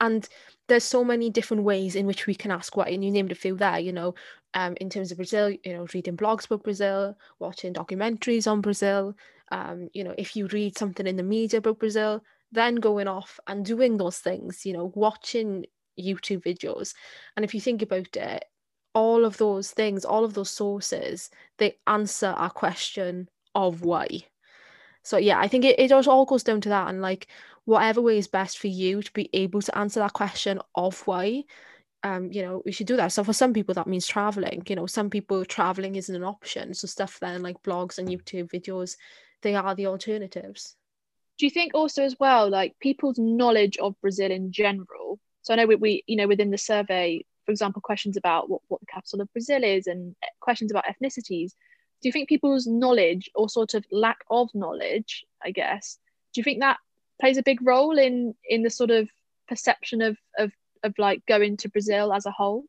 And 0.00 0.28
there's 0.68 0.84
so 0.84 1.04
many 1.04 1.30
different 1.30 1.62
ways 1.62 1.94
in 1.94 2.06
which 2.06 2.26
we 2.26 2.34
can 2.34 2.50
ask 2.50 2.76
why 2.76 2.86
and 2.86 3.04
you 3.04 3.10
named 3.10 3.32
a 3.32 3.36
few 3.36 3.54
there 3.56 3.78
you 3.78 3.92
know 3.92 4.14
um, 4.54 4.74
in 4.80 4.90
terms 4.90 5.10
of 5.10 5.18
brazil 5.18 5.50
you 5.50 5.72
know 5.72 5.86
reading 5.94 6.16
blogs 6.16 6.46
about 6.46 6.64
brazil 6.64 7.16
watching 7.38 7.72
documentaries 7.74 8.50
on 8.50 8.60
brazil 8.60 9.14
um, 9.52 9.88
you 9.92 10.02
know 10.02 10.14
if 10.18 10.34
you 10.34 10.46
read 10.48 10.76
something 10.76 11.06
in 11.06 11.16
the 11.16 11.22
media 11.22 11.58
about 11.58 11.78
brazil 11.78 12.22
then 12.52 12.76
going 12.76 13.08
off 13.08 13.38
and 13.46 13.64
doing 13.64 13.96
those 13.96 14.18
things 14.18 14.64
you 14.64 14.72
know 14.72 14.92
watching 14.94 15.64
youtube 15.98 16.42
videos. 16.42 16.94
And 17.36 17.44
if 17.44 17.54
you 17.54 17.60
think 17.60 17.82
about 17.82 18.16
it 18.16 18.44
all 18.94 19.24
of 19.24 19.36
those 19.36 19.70
things 19.70 20.04
all 20.04 20.24
of 20.24 20.34
those 20.34 20.50
sources 20.50 21.30
they 21.58 21.76
answer 21.86 22.28
our 22.28 22.50
question 22.50 23.28
of 23.54 23.82
why 23.82 24.06
so 25.06 25.18
yeah, 25.18 25.38
I 25.38 25.46
think 25.46 25.64
it, 25.64 25.78
it 25.78 25.92
all 25.92 26.24
goes 26.24 26.42
down 26.42 26.60
to 26.62 26.68
that 26.70 26.88
and 26.88 27.00
like 27.00 27.28
whatever 27.64 28.02
way 28.02 28.18
is 28.18 28.26
best 28.26 28.58
for 28.58 28.66
you 28.66 29.02
to 29.02 29.12
be 29.12 29.30
able 29.32 29.62
to 29.62 29.78
answer 29.78 30.00
that 30.00 30.14
question 30.14 30.60
of 30.74 31.00
why. 31.06 31.44
Um, 32.02 32.32
you 32.32 32.42
know, 32.42 32.60
we 32.64 32.72
should 32.72 32.88
do 32.88 32.96
that. 32.96 33.12
So 33.12 33.22
for 33.22 33.32
some 33.32 33.52
people 33.52 33.72
that 33.74 33.86
means 33.86 34.08
traveling. 34.08 34.64
You 34.66 34.74
know, 34.74 34.86
some 34.86 35.08
people 35.08 35.44
traveling 35.44 35.94
isn't 35.94 36.14
an 36.14 36.24
option. 36.24 36.74
So 36.74 36.88
stuff 36.88 37.20
then 37.20 37.40
like 37.40 37.62
blogs 37.62 37.98
and 37.98 38.08
YouTube 38.08 38.50
videos, 38.50 38.96
they 39.42 39.54
are 39.54 39.76
the 39.76 39.86
alternatives. 39.86 40.74
Do 41.38 41.46
you 41.46 41.50
think 41.50 41.72
also 41.74 42.02
as 42.02 42.16
well, 42.18 42.50
like 42.50 42.74
people's 42.80 43.18
knowledge 43.18 43.76
of 43.76 43.94
Brazil 44.00 44.32
in 44.32 44.50
general? 44.50 45.20
So 45.42 45.54
I 45.54 45.58
know 45.58 45.66
we, 45.66 45.76
we 45.76 46.02
you 46.08 46.16
know, 46.16 46.26
within 46.26 46.50
the 46.50 46.58
survey, 46.58 47.24
for 47.44 47.52
example, 47.52 47.80
questions 47.80 48.16
about 48.16 48.50
what, 48.50 48.62
what 48.66 48.80
the 48.80 48.86
capital 48.86 49.20
of 49.20 49.32
Brazil 49.32 49.62
is 49.62 49.86
and 49.86 50.16
questions 50.40 50.72
about 50.72 50.86
ethnicities 50.86 51.52
do 52.06 52.08
you 52.08 52.12
think 52.12 52.28
people's 52.28 52.68
knowledge 52.68 53.28
or 53.34 53.48
sort 53.48 53.74
of 53.74 53.84
lack 53.90 54.18
of 54.30 54.48
knowledge 54.54 55.24
i 55.44 55.50
guess 55.50 55.98
do 56.32 56.38
you 56.38 56.44
think 56.44 56.60
that 56.60 56.78
plays 57.20 57.36
a 57.36 57.42
big 57.42 57.58
role 57.66 57.98
in 57.98 58.32
in 58.48 58.62
the 58.62 58.70
sort 58.70 58.92
of 58.92 59.08
perception 59.48 60.00
of 60.00 60.16
of 60.38 60.52
of 60.84 60.94
like 60.98 61.26
going 61.26 61.56
to 61.56 61.68
brazil 61.68 62.12
as 62.12 62.24
a 62.24 62.30
whole 62.30 62.64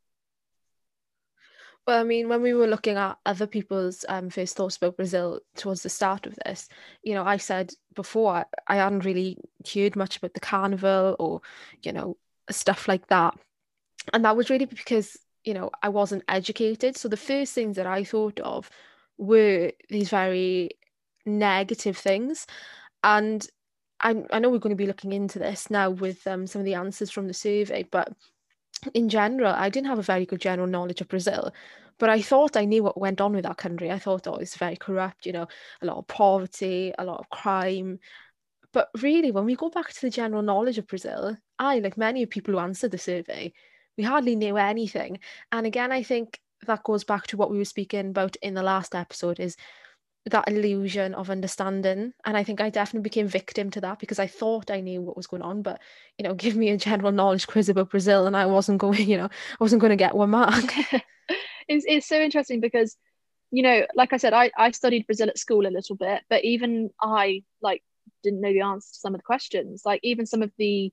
well, 1.85 2.01
I 2.01 2.03
mean, 2.03 2.27
when 2.27 2.41
we 2.41 2.53
were 2.53 2.67
looking 2.67 2.97
at 2.97 3.17
other 3.25 3.47
people's 3.47 4.03
um, 4.09 4.29
first 4.29 4.57
thoughts 4.57 4.75
about 4.75 4.97
Brazil 4.97 5.39
towards 5.55 5.83
the 5.83 5.89
start 5.89 6.25
of 6.25 6.37
this, 6.43 6.67
you 7.01 7.13
know, 7.13 7.23
I 7.23 7.37
said 7.37 7.71
before 7.95 8.45
I 8.67 8.75
hadn't 8.75 9.05
really 9.05 9.37
heard 9.73 9.95
much 9.95 10.17
about 10.17 10.33
the 10.33 10.41
carnival 10.41 11.15
or, 11.17 11.39
you 11.83 11.93
know, 11.93 12.17
stuff 12.51 12.89
like 12.89 13.07
that. 13.07 13.39
And 14.11 14.25
that 14.25 14.35
was 14.35 14.49
really 14.49 14.65
because, 14.65 15.15
you 15.45 15.53
know, 15.53 15.71
I 15.81 15.87
wasn't 15.87 16.25
educated. 16.27 16.97
So 16.97 17.07
the 17.07 17.15
first 17.15 17.53
things 17.53 17.77
that 17.77 17.87
I 17.87 18.03
thought 18.03 18.41
of 18.41 18.69
were 19.17 19.71
these 19.89 20.09
very 20.09 20.71
negative 21.25 21.97
things. 21.97 22.47
And 23.03 23.47
I, 23.99 24.23
I 24.31 24.39
know 24.39 24.49
we're 24.49 24.59
going 24.59 24.75
to 24.75 24.83
be 24.83 24.87
looking 24.87 25.13
into 25.13 25.39
this 25.39 25.69
now 25.69 25.89
with 25.89 26.25
um, 26.27 26.47
some 26.47 26.59
of 26.61 26.65
the 26.65 26.75
answers 26.75 27.09
from 27.09 27.27
the 27.27 27.33
survey, 27.33 27.83
but 27.89 28.13
in 28.93 29.09
general, 29.09 29.53
I 29.53 29.69
didn't 29.69 29.87
have 29.87 29.99
a 29.99 30.03
very 30.03 30.25
good 30.25 30.41
general 30.41 30.67
knowledge 30.67 31.01
of 31.01 31.07
Brazil, 31.07 31.51
but 31.97 32.09
I 32.09 32.21
thought 32.21 32.55
I 32.55 32.65
knew 32.65 32.83
what 32.83 32.99
went 32.99 33.21
on 33.21 33.33
with 33.33 33.43
that 33.45 33.57
country. 33.57 33.91
I 33.91 33.97
thought, 33.97 34.27
oh, 34.27 34.35
it's 34.35 34.55
very 34.55 34.75
corrupt, 34.75 35.25
you 35.25 35.33
know, 35.33 35.47
a 35.81 35.85
lot 35.85 35.97
of 35.97 36.07
poverty, 36.07 36.93
a 36.97 37.03
lot 37.03 37.19
of 37.19 37.29
crime. 37.29 37.99
But 38.71 38.89
really, 39.01 39.31
when 39.31 39.45
we 39.45 39.55
go 39.55 39.69
back 39.69 39.91
to 39.91 40.01
the 40.01 40.11
general 40.11 40.43
knowledge 40.43 40.77
of 40.77 40.87
Brazil, 40.87 41.35
I, 41.57 41.79
like 41.79 41.97
many 41.97 42.25
people 42.27 42.53
who 42.53 42.59
answered 42.59 42.91
the 42.91 42.99
survey, 42.99 43.51
we 43.97 44.03
hardly 44.03 44.35
knew 44.35 44.57
anything. 44.57 45.19
And 45.51 45.65
again, 45.65 45.91
I 45.91 46.03
think 46.03 46.39
that 46.65 46.83
goes 46.83 47.03
back 47.03 47.27
to 47.27 47.37
what 47.37 47.51
we 47.51 47.57
were 47.57 47.65
speaking 47.65 48.09
about 48.09 48.35
in 48.37 48.53
the 48.53 48.63
last 48.63 48.95
episode 48.95 49.39
is 49.39 49.55
that 50.25 50.49
illusion 50.49 51.13
of 51.13 51.29
understanding. 51.29 52.13
And 52.25 52.35
i 52.35 52.43
think 52.43 52.59
i 52.59 52.69
definitely 52.69 53.03
became 53.03 53.27
victim 53.27 53.69
to 53.71 53.81
that 53.81 53.99
because 53.99 54.19
i 54.19 54.27
thought 54.27 54.71
i 54.71 54.81
knew 54.81 55.01
what 55.01 55.15
was 55.15 55.27
going 55.27 55.43
on 55.43 55.61
but 55.61 55.79
you 56.17 56.23
know 56.23 56.33
give 56.43 56.55
me 56.55 56.69
a 56.69 56.77
general 56.77 57.11
knowledge 57.11 57.47
quiz 57.47 57.69
about 57.69 57.91
brazil 57.91 58.27
and 58.27 58.35
i 58.35 58.45
wasn't 58.45 58.79
going 58.79 59.07
you 59.07 59.17
know 59.17 59.25
i 59.25 59.57
wasn't 59.59 59.81
going 59.81 59.91
to 59.91 59.95
get 59.95 60.15
one 60.15 60.31
mark. 60.31 60.65
It's, 61.69 61.83
it's 61.85 62.07
so 62.07 62.17
interesting 62.17 62.61
because 62.61 62.95
you 63.51 63.61
know 63.61 63.85
like 63.93 64.13
i 64.13 64.17
said 64.17 64.31
I, 64.31 64.51
I 64.57 64.71
studied 64.71 65.05
brazil 65.05 65.27
at 65.27 65.37
school 65.37 65.67
a 65.67 65.67
little 65.67 65.97
bit 65.97 66.21
but 66.29 66.45
even 66.45 66.91
i 67.01 67.43
like 67.61 67.83
didn't 68.23 68.41
know 68.41 68.53
the 68.53 68.61
answer 68.61 68.93
to 68.93 68.99
some 68.99 69.15
of 69.15 69.19
the 69.19 69.25
questions. 69.25 69.83
Like 69.85 69.99
even 70.03 70.25
some 70.25 70.41
of 70.41 70.51
the 70.57 70.91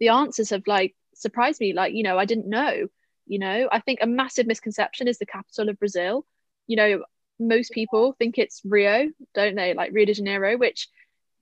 the 0.00 0.08
answers 0.08 0.50
have 0.50 0.66
like 0.66 0.94
surprised 1.14 1.60
me. 1.60 1.72
Like 1.72 1.94
you 1.94 2.02
know 2.02 2.18
i 2.18 2.24
didn't 2.24 2.48
know 2.48 2.88
you 3.32 3.38
know? 3.38 3.66
I 3.72 3.80
think 3.80 4.00
a 4.02 4.06
massive 4.06 4.46
misconception 4.46 5.08
is 5.08 5.18
the 5.18 5.32
capital 5.36 5.70
of 5.70 5.78
brazil. 5.78 6.26
You 6.66 6.76
know 6.76 7.04
most 7.40 7.72
people 7.72 8.14
think 8.18 8.38
it's 8.38 8.60
rio 8.64 9.08
don't 9.34 9.56
they? 9.56 9.72
Like 9.72 9.92
rio 9.92 10.04
de 10.04 10.14
janeiro 10.14 10.58
which 10.58 10.88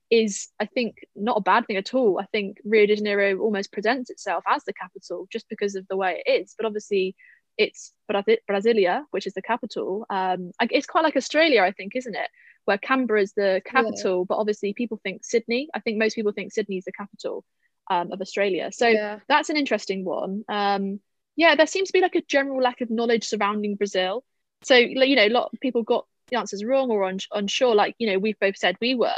is 0.09 0.49
i 0.59 0.67
think 0.67 1.07
not 1.15 1.37
a 1.39 1.49
bad 1.53 1.67
thing 1.67 1.77
at 1.77 1.93
all. 1.95 2.21
I 2.21 2.27
think 2.27 2.59
rio 2.65 2.87
de 2.87 2.97
janeiro 2.97 3.39
almost 3.39 3.73
presents 3.73 4.09
itself 4.09 4.45
as 4.49 4.63
the 4.65 4.73
capital 4.73 5.27
just 5.35 5.49
because 5.49 5.75
of 5.75 5.87
the 5.89 5.97
way 5.97 6.23
it 6.25 6.31
is. 6.43 6.55
But 6.57 6.67
obviously 6.67 7.17
it's 7.59 7.93
brasilia 8.09 9.03
which 9.11 9.27
is 9.27 9.35
the 9.35 9.43
capital. 9.43 10.07
Um 10.11 10.53
it's 10.61 10.87
quite 10.87 11.07
like 11.09 11.17
australia 11.17 11.63
i 11.63 11.73
think 11.73 11.97
isn't 11.97 12.15
it? 12.25 12.31
Where 12.67 12.79
canberra 12.79 13.23
is 13.23 13.33
the 13.33 13.63
capital 13.65 14.19
yeah. 14.21 14.29
but 14.29 14.39
obviously 14.39 14.75
people 14.75 15.01
think 15.03 15.25
sydney. 15.25 15.69
I 15.75 15.81
think 15.81 15.99
most 15.99 16.15
people 16.15 16.33
think 16.33 16.53
sydney 16.53 16.79
is 16.79 16.85
the 16.85 16.99
capital 17.03 17.45
um, 17.91 18.13
of 18.13 18.21
australia. 18.21 18.71
So 18.73 18.87
yeah. 18.87 19.19
that's 19.29 19.51
an 19.51 19.57
interesting 19.57 20.05
one. 20.05 20.45
Um 20.49 21.01
yeah, 21.41 21.55
there 21.55 21.67
seems 21.67 21.89
to 21.89 21.95
be 21.95 22.03
like 22.03 22.17
a 22.17 22.21
general 22.21 22.61
lack 22.61 22.83
of 22.83 22.91
knowledge 22.91 23.25
surrounding 23.25 23.75
Brazil. 23.75 24.23
So, 24.61 24.75
you 24.75 25.17
know, 25.17 25.25
a 25.25 25.31
lot 25.31 25.49
of 25.51 25.59
people 25.61 25.83
got 25.83 26.07
the 26.29 26.37
answers 26.37 26.63
wrong 26.63 26.91
or 26.91 27.05
un- 27.05 27.19
unsure, 27.33 27.75
like, 27.75 27.95
you 27.99 28.13
know, 28.13 28.19
we've 28.19 28.39
both 28.39 28.59
said 28.59 28.77
we 28.79 28.95
were. 28.95 29.15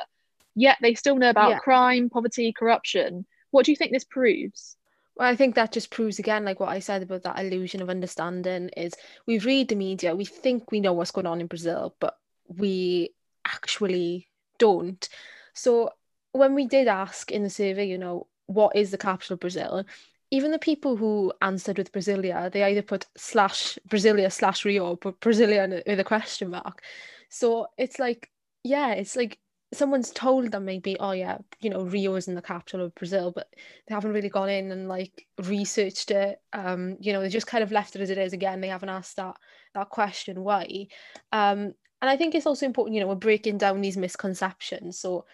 Yet 0.54 0.78
they 0.80 0.94
still 0.94 1.16
know 1.16 1.30
about 1.30 1.50
yeah. 1.50 1.58
crime, 1.58 2.10
poverty, 2.10 2.52
corruption. 2.52 3.26
What 3.50 3.66
do 3.66 3.72
you 3.72 3.76
think 3.76 3.90
this 3.90 4.04
proves? 4.04 4.76
Well, 5.16 5.26
I 5.28 5.34
think 5.34 5.56
that 5.56 5.72
just 5.72 5.90
proves 5.90 6.20
again, 6.20 6.44
like 6.44 6.60
what 6.60 6.68
I 6.68 6.78
said 6.78 7.02
about 7.02 7.24
that 7.24 7.40
illusion 7.40 7.82
of 7.82 7.90
understanding 7.90 8.68
is 8.76 8.94
we 9.26 9.40
read 9.40 9.68
the 9.68 9.74
media, 9.74 10.14
we 10.14 10.24
think 10.24 10.70
we 10.70 10.78
know 10.78 10.92
what's 10.92 11.10
going 11.10 11.26
on 11.26 11.40
in 11.40 11.48
Brazil, 11.48 11.96
but 11.98 12.16
we 12.46 13.10
actually 13.44 14.28
don't. 14.58 15.08
So 15.54 15.90
when 16.30 16.54
we 16.54 16.68
did 16.68 16.86
ask 16.86 17.32
in 17.32 17.42
the 17.42 17.50
survey, 17.50 17.88
you 17.88 17.98
know, 17.98 18.28
what 18.46 18.76
is 18.76 18.92
the 18.92 18.98
capital 18.98 19.34
of 19.34 19.40
Brazil? 19.40 19.84
Even 20.32 20.50
the 20.50 20.58
people 20.58 20.96
who 20.96 21.32
answered 21.42 21.76
with 21.76 21.92
Brasilia, 21.92 22.50
they 22.50 22.64
either 22.64 22.82
put 22.82 23.06
slash 23.16 23.78
Brasilia 23.88 24.32
slash 24.32 24.64
Rio, 24.64 24.96
but 24.96 25.20
Brasilia 25.20 25.86
with 25.86 26.00
a 26.00 26.04
question 26.04 26.50
mark. 26.50 26.82
So 27.28 27.66
it's 27.76 27.98
like, 27.98 28.30
yeah, 28.64 28.92
it's 28.92 29.14
like 29.14 29.38
someone's 29.74 30.10
told 30.10 30.50
them 30.50 30.64
maybe, 30.64 30.96
oh 30.98 31.12
yeah, 31.12 31.38
you 31.60 31.68
know, 31.68 31.82
Rio 31.82 32.14
is 32.14 32.28
in 32.28 32.34
the 32.34 32.42
capital 32.42 32.82
of 32.82 32.94
Brazil, 32.94 33.30
but 33.30 33.48
they 33.86 33.94
haven't 33.94 34.12
really 34.12 34.30
gone 34.30 34.48
in 34.48 34.72
and 34.72 34.88
like 34.88 35.26
researched 35.44 36.10
it. 36.10 36.40
Um, 36.54 36.96
you 36.98 37.12
know, 37.12 37.20
they 37.20 37.28
just 37.28 37.46
kind 37.46 37.62
of 37.62 37.70
left 37.70 37.94
it 37.94 38.00
as 38.02 38.10
it 38.10 38.18
is 38.18 38.32
again. 38.32 38.62
They 38.62 38.68
haven't 38.68 38.88
asked 38.88 39.16
that 39.16 39.36
that 39.74 39.90
question 39.90 40.44
why. 40.44 40.88
Um, 41.32 41.74
and 42.00 42.10
I 42.10 42.16
think 42.16 42.34
it's 42.34 42.46
also 42.46 42.66
important, 42.66 42.94
you 42.94 43.00
know, 43.00 43.08
we're 43.08 43.14
breaking 43.16 43.58
down 43.58 43.82
these 43.82 43.98
misconceptions. 43.98 44.98
So 44.98 45.24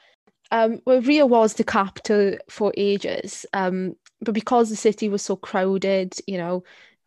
um, 0.50 0.80
well, 0.86 1.00
Rio 1.02 1.26
was 1.26 1.54
the 1.54 1.64
capital 1.64 2.36
for 2.48 2.72
ages, 2.76 3.44
um, 3.52 3.96
but 4.20 4.34
because 4.34 4.70
the 4.70 4.76
city 4.76 5.08
was 5.08 5.22
so 5.22 5.36
crowded, 5.36 6.14
you 6.26 6.38
know, 6.38 6.64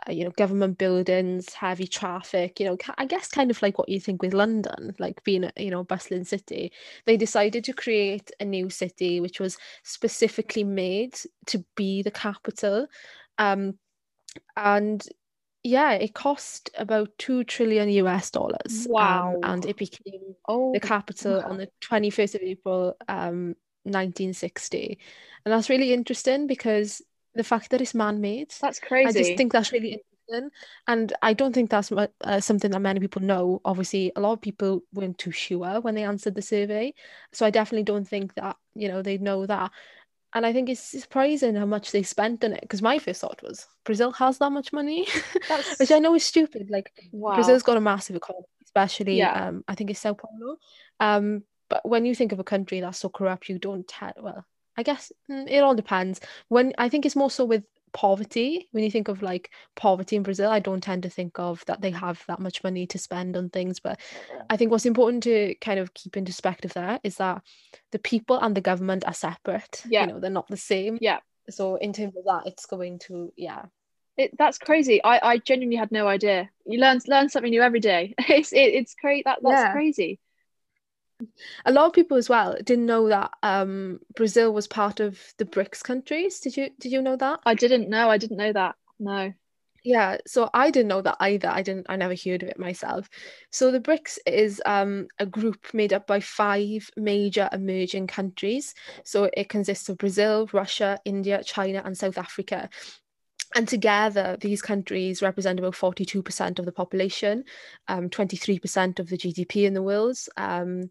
uh, 0.07 0.11
you 0.11 0.23
know, 0.23 0.31
government 0.31 0.77
buildings, 0.77 1.53
heavy 1.53 1.85
traffic, 1.85 2.59
you 2.59 2.65
know, 2.65 2.77
I 2.97 3.05
guess 3.05 3.27
kind 3.27 3.51
of 3.51 3.61
like 3.61 3.77
what 3.77 3.89
you 3.89 3.99
think 3.99 4.21
with 4.21 4.33
London, 4.33 4.95
like 4.97 5.23
being 5.23 5.43
a, 5.43 5.51
you 5.57 5.69
know, 5.69 5.83
bustling 5.83 6.23
city, 6.23 6.71
they 7.05 7.17
decided 7.17 7.63
to 7.65 7.73
create 7.73 8.31
a 8.39 8.45
new 8.45 8.69
city 8.69 9.19
which 9.19 9.39
was 9.39 9.57
specifically 9.83 10.63
made 10.63 11.19
to 11.47 11.63
be 11.75 12.01
the 12.01 12.11
capital. 12.11 12.87
Um, 13.37 13.77
and 14.55 15.05
yeah, 15.63 15.91
it 15.91 16.15
cost 16.15 16.71
about 16.77 17.09
two 17.19 17.43
trillion 17.43 17.89
US 17.89 18.31
dollars. 18.31 18.87
Wow. 18.89 19.35
Um, 19.43 19.51
and 19.51 19.65
it 19.65 19.77
became 19.77 20.35
oh, 20.47 20.73
the 20.73 20.79
capital 20.79 21.37
wow. 21.37 21.49
on 21.49 21.57
the 21.57 21.69
21st 21.83 22.35
of 22.35 22.41
April, 22.41 22.95
um, 23.07 23.55
1960. 23.83 24.97
And 25.45 25.53
that's 25.53 25.69
really 25.69 25.93
interesting 25.93 26.47
because 26.47 27.01
the 27.35 27.43
fact 27.43 27.69
that 27.71 27.81
it's 27.81 27.93
man-made. 27.93 28.53
That's 28.61 28.79
crazy. 28.79 29.19
I 29.19 29.23
just 29.23 29.37
think 29.37 29.51
that's 29.51 29.71
really 29.71 30.01
interesting, 30.29 30.49
and 30.87 31.13
I 31.21 31.33
don't 31.33 31.53
think 31.53 31.69
that's 31.69 31.91
uh, 31.91 32.39
something 32.39 32.71
that 32.71 32.79
many 32.79 32.99
people 32.99 33.21
know. 33.21 33.61
Obviously, 33.65 34.11
a 34.15 34.19
lot 34.19 34.33
of 34.33 34.41
people 34.41 34.83
weren't 34.93 35.17
too 35.17 35.31
sure 35.31 35.79
when 35.81 35.95
they 35.95 36.03
answered 36.03 36.35
the 36.35 36.41
survey, 36.41 36.93
so 37.31 37.45
I 37.45 37.49
definitely 37.49 37.83
don't 37.83 38.07
think 38.07 38.33
that 38.35 38.57
you 38.75 38.87
know 38.87 39.01
they 39.01 39.17
know 39.17 39.45
that. 39.45 39.71
And 40.33 40.45
I 40.45 40.53
think 40.53 40.69
it's 40.69 40.79
surprising 40.79 41.55
how 41.55 41.65
much 41.65 41.91
they 41.91 42.03
spent 42.03 42.43
on 42.45 42.53
it 42.53 42.61
because 42.61 42.81
my 42.81 42.99
first 42.99 43.19
thought 43.19 43.43
was 43.43 43.67
Brazil 43.83 44.11
has 44.13 44.37
that 44.37 44.51
much 44.51 44.71
money, 44.71 45.07
which 45.77 45.91
I 45.91 45.99
know 45.99 46.15
is 46.15 46.23
stupid. 46.23 46.69
Like 46.69 46.91
wow. 47.11 47.35
Brazil's 47.35 47.63
got 47.63 47.77
a 47.77 47.81
massive 47.81 48.15
economy, 48.15 48.45
especially 48.63 49.17
yeah. 49.17 49.47
um, 49.47 49.63
I 49.67 49.75
think 49.75 49.89
it's 49.89 49.99
Sao 49.99 50.13
Paulo. 50.13 50.57
Um, 50.99 51.43
but 51.71 51.87
when 51.87 52.05
you 52.05 52.13
think 52.13 52.31
of 52.31 52.39
a 52.39 52.43
country 52.53 52.79
that's 52.81 52.99
so 52.99 53.09
corrupt, 53.09 53.49
you 53.49 53.57
don't 53.57 53.87
tell 53.87 54.13
well 54.21 54.45
I 54.77 54.83
guess 54.83 55.11
mm, 55.29 55.49
it 55.49 55.59
all 55.59 55.75
depends. 55.75 56.19
When 56.47 56.73
I 56.77 56.89
think 56.89 57.05
it's 57.05 57.15
more 57.15 57.31
so 57.31 57.45
with 57.45 57.63
poverty. 57.93 58.67
When 58.71 58.83
you 58.83 58.91
think 58.91 59.07
of 59.07 59.21
like 59.21 59.51
poverty 59.75 60.15
in 60.15 60.23
Brazil, 60.23 60.49
I 60.49 60.59
don't 60.59 60.81
tend 60.81 61.03
to 61.03 61.09
think 61.09 61.37
of 61.39 61.63
that 61.65 61.81
they 61.81 61.91
have 61.91 62.23
that 62.27 62.39
much 62.39 62.63
money 62.63 62.87
to 62.87 62.97
spend 62.97 63.35
on 63.35 63.49
things. 63.49 63.79
But 63.79 63.99
I 64.49 64.57
think 64.57 64.71
what's 64.71 64.85
important 64.85 65.23
to 65.23 65.55
kind 65.61 65.79
of 65.79 65.93
keep 65.93 66.17
in 66.17 66.25
perspective 66.25 66.73
there 66.73 66.99
is 67.03 67.17
that 67.17 67.43
the 67.91 67.99
people 67.99 68.37
and 68.39 68.55
the 68.55 68.61
government 68.61 69.05
are 69.05 69.13
separate. 69.13 69.83
Yeah. 69.87 70.01
You 70.01 70.07
know, 70.07 70.19
they're 70.19 70.29
not 70.29 70.47
the 70.47 70.57
same. 70.57 70.97
Yeah. 71.01 71.19
So 71.49 71.75
in 71.75 71.93
terms 71.93 72.15
of 72.15 72.23
that, 72.25 72.43
it's 72.45 72.65
going 72.65 72.99
to 72.99 73.33
yeah. 73.35 73.65
It, 74.17 74.37
that's 74.37 74.57
crazy. 74.57 75.03
I, 75.03 75.19
I 75.23 75.37
genuinely 75.37 75.77
had 75.77 75.91
no 75.91 76.07
idea. 76.07 76.49
You 76.65 76.79
learn 76.79 76.99
learn 77.07 77.29
something 77.29 77.49
new 77.49 77.61
every 77.61 77.79
day. 77.79 78.13
It's 78.29 78.53
it, 78.53 78.73
it's 78.73 78.95
great. 78.95 79.25
That 79.25 79.39
that's 79.41 79.53
yeah. 79.53 79.71
crazy 79.71 80.19
a 81.65 81.71
lot 81.71 81.87
of 81.87 81.93
people 81.93 82.17
as 82.17 82.29
well 82.29 82.55
didn't 82.63 82.85
know 82.85 83.09
that 83.09 83.31
um, 83.43 83.99
Brazil 84.15 84.53
was 84.53 84.67
part 84.67 84.99
of 84.99 85.19
the 85.37 85.45
BRICS 85.45 85.83
countries. 85.83 86.39
Did 86.39 86.57
you 86.57 86.69
did 86.79 86.91
you 86.91 87.01
know 87.01 87.15
that? 87.15 87.39
I 87.45 87.53
didn't 87.53 87.89
know. 87.89 88.09
I 88.09 88.17
didn't 88.17 88.37
know 88.37 88.53
that. 88.53 88.75
No. 88.99 89.33
Yeah, 89.83 90.17
so 90.27 90.47
I 90.53 90.69
didn't 90.69 90.89
know 90.89 91.01
that 91.01 91.17
either. 91.19 91.49
I 91.49 91.63
didn't. 91.63 91.87
I 91.89 91.95
never 91.95 92.13
heard 92.13 92.43
of 92.43 92.49
it 92.49 92.59
myself. 92.59 93.09
So 93.49 93.71
the 93.71 93.79
BRICS 93.79 94.19
is 94.27 94.61
um, 94.65 95.07
a 95.17 95.25
group 95.25 95.73
made 95.73 95.91
up 95.91 96.05
by 96.05 96.19
five 96.19 96.87
major 96.95 97.49
emerging 97.51 98.05
countries. 98.05 98.75
So 99.03 99.29
it 99.35 99.49
consists 99.49 99.89
of 99.89 99.97
Brazil, 99.97 100.47
Russia, 100.53 100.99
India, 101.03 101.43
China, 101.43 101.81
and 101.83 101.97
South 101.97 102.19
Africa. 102.19 102.69
And 103.55 103.67
together, 103.67 104.37
these 104.39 104.61
countries 104.61 105.21
represent 105.21 105.59
about 105.59 105.73
42% 105.73 106.59
of 106.59 106.65
the 106.65 106.71
population, 106.71 107.43
um, 107.87 108.09
23% 108.09 108.99
of 108.99 109.09
the 109.09 109.17
GDP 109.17 109.65
in 109.65 109.73
the 109.73 109.83
world, 109.83 110.17
um, 110.37 110.89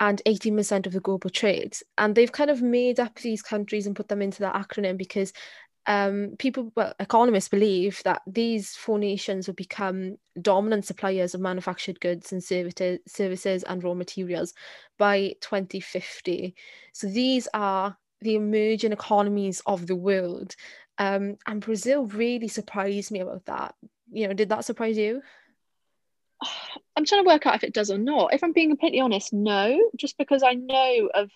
and 0.00 0.20
18% 0.26 0.86
of 0.86 0.92
the 0.92 1.00
global 1.00 1.30
trade. 1.30 1.76
And 1.96 2.14
they've 2.14 2.32
kind 2.32 2.50
of 2.50 2.62
made 2.62 2.98
up 2.98 3.16
these 3.20 3.42
countries 3.42 3.86
and 3.86 3.94
put 3.94 4.08
them 4.08 4.22
into 4.22 4.40
that 4.40 4.56
acronym 4.56 4.98
because 4.98 5.32
um, 5.86 6.34
people, 6.38 6.72
well, 6.74 6.94
economists 6.98 7.48
believe 7.48 8.02
that 8.04 8.22
these 8.26 8.74
four 8.74 8.98
nations 8.98 9.46
will 9.46 9.54
become 9.54 10.16
dominant 10.40 10.86
suppliers 10.86 11.34
of 11.34 11.40
manufactured 11.40 12.00
goods 12.00 12.32
and 12.32 12.42
services, 12.42 13.00
services 13.06 13.62
and 13.64 13.84
raw 13.84 13.94
materials 13.94 14.54
by 14.98 15.34
2050. 15.42 16.54
So 16.92 17.06
these 17.06 17.48
are 17.52 17.96
the 18.20 18.34
emerging 18.34 18.92
economies 18.92 19.60
of 19.66 19.86
the 19.86 19.96
world 19.96 20.56
um, 20.98 21.36
and 21.46 21.60
Brazil 21.60 22.06
really 22.06 22.48
surprised 22.48 23.10
me 23.10 23.20
about 23.20 23.44
that. 23.46 23.74
You 24.12 24.28
know, 24.28 24.34
did 24.34 24.50
that 24.50 24.64
surprise 24.64 24.96
you? 24.96 25.22
I'm 26.96 27.04
trying 27.04 27.24
to 27.24 27.28
work 27.28 27.46
out 27.46 27.56
if 27.56 27.64
it 27.64 27.74
does 27.74 27.90
or 27.90 27.98
not. 27.98 28.32
If 28.32 28.44
I'm 28.44 28.52
being 28.52 28.70
completely 28.70 29.00
honest, 29.00 29.32
no. 29.32 29.90
Just 29.96 30.16
because 30.18 30.42
I 30.42 30.54
know 30.54 31.10
of, 31.12 31.30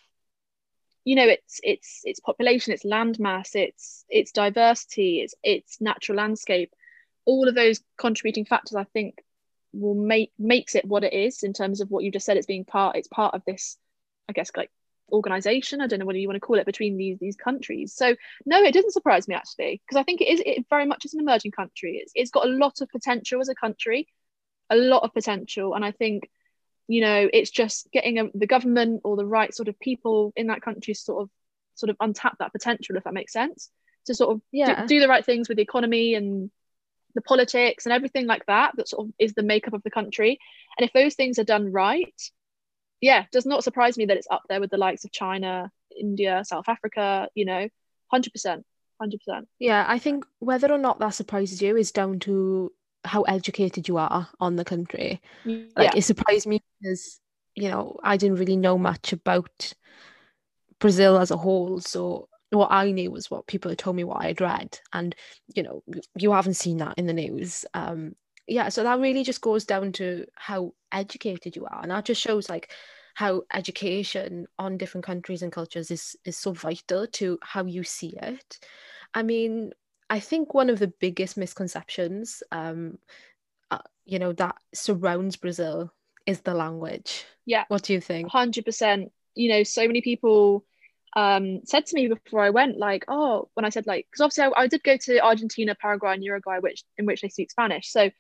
you 1.05 1.17
know, 1.17 1.27
it's 1.27 1.61
it's 1.63 2.03
its 2.05 2.21
population, 2.21 2.73
its 2.73 2.85
landmass, 2.85 3.55
its 3.55 4.05
its 4.09 4.31
diversity, 4.31 5.21
its 5.21 5.35
its 5.43 5.81
natural 5.81 6.19
landscape, 6.19 6.73
all 7.25 7.49
of 7.49 7.55
those 7.55 7.81
contributing 7.97 8.45
factors, 8.45 8.77
I 8.77 8.85
think, 8.85 9.17
will 9.73 9.95
make 9.95 10.33
makes 10.39 10.75
it 10.75 10.85
what 10.85 11.05
it 11.05 11.13
is 11.13 11.43
in 11.43 11.53
terms 11.53 11.81
of 11.81 11.91
what 11.91 12.05
you 12.05 12.13
just 12.13 12.27
said. 12.27 12.37
It's 12.37 12.47
being 12.47 12.65
part. 12.65 12.97
It's 12.97 13.09
part 13.09 13.35
of 13.35 13.43
this, 13.45 13.77
I 14.29 14.33
guess, 14.33 14.51
like 14.57 14.71
organization 15.13 15.81
i 15.81 15.87
don't 15.87 15.99
know 15.99 16.05
what 16.05 16.17
you 16.17 16.29
want 16.29 16.37
to 16.37 16.47
call 16.47 16.59
it 16.59 16.67
between 16.67 16.97
these 16.97 17.19
these 17.19 17.37
countries. 17.37 17.95
So 17.95 18.15
no 18.47 18.63
it 18.63 18.75
doesn't 18.75 18.93
surprise 18.93 19.29
me 19.29 19.35
actually 19.35 19.81
because 19.85 20.01
i 20.01 20.03
think 20.03 20.21
it 20.21 20.29
is 20.29 20.43
it 20.45 20.67
very 20.69 20.87
much 20.87 21.05
is 21.05 21.15
an 21.15 21.21
emerging 21.21 21.53
country. 21.53 22.01
It's, 22.03 22.13
it's 22.15 22.31
got 22.31 22.47
a 22.47 22.51
lot 22.51 22.81
of 22.81 22.89
potential 22.89 23.41
as 23.41 23.49
a 23.49 23.55
country 23.55 24.09
a 24.71 24.77
lot 24.77 25.03
of 25.03 25.15
potential 25.15 25.75
and 25.75 25.85
i 25.85 25.93
think 25.93 26.29
you 26.89 27.01
know 27.01 27.29
it's 27.33 27.51
just 27.51 27.91
getting 27.91 28.19
a, 28.19 28.25
the 28.35 28.47
government 28.47 29.01
or 29.05 29.17
the 29.17 29.27
right 29.27 29.55
sort 29.55 29.69
of 29.69 29.79
people 29.81 30.33
in 30.37 30.49
that 30.49 30.63
country 30.63 30.95
sort 30.95 31.23
of 31.23 31.31
sort 31.75 31.91
of 31.91 31.99
untap 31.99 32.33
that 32.39 32.53
potential 32.53 32.97
if 32.97 33.05
that 33.05 33.15
makes 33.15 33.33
sense 33.33 33.71
to 34.09 34.15
sort 34.15 34.35
of 34.35 34.43
yeah. 34.53 34.83
do, 34.83 34.89
do 34.89 35.01
the 35.01 35.09
right 35.09 35.25
things 35.25 35.49
with 35.49 35.57
the 35.57 35.63
economy 35.63 36.15
and 36.15 36.51
the 37.15 37.23
politics 37.23 37.87
and 37.87 37.93
everything 37.93 38.27
like 38.27 38.45
that 38.47 38.73
that 38.77 38.89
sort 38.89 39.07
of 39.07 39.13
is 39.19 39.35
the 39.35 39.43
makeup 39.43 39.75
of 39.75 39.83
the 39.83 39.91
country. 39.91 40.39
And 40.77 40.87
if 40.87 40.93
those 40.93 41.15
things 41.15 41.39
are 41.39 41.45
done 41.45 41.73
right 41.73 42.21
yeah, 43.01 43.25
does 43.33 43.47
not 43.47 43.65
surprise 43.65 43.97
me 43.97 44.07
that 44.07 44.17
it's 44.17 44.29
up 44.31 44.43
there 44.49 44.61
with 44.61 44.71
the 44.71 44.77
likes 44.77 45.05
of 45.05 45.13
China, 45.13 45.71
India, 45.97 46.43
South 46.45 46.69
Africa, 46.69 47.29
you 47.35 47.45
know, 47.45 47.69
100%. 48.13 48.63
100%. 49.01 49.47
Yeah, 49.59 49.85
I 49.87 49.99
think 49.99 50.25
whether 50.41 50.73
or 50.73 50.79
not 50.79 50.99
that 50.99 51.15
surprises 51.15 51.63
you 51.63 51.77
is 51.77 51.93
down 51.93 52.19
to 52.21 52.73
how 53.05 53.23
educated 53.23 53.87
you 53.87 53.97
are 53.97 54.29
on 54.41 54.57
the 54.57 54.65
country. 54.65 55.21
Yeah. 55.45 55.65
Like, 55.77 55.97
it 55.97 56.03
surprised 56.03 56.47
me 56.47 56.61
because, 56.81 57.21
you 57.55 57.69
know, 57.71 57.99
I 58.03 58.17
didn't 58.17 58.39
really 58.39 58.57
know 58.57 58.77
much 58.77 59.13
about 59.13 59.73
Brazil 60.81 61.19
as 61.19 61.31
a 61.31 61.37
whole. 61.37 61.81
So, 61.81 62.29
what 62.51 62.73
I 62.73 62.91
knew 62.91 63.11
was 63.11 63.31
what 63.31 63.47
people 63.47 63.71
had 63.71 63.79
told 63.79 63.97
me, 63.97 64.05
what 64.05 64.25
I 64.25 64.29
had 64.29 64.41
read. 64.41 64.81
And, 64.93 65.15
you 65.55 65.63
know, 65.63 65.83
you 66.17 66.33
haven't 66.33 66.55
seen 66.55 66.79
that 66.79 66.95
in 66.97 67.07
the 67.07 67.13
news. 67.13 67.65
Um, 67.75 68.17
yeah 68.49 68.69
so 68.69 68.83
that 68.83 68.99
really 68.99 69.23
just 69.23 69.41
goes 69.41 69.65
down 69.65 69.93
to 69.93 70.27
how 70.35 70.73
educated 70.91 71.55
you 71.55 71.67
are 71.67 71.81
and 71.83 71.91
that 71.91 72.05
just 72.05 72.21
shows 72.21 72.49
like 72.49 72.73
how 73.15 73.43
education 73.53 74.47
on 74.59 74.79
different 74.79 75.05
countries 75.05 75.43
and 75.43 75.53
cultures 75.53 75.91
is 75.91 76.17
is 76.25 76.37
so 76.37 76.53
vital 76.53 77.07
to 77.09 77.37
how 77.43 77.65
you 77.65 77.83
see 77.83 78.15
it. 78.23 78.59
I 79.13 79.23
mean 79.23 79.73
i 80.11 80.21
think 80.21 80.55
one 80.55 80.71
of 80.71 80.79
the 80.79 80.93
biggest 81.01 81.37
misconceptions 81.37 82.43
um 82.51 82.99
uh, 83.71 83.79
you 84.07 84.19
know 84.19 84.33
that 84.33 84.57
surrounds 84.73 85.37
brazil 85.37 85.93
is 86.27 86.41
the 86.41 86.55
language. 86.55 87.25
Yeah. 87.47 87.65
What 87.69 87.83
do 87.83 87.93
you 87.93 88.01
think? 88.01 88.31
100% 88.31 89.11
you 89.35 89.49
know 89.51 89.63
so 89.63 89.87
many 89.87 90.01
people 90.01 90.65
um, 91.17 91.63
said 91.65 91.87
to 91.87 91.95
me 91.97 92.07
before 92.09 92.43
I 92.43 92.51
went, 92.51 92.79
like, 92.79 93.05
oh, 93.09 93.49
when 93.55 93.65
I 93.65 93.71
said 93.71 93.87
like, 93.87 94.07
because 94.11 94.21
obviously 94.21 94.45
I, 94.45 94.63
I, 94.63 94.67
did 94.69 94.85
go 94.85 94.97
to 94.97 95.25
Argentina, 95.25 95.75
Paraguay, 95.75 96.15
and 96.15 96.23
Uruguay, 96.23 96.59
which 96.61 96.85
in 96.99 97.07
which 97.07 97.23
they 97.23 97.29
speak 97.29 97.51
Spanish. 97.51 97.91
So 97.91 98.11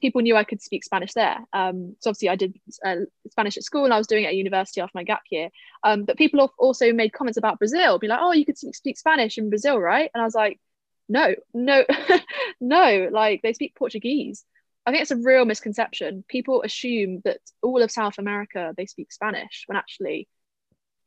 people 0.00 0.20
knew 0.20 0.36
I 0.36 0.44
could 0.44 0.60
speak 0.60 0.84
Spanish 0.84 1.14
there. 1.14 1.38
Um, 1.52 1.96
so 2.00 2.10
obviously 2.10 2.28
I 2.28 2.36
did 2.36 2.58
uh, 2.84 2.96
Spanish 3.30 3.56
at 3.56 3.64
school 3.64 3.84
and 3.84 3.94
I 3.94 3.98
was 3.98 4.06
doing 4.06 4.24
it 4.24 4.28
at 4.28 4.36
university 4.36 4.80
after 4.80 4.92
my 4.94 5.04
gap 5.04 5.22
year. 5.30 5.48
Um, 5.82 6.04
but 6.04 6.18
people 6.18 6.52
also 6.58 6.92
made 6.92 7.12
comments 7.12 7.38
about 7.38 7.58
Brazil, 7.58 7.98
be 7.98 8.08
like, 8.08 8.18
oh, 8.20 8.32
you 8.32 8.44
could 8.44 8.58
speak 8.58 8.98
Spanish 8.98 9.38
in 9.38 9.48
Brazil, 9.48 9.78
right? 9.78 10.10
And 10.12 10.20
I 10.20 10.24
was 10.24 10.34
like, 10.34 10.60
no, 11.08 11.34
no, 11.54 11.84
no, 12.60 13.08
like 13.10 13.42
they 13.42 13.52
speak 13.52 13.74
Portuguese. 13.74 14.44
I 14.84 14.90
think 14.90 15.02
it's 15.02 15.10
a 15.10 15.16
real 15.16 15.44
misconception. 15.44 16.24
People 16.28 16.62
assume 16.62 17.20
that 17.24 17.40
all 17.62 17.82
of 17.82 17.90
South 17.90 18.18
America 18.18 18.72
they 18.76 18.86
speak 18.86 19.12
Spanish 19.12 19.64
when 19.66 19.76
actually 19.76 20.28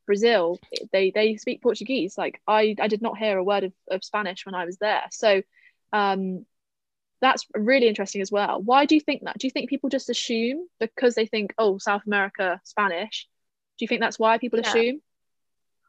Brazil 0.06 0.60
they 0.92 1.12
they 1.12 1.38
speak 1.38 1.62
Portuguese. 1.62 2.18
Like 2.18 2.42
I 2.48 2.76
I 2.80 2.88
did 2.88 3.02
not 3.02 3.18
hear 3.18 3.38
a 3.38 3.44
word 3.44 3.64
of, 3.66 3.74
of 3.90 4.04
Spanish 4.04 4.46
when 4.46 4.56
I 4.56 4.66
was 4.66 4.78
there. 4.78 5.04
So 5.12 5.44
um 5.94 6.46
that's 7.22 7.46
really 7.56 7.88
interesting 7.88 8.22
as 8.22 8.32
well. 8.32 8.62
Why 8.62 8.86
do 8.86 8.96
you 8.96 9.02
think 9.02 9.24
that? 9.24 9.38
Do 9.38 9.48
you 9.48 9.52
think 9.52 9.70
people 9.70 9.90
just 9.90 10.10
assume 10.10 10.68
because 10.80 11.16
they 11.16 11.26
think 11.26 11.54
oh 11.58 11.78
South 11.78 12.04
America 12.06 12.62
Spanish? 12.64 13.28
Do 13.78 13.84
you 13.84 13.88
think 13.88 14.02
that's 14.02 14.20
why 14.20 14.38
people 14.38 14.60
yeah. 14.60 14.70
assume? 14.70 15.02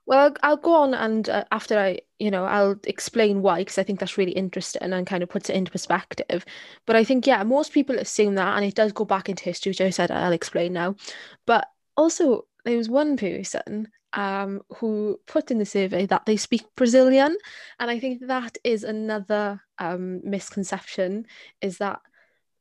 Well, 0.07 0.19
I'll, 0.19 0.37
I'll, 0.43 0.57
go 0.57 0.75
on 0.75 0.95
and 0.95 1.29
uh, 1.29 1.45
after 1.53 1.79
I, 1.79 2.01
you 2.19 2.33
know, 2.33 2.45
I'll 2.45 2.77
explain 2.85 3.43
why 3.43 3.61
because 3.61 3.79
I 3.79 3.85
think 3.85 4.01
that's 4.01 4.19
really 4.19 4.33
interesting 4.33 4.93
and 4.93 5.07
kind 5.07 5.23
of 5.23 5.29
puts 5.29 5.49
it 5.49 5.55
into 5.55 5.71
perspective. 5.71 6.45
But 6.85 6.97
I 6.97 7.05
think, 7.05 7.27
yeah, 7.27 7.45
most 7.45 7.73
people 7.73 7.97
assume 7.97 8.35
that, 8.35 8.57
and 8.57 8.65
it 8.65 8.75
does 8.75 8.93
go 8.93 9.05
back 9.05 9.29
into 9.29 9.45
history, 9.45 9.71
which 9.71 9.81
I 9.81 9.91
said 9.91 10.11
I'll 10.11 10.33
explain 10.33 10.73
now. 10.73 10.97
But 11.47 11.69
also, 11.97 12.47
there 12.65 12.77
was 12.77 12.89
one 12.89 13.17
person 13.17 13.89
um, 14.13 14.63
who 14.79 15.21
put 15.27 15.51
in 15.51 15.59
the 15.59 15.67
survey 15.67 16.07
that 16.07 16.27
they 16.27 16.37
speak 16.37 16.65
Brazilian, 16.77 17.37
and 17.79 17.91
I 17.91 18.01
think 18.01 18.27
that 18.27 18.59
is 18.65 18.83
another 18.83 19.61
um, 19.81 20.21
misconception: 20.23 21.27
is 21.61 21.79
that 21.79 22.01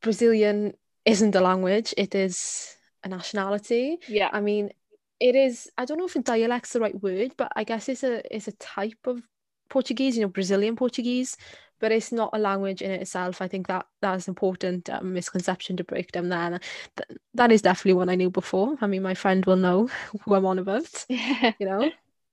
Brazilian 0.01 0.73
isn't 1.05 1.35
a 1.35 1.41
language; 1.41 1.93
it 1.97 2.15
is 2.15 2.75
a 3.03 3.09
nationality. 3.09 3.97
Yeah. 4.07 4.29
I 4.33 4.41
mean, 4.41 4.71
it 5.19 5.35
is 5.35 5.69
i 5.77 5.83
don't 5.83 5.97
know 5.97 6.05
if 6.05 6.15
a 6.15 6.19
dialect's 6.21 6.71
the 6.73 6.79
right 6.79 7.03
word 7.03 7.33
but 7.35 7.51
i 7.55 7.63
guess 7.65 7.89
it's 7.89 8.03
a 8.03 8.23
it's 8.33 8.47
a 8.47 8.53
type 8.53 9.05
of 9.05 9.21
portuguese 9.69 10.15
you 10.15 10.21
know 10.21 10.29
brazilian 10.29 10.77
portuguese 10.77 11.35
but 11.79 11.91
it's 11.91 12.11
not 12.11 12.29
a 12.33 12.39
language 12.39 12.81
in 12.81 12.91
itself. 12.91 13.41
I 13.41 13.47
think 13.47 13.67
that 13.67 13.85
that's 14.01 14.27
important 14.27 14.89
um, 14.89 15.13
misconception 15.13 15.77
to 15.77 15.83
break 15.83 16.11
down. 16.11 16.29
There 16.29 16.39
and 16.39 16.59
th- 16.97 17.19
that 17.35 17.51
is 17.51 17.61
definitely 17.61 17.93
one 17.93 18.09
i 18.09 18.15
knew 18.15 18.29
before. 18.29 18.75
I 18.81 18.87
mean 18.87 19.01
my 19.01 19.13
friend 19.13 19.45
will 19.45 19.55
know 19.55 19.89
who 20.21 20.35
i'm 20.35 20.45
on 20.45 20.59
about 20.59 21.05
you 21.09 21.53
know? 21.61 21.89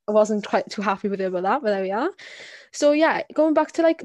I 0.09 0.13
wasn't 0.13 0.47
quite 0.47 0.71
too 0.71 0.83
happy 0.83 1.09
with 1.09 1.21
it 1.21 1.25
about 1.25 1.43
that 1.45 1.63
but 1.63 1.71
there 1.71 1.83
we 1.83 1.93
are. 1.93 2.11
So 2.73 2.93
yeah 2.93 3.23
going 3.35 3.55
back 3.55 3.73
to 3.73 3.83
like 3.83 4.05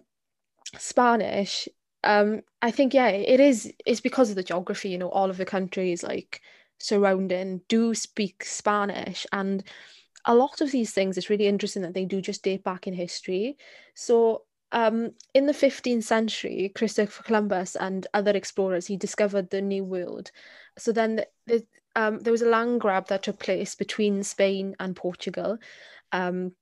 spanish 0.78 1.68
um 2.04 2.42
i 2.62 2.72
think 2.72 2.94
yeah 2.94 3.08
it 3.10 3.40
is 3.40 3.72
it's 3.86 4.02
because 4.02 4.30
of 4.30 4.36
the 4.36 4.44
geography 4.44 4.90
you 4.90 4.98
know 4.98 5.10
all 5.10 5.30
of 5.30 5.38
the 5.38 5.46
countries 5.46 6.04
like 6.04 6.42
surrounding 6.82 7.62
do 7.68 7.94
speak 7.94 8.44
Spanish. 8.44 9.26
And 9.32 9.64
a 10.26 10.36
lot 10.36 10.62
of 10.62 10.72
these 10.72 10.92
things, 10.92 11.18
it's 11.18 11.30
really 11.30 11.48
interesting 11.48 11.82
that 11.84 11.94
they 11.94 12.06
do 12.06 12.22
just 12.22 12.44
date 12.44 12.64
back 12.64 12.88
in 12.88 12.94
history. 12.94 13.58
So 13.96 14.44
um, 14.72 15.12
in 15.34 15.46
the 15.46 15.54
15th 15.54 16.04
century, 16.04 16.72
Christopher 16.76 17.24
Columbus 17.24 17.76
and 17.76 18.08
other 18.14 18.32
explorers, 18.32 18.88
he 18.88 18.98
discovered 18.98 19.50
the 19.50 19.62
New 19.62 19.84
World. 19.84 20.32
So 20.78 20.92
then 20.92 21.18
the, 21.18 21.28
the, 21.48 21.66
um, 21.96 22.20
there 22.20 22.32
was 22.32 22.42
a 22.42 22.50
land 22.50 22.82
grab 22.82 23.08
that 23.08 23.24
took 23.24 23.40
place 23.40 23.76
between 23.76 24.24
Spain 24.24 24.76
and 24.80 24.96
Portugal. 24.96 25.58
Um, 26.12 26.54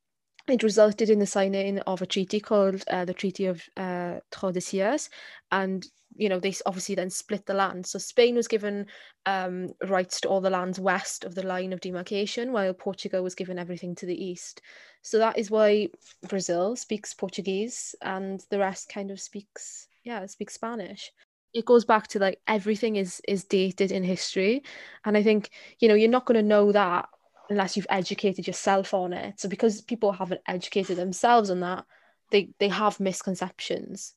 it 0.50 0.64
resulted 0.64 1.10
in 1.10 1.20
the 1.20 1.26
signing 1.26 1.80
of 1.80 2.02
a 2.02 2.06
treaty 2.06 2.40
called 2.40 2.84
uh, 2.90 3.06
the 3.06 3.14
Treaty 3.14 3.46
of 3.46 3.64
uh, 3.78 4.20
Tordesillas, 4.32 5.10
and 5.52 5.86
you 6.16 6.28
know 6.28 6.40
they 6.40 6.54
obviously 6.66 6.96
then 6.96 7.10
split 7.10 7.46
the 7.46 7.54
land. 7.54 7.86
So 7.86 8.00
spain 8.00 8.36
was 8.36 8.48
given 8.48 8.88
um, 9.26 9.70
rights 9.88 10.20
to 10.22 10.30
all 10.30 10.42
the 10.42 10.50
lands 10.50 10.80
west 10.80 11.24
of 11.24 11.36
the 11.36 11.44
line 11.46 11.74
of 11.74 11.82
demarcation 11.82 12.52
while 12.52 12.74
portugal 12.74 13.24
was 13.24 13.36
given 13.36 13.60
everything 13.60 13.96
to 13.96 14.06
the 14.06 14.24
east. 14.24 14.62
So 15.02 15.18
that 15.20 15.38
is 15.38 15.50
why 15.50 15.90
brazil 16.28 16.76
speaks 16.76 17.14
portuguese 17.14 17.96
and 18.02 18.44
the 18.50 18.60
rest 18.60 18.90
kind 18.90 19.12
of 19.12 19.20
speaks 19.22 19.88
yeah 20.04 20.26
speaks 20.26 20.56
spanish. 20.56 21.12
It 21.54 21.66
goes 21.66 21.84
back 21.86 22.08
to 22.10 22.20
like 22.20 22.40
everything 22.48 22.96
is 22.98 23.22
is 23.28 23.44
dated 23.44 23.92
in 23.92 24.04
history 24.04 24.64
and 25.06 25.18
i 25.18 25.24
think 25.24 25.50
you 25.80 25.88
know 25.88 25.96
you're 25.96 26.10
not 26.10 26.26
going 26.26 26.40
to 26.40 26.48
know 26.48 26.72
that 26.72 27.10
unless 27.50 27.76
you've 27.76 27.88
educated 27.90 28.46
yourself 28.48 28.94
on 28.94 29.14
it 29.14 29.40
so 29.40 29.50
because 29.50 29.82
people 29.82 30.12
haven't 30.12 30.42
educated 30.48 30.98
themselves 30.98 31.50
on 31.50 31.60
that 31.62 31.86
they 32.32 32.50
they 32.60 32.70
have 32.70 33.00
misconceptions 33.00 34.14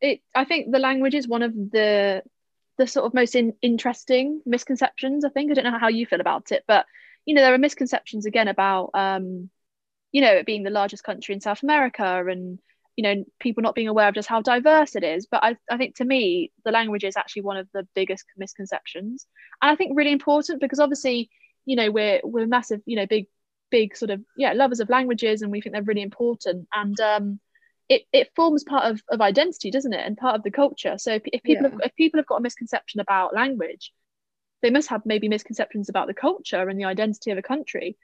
it 0.00 0.20
I 0.34 0.44
think 0.44 0.70
the 0.70 0.78
language 0.78 1.14
is 1.14 1.28
one 1.28 1.42
of 1.42 1.54
the 1.54 2.22
the 2.78 2.86
sort 2.86 3.04
of 3.06 3.14
most 3.14 3.34
in, 3.34 3.52
interesting 3.60 4.40
misconceptions. 4.46 5.24
I 5.24 5.28
think 5.28 5.50
I 5.50 5.54
don't 5.54 5.70
know 5.70 5.78
how 5.78 5.88
you 5.88 6.06
feel 6.06 6.20
about 6.20 6.50
it, 6.50 6.64
but 6.66 6.86
you 7.26 7.34
know 7.34 7.42
there 7.42 7.54
are 7.54 7.58
misconceptions 7.58 8.26
again 8.26 8.48
about 8.48 8.90
um, 8.94 9.50
you 10.12 10.22
know 10.22 10.32
it 10.32 10.46
being 10.46 10.62
the 10.62 10.70
largest 10.70 11.04
country 11.04 11.34
in 11.34 11.40
South 11.40 11.62
America 11.62 12.24
and 12.26 12.58
you 12.96 13.02
know 13.02 13.24
people 13.38 13.62
not 13.62 13.74
being 13.74 13.88
aware 13.88 14.08
of 14.08 14.14
just 14.14 14.28
how 14.28 14.40
diverse 14.40 14.96
it 14.96 15.04
is. 15.04 15.26
But 15.26 15.44
I, 15.44 15.56
I 15.70 15.76
think 15.76 15.96
to 15.96 16.04
me 16.04 16.52
the 16.64 16.72
language 16.72 17.04
is 17.04 17.16
actually 17.16 17.42
one 17.42 17.58
of 17.58 17.68
the 17.74 17.86
biggest 17.94 18.24
misconceptions, 18.36 19.26
and 19.60 19.70
I 19.70 19.76
think 19.76 19.92
really 19.94 20.12
important 20.12 20.60
because 20.60 20.80
obviously 20.80 21.28
you 21.64 21.76
know 21.76 21.90
we're 21.90 22.20
we're 22.24 22.46
massive 22.46 22.80
you 22.86 22.96
know 22.96 23.06
big 23.06 23.26
big 23.70 23.96
sort 23.96 24.10
of 24.10 24.20
yeah 24.36 24.52
lovers 24.52 24.80
of 24.80 24.88
languages 24.88 25.42
and 25.42 25.50
we 25.50 25.60
think 25.60 25.74
they're 25.74 25.82
really 25.82 26.02
important. 26.02 26.68
And 26.74 26.98
um 27.00 27.40
it, 27.88 28.02
it 28.12 28.30
forms 28.36 28.62
part 28.62 28.84
of, 28.84 29.02
of 29.10 29.20
identity 29.20 29.70
doesn't 29.70 29.92
it? 29.92 30.06
And 30.06 30.16
part 30.16 30.36
of 30.36 30.44
the 30.44 30.50
culture. 30.52 30.96
So 30.96 31.14
if, 31.14 31.22
if 31.26 31.42
people 31.42 31.64
yeah. 31.64 31.70
have, 31.70 31.80
if 31.84 31.96
people 31.96 32.18
have 32.18 32.26
got 32.26 32.36
a 32.36 32.42
misconception 32.42 33.00
about 33.00 33.34
language 33.34 33.92
they 34.62 34.70
must 34.70 34.88
have 34.88 35.02
maybe 35.06 35.28
misconceptions 35.28 35.88
about 35.88 36.06
the 36.06 36.14
culture 36.14 36.68
and 36.68 36.78
the 36.78 36.84
identity 36.84 37.30
of 37.30 37.38
a 37.38 37.42
country. 37.42 37.96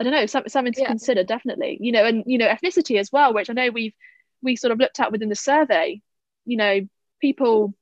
I 0.00 0.04
don't 0.04 0.12
know 0.12 0.26
some, 0.26 0.48
something 0.48 0.72
to 0.72 0.80
yeah. 0.80 0.88
consider 0.88 1.22
definitely. 1.22 1.78
You 1.80 1.92
know 1.92 2.04
and 2.04 2.24
you 2.26 2.38
know 2.38 2.48
ethnicity 2.48 2.98
as 2.98 3.10
well 3.12 3.34
which 3.34 3.50
i 3.50 3.52
know 3.52 3.70
we've 3.70 3.94
we 4.42 4.56
sort 4.56 4.72
of 4.72 4.78
looked 4.78 5.00
at 5.00 5.12
within 5.12 5.28
the 5.28 5.36
survey. 5.36 6.00
You 6.44 6.56
know 6.56 6.80
people 7.20 7.74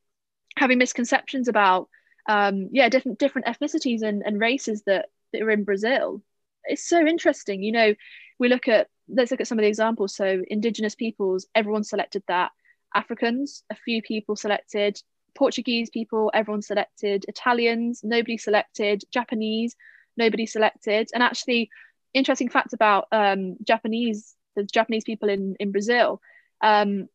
having 0.57 0.79
misconceptions 0.79 1.49
about 1.49 1.89
um 2.29 2.69
yeah 2.73 2.89
different 2.89 3.19
different 3.19 3.47
ethnicities 3.47 4.03
and, 4.03 4.23
and 4.25 4.41
races 4.41 4.83
that 4.87 5.07
that 5.33 5.43
are 5.43 5.51
in 5.51 5.65
brazil 5.65 6.23
it's 6.65 6.89
so 6.89 7.07
interesting 7.07 7.63
you 7.63 7.73
know 7.73 7.95
we 8.39 8.49
look 8.49 8.69
at 8.69 8.89
let's 9.13 9.31
look 9.31 9.41
at 9.41 9.47
some 9.47 9.59
of 9.59 9.63
the 9.63 9.69
examples. 9.69 10.15
So 10.15 10.43
indigenous 10.49 10.95
peoples, 10.95 11.47
everyone 11.55 11.85
selected 11.85 12.23
that. 12.29 12.53
Africans, 12.95 13.63
a 13.71 13.75
few 13.75 14.03
people 14.03 14.37
selected. 14.37 15.01
Portuguese 15.35 15.91
people, 15.91 16.31
everyone 16.35 16.63
selected. 16.63 17.25
Italians, 17.29 18.01
nobody 18.03 18.37
selected. 18.37 19.03
Japanese, 19.13 19.77
nobody 20.17 20.47
selected. 20.47 21.09
And 21.15 21.23
actually, 21.23 21.71
interesting 22.15 22.49
fact 22.49 22.73
about 22.73 23.07
um, 23.13 23.57
Japanese, 23.63 24.35
the 24.57 24.65
Japanese 24.65 25.05
people 25.05 25.29
in 25.29 25.57
in 25.61 25.73
Brazil. 25.73 26.21
Um, 26.61 27.09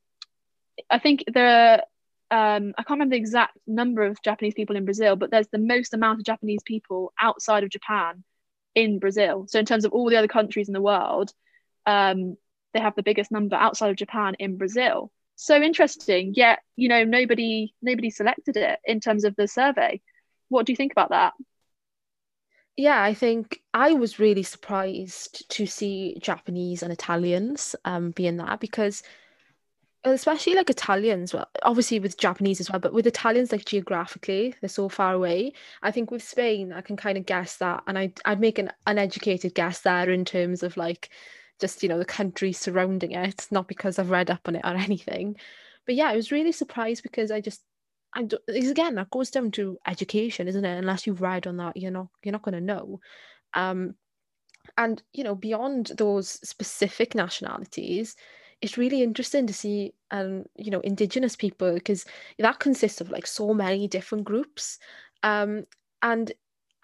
I 0.89 0.99
think 0.99 1.23
there 1.27 1.47
are, 1.47 1.81
um, 2.31 2.73
I 2.77 2.83
can't 2.83 2.91
remember 2.91 3.13
the 3.13 3.19
exact 3.19 3.57
number 3.67 4.03
of 4.03 4.21
Japanese 4.23 4.53
people 4.53 4.75
in 4.75 4.85
Brazil, 4.85 5.15
but 5.15 5.31
there's 5.31 5.47
the 5.47 5.57
most 5.57 5.93
amount 5.93 6.19
of 6.19 6.25
Japanese 6.25 6.61
people 6.65 7.13
outside 7.21 7.63
of 7.63 7.69
Japan 7.69 8.23
in 8.73 8.99
Brazil. 8.99 9.45
So 9.47 9.59
in 9.59 9.65
terms 9.65 9.85
of 9.85 9.93
all 9.93 10.09
the 10.09 10.17
other 10.17 10.27
countries 10.27 10.67
in 10.67 10.73
the 10.73 10.81
world, 10.81 11.31
um, 11.85 12.35
they 12.73 12.79
have 12.79 12.95
the 12.95 13.03
biggest 13.03 13.31
number 13.31 13.55
outside 13.55 13.89
of 13.89 13.95
Japan 13.95 14.35
in 14.39 14.57
Brazil. 14.57 15.11
So 15.35 15.61
interesting. 15.61 16.33
Yet, 16.35 16.59
you 16.75 16.89
know, 16.89 17.03
nobody 17.03 17.73
nobody 17.81 18.09
selected 18.09 18.57
it 18.57 18.79
in 18.85 18.99
terms 18.99 19.23
of 19.23 19.35
the 19.35 19.47
survey. 19.47 20.01
What 20.49 20.65
do 20.65 20.71
you 20.71 20.77
think 20.77 20.91
about 20.91 21.09
that? 21.09 21.33
Yeah, 22.77 23.01
I 23.01 23.13
think 23.13 23.61
I 23.73 23.93
was 23.93 24.19
really 24.19 24.43
surprised 24.43 25.49
to 25.51 25.65
see 25.65 26.17
Japanese 26.21 26.83
and 26.83 26.91
Italians 26.91 27.75
um, 27.85 28.11
being 28.11 28.37
that 28.37 28.59
because 28.59 29.01
especially 30.11 30.53
like 30.53 30.69
Italians, 30.69 31.33
well, 31.33 31.49
obviously 31.63 31.99
with 31.99 32.17
Japanese 32.17 32.59
as 32.59 32.69
well, 32.69 32.79
but 32.79 32.93
with 32.93 33.07
Italians, 33.07 33.51
like 33.51 33.65
geographically, 33.65 34.53
they're 34.61 34.69
so 34.69 34.89
far 34.89 35.13
away. 35.13 35.53
I 35.81 35.91
think 35.91 36.11
with 36.11 36.23
Spain, 36.23 36.71
I 36.73 36.81
can 36.81 36.95
kind 36.95 37.17
of 37.17 37.25
guess 37.25 37.57
that, 37.57 37.83
and 37.87 37.97
I 37.97 38.13
I'd 38.25 38.39
make 38.39 38.59
an 38.59 38.71
uneducated 38.85 39.55
guess 39.55 39.81
there 39.81 40.09
in 40.11 40.25
terms 40.25 40.63
of 40.63 40.77
like 40.77 41.09
just 41.59 41.81
you 41.83 41.89
know 41.89 41.97
the 41.97 42.05
country 42.05 42.51
surrounding 42.51 43.11
it 43.13 43.47
not 43.51 43.67
because 43.67 43.97
i've 43.97 44.09
read 44.09 44.29
up 44.29 44.41
on 44.47 44.55
it 44.55 44.65
or 44.65 44.75
anything. 44.75 45.35
But 45.85 45.95
yeah 45.95 46.09
i 46.09 46.15
was 46.15 46.31
really 46.31 46.51
surprised 46.51 47.03
because 47.03 47.31
i 47.31 47.41
just 47.41 47.61
I 48.13 48.23
do, 48.23 48.37
again 48.47 48.95
that 48.95 49.11
goes 49.11 49.29
down 49.29 49.51
to 49.51 49.77
education 49.87 50.47
isn't 50.47 50.65
it? 50.65 50.77
Unless 50.77 51.05
you've 51.05 51.21
read 51.21 51.47
on 51.47 51.57
that 51.57 51.77
you're 51.77 51.91
not 51.91 52.07
you're 52.23 52.31
not 52.31 52.43
going 52.43 52.55
to 52.55 52.61
know. 52.61 52.99
Um 53.53 53.95
and 54.77 55.01
you 55.13 55.23
know 55.23 55.35
beyond 55.35 55.91
those 55.97 56.29
specific 56.47 57.13
nationalities 57.15 58.15
it's 58.61 58.77
really 58.77 59.01
interesting 59.03 59.47
to 59.47 59.53
see 59.53 59.93
um 60.11 60.45
you 60.57 60.71
know 60.71 60.79
indigenous 60.81 61.35
people 61.35 61.73
because 61.73 62.05
that 62.39 62.59
consists 62.59 63.01
of 63.01 63.09
like 63.09 63.27
so 63.27 63.53
many 63.53 63.87
different 63.87 64.23
groups. 64.25 64.79
Um 65.23 65.65
and 66.01 66.31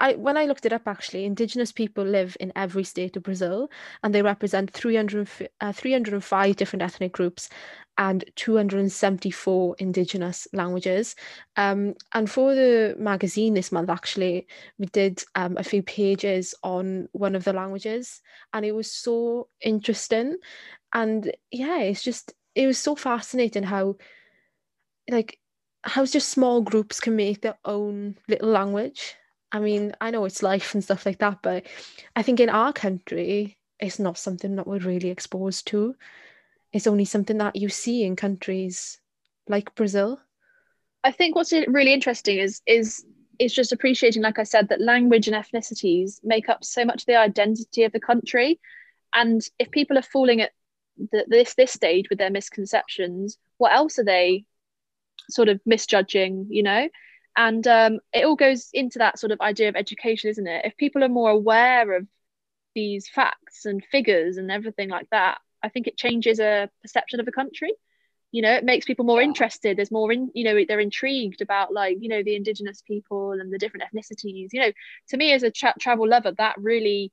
I 0.01 0.15
when 0.15 0.35
I 0.35 0.45
looked 0.45 0.65
it 0.65 0.73
up, 0.73 0.87
actually, 0.87 1.25
Indigenous 1.25 1.71
people 1.71 2.03
live 2.03 2.35
in 2.41 2.51
every 2.55 2.83
state 2.83 3.15
of 3.15 3.23
Brazil, 3.23 3.69
and 4.03 4.13
they 4.13 4.21
represent 4.23 4.71
300, 4.71 5.29
uh, 5.61 5.71
305 5.71 6.55
different 6.57 6.83
ethnic 6.83 7.13
groups 7.13 7.49
and 7.97 8.25
274 8.35 9.75
Indigenous 9.79 10.47
languages. 10.53 11.15
Um, 11.55 11.95
and 12.13 12.29
for 12.29 12.55
the 12.55 12.95
magazine 12.99 13.53
this 13.53 13.71
month, 13.71 13.89
actually, 13.89 14.47
we 14.79 14.87
did 14.87 15.23
um, 15.35 15.55
a 15.57 15.63
few 15.63 15.83
pages 15.83 16.55
on 16.63 17.07
one 17.13 17.35
of 17.35 17.45
the 17.45 17.53
languages, 17.53 18.21
and 18.53 18.65
it 18.65 18.73
was 18.73 18.91
so 18.91 19.49
interesting. 19.61 20.37
And 20.93 21.31
yeah, 21.51 21.79
it's 21.81 22.03
just 22.03 22.33
it 22.55 22.67
was 22.67 22.79
so 22.79 22.95
fascinating 22.95 23.63
how, 23.63 23.97
like, 25.09 25.39
how 25.83 26.05
just 26.05 26.29
small 26.29 26.61
groups 26.61 26.99
can 26.99 27.15
make 27.15 27.41
their 27.41 27.57
own 27.65 28.17
little 28.27 28.49
language. 28.49 29.15
I 29.51 29.59
mean, 29.59 29.93
I 29.99 30.11
know 30.11 30.25
it's 30.25 30.43
life 30.43 30.73
and 30.73 30.83
stuff 30.83 31.05
like 31.05 31.19
that, 31.19 31.39
but 31.41 31.67
I 32.15 32.23
think 32.23 32.39
in 32.39 32.49
our 32.49 32.71
country, 32.71 33.57
it's 33.79 33.99
not 33.99 34.17
something 34.17 34.55
that 34.55 34.67
we're 34.67 34.79
really 34.79 35.09
exposed 35.09 35.67
to. 35.67 35.95
It's 36.71 36.87
only 36.87 37.05
something 37.05 37.37
that 37.39 37.55
you 37.55 37.67
see 37.67 38.03
in 38.03 38.15
countries 38.15 38.99
like 39.47 39.75
Brazil. 39.75 40.21
I 41.03 41.11
think 41.11 41.35
what's 41.35 41.51
really 41.51 41.93
interesting 41.93 42.37
is 42.37 42.61
is 42.65 43.03
is 43.39 43.53
just 43.53 43.71
appreciating, 43.71 44.21
like 44.21 44.37
I 44.37 44.43
said, 44.43 44.69
that 44.69 44.79
language 44.79 45.27
and 45.27 45.35
ethnicities 45.35 46.19
make 46.23 46.47
up 46.47 46.63
so 46.63 46.85
much 46.85 47.01
of 47.01 47.05
the 47.07 47.15
identity 47.15 47.83
of 47.83 47.91
the 47.91 47.99
country. 47.99 48.59
And 49.13 49.41
if 49.57 49.71
people 49.71 49.97
are 49.97 50.03
falling 50.03 50.41
at 50.41 50.51
the, 50.97 51.25
this 51.27 51.55
this 51.55 51.71
stage 51.71 52.09
with 52.09 52.19
their 52.19 52.29
misconceptions, 52.29 53.37
what 53.57 53.73
else 53.73 53.99
are 53.99 54.05
they 54.05 54.45
sort 55.29 55.49
of 55.49 55.59
misjudging? 55.65 56.47
You 56.49 56.63
know, 56.63 56.87
and 57.35 57.65
um, 57.67 57.99
it 58.13 58.25
all 58.25 58.35
goes 58.35 58.69
into 58.73 58.99
that 58.99 59.19
sort 59.19 59.31
of 59.31 59.41
idea 59.41 59.69
of 59.69 59.75
education, 59.75 60.29
isn't 60.29 60.47
it? 60.47 60.65
If 60.65 60.77
people 60.77 61.03
are 61.03 61.09
more 61.09 61.29
aware 61.29 61.95
of 61.95 62.07
these 62.75 63.09
facts 63.09 63.65
and 63.65 63.83
figures 63.91 64.37
and 64.37 64.51
everything 64.51 64.89
like 64.89 65.09
that, 65.11 65.39
I 65.63 65.69
think 65.69 65.87
it 65.87 65.97
changes 65.97 66.39
a 66.39 66.69
perception 66.81 67.19
of 67.19 67.27
a 67.27 67.31
country. 67.31 67.73
You 68.31 68.41
know 68.41 68.53
it 68.53 68.63
makes 68.63 68.85
people 68.85 69.03
more 69.05 69.21
interested. 69.21 69.77
There's 69.77 69.91
more 69.91 70.11
in 70.11 70.31
you 70.33 70.45
know 70.45 70.57
they're 70.67 70.79
intrigued 70.79 71.41
about 71.41 71.73
like 71.73 71.97
you 71.99 72.07
know 72.07 72.23
the 72.23 72.35
indigenous 72.35 72.81
people 72.81 73.33
and 73.33 73.51
the 73.51 73.57
different 73.57 73.85
ethnicities. 73.93 74.49
You 74.53 74.61
know 74.61 74.71
to 75.09 75.17
me 75.17 75.33
as 75.33 75.43
a 75.43 75.51
tra- 75.51 75.73
travel 75.79 76.07
lover 76.07 76.31
that 76.37 76.55
really 76.57 77.11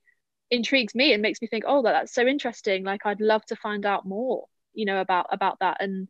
intrigues 0.51 0.95
me 0.95 1.13
and 1.13 1.21
makes 1.23 1.43
me 1.43 1.49
think 1.49 1.65
oh 1.67 1.83
that, 1.83 1.93
that's 1.93 2.15
so 2.15 2.27
interesting. 2.27 2.85
Like 2.85 3.05
i'd 3.05 3.21
love 3.21 3.45
to 3.47 3.57
find 3.57 3.85
out 3.85 4.07
more 4.07 4.47
you 4.75 4.85
know 4.87 5.01
about 5.01 5.27
about 5.31 5.59
that. 5.61 5.79
And 5.81 6.09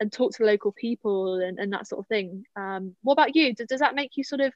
and 0.00 0.12
talk 0.12 0.32
to 0.32 0.44
local 0.44 0.72
people 0.72 1.34
and, 1.36 1.58
and 1.58 1.72
that 1.72 1.86
sort 1.86 2.00
of 2.00 2.06
thing. 2.06 2.44
Um 2.56 2.96
what 3.02 3.14
about 3.14 3.34
you? 3.36 3.54
Does, 3.54 3.66
does 3.66 3.80
that 3.80 3.94
make 3.94 4.16
you 4.16 4.24
sort 4.24 4.40
of 4.40 4.52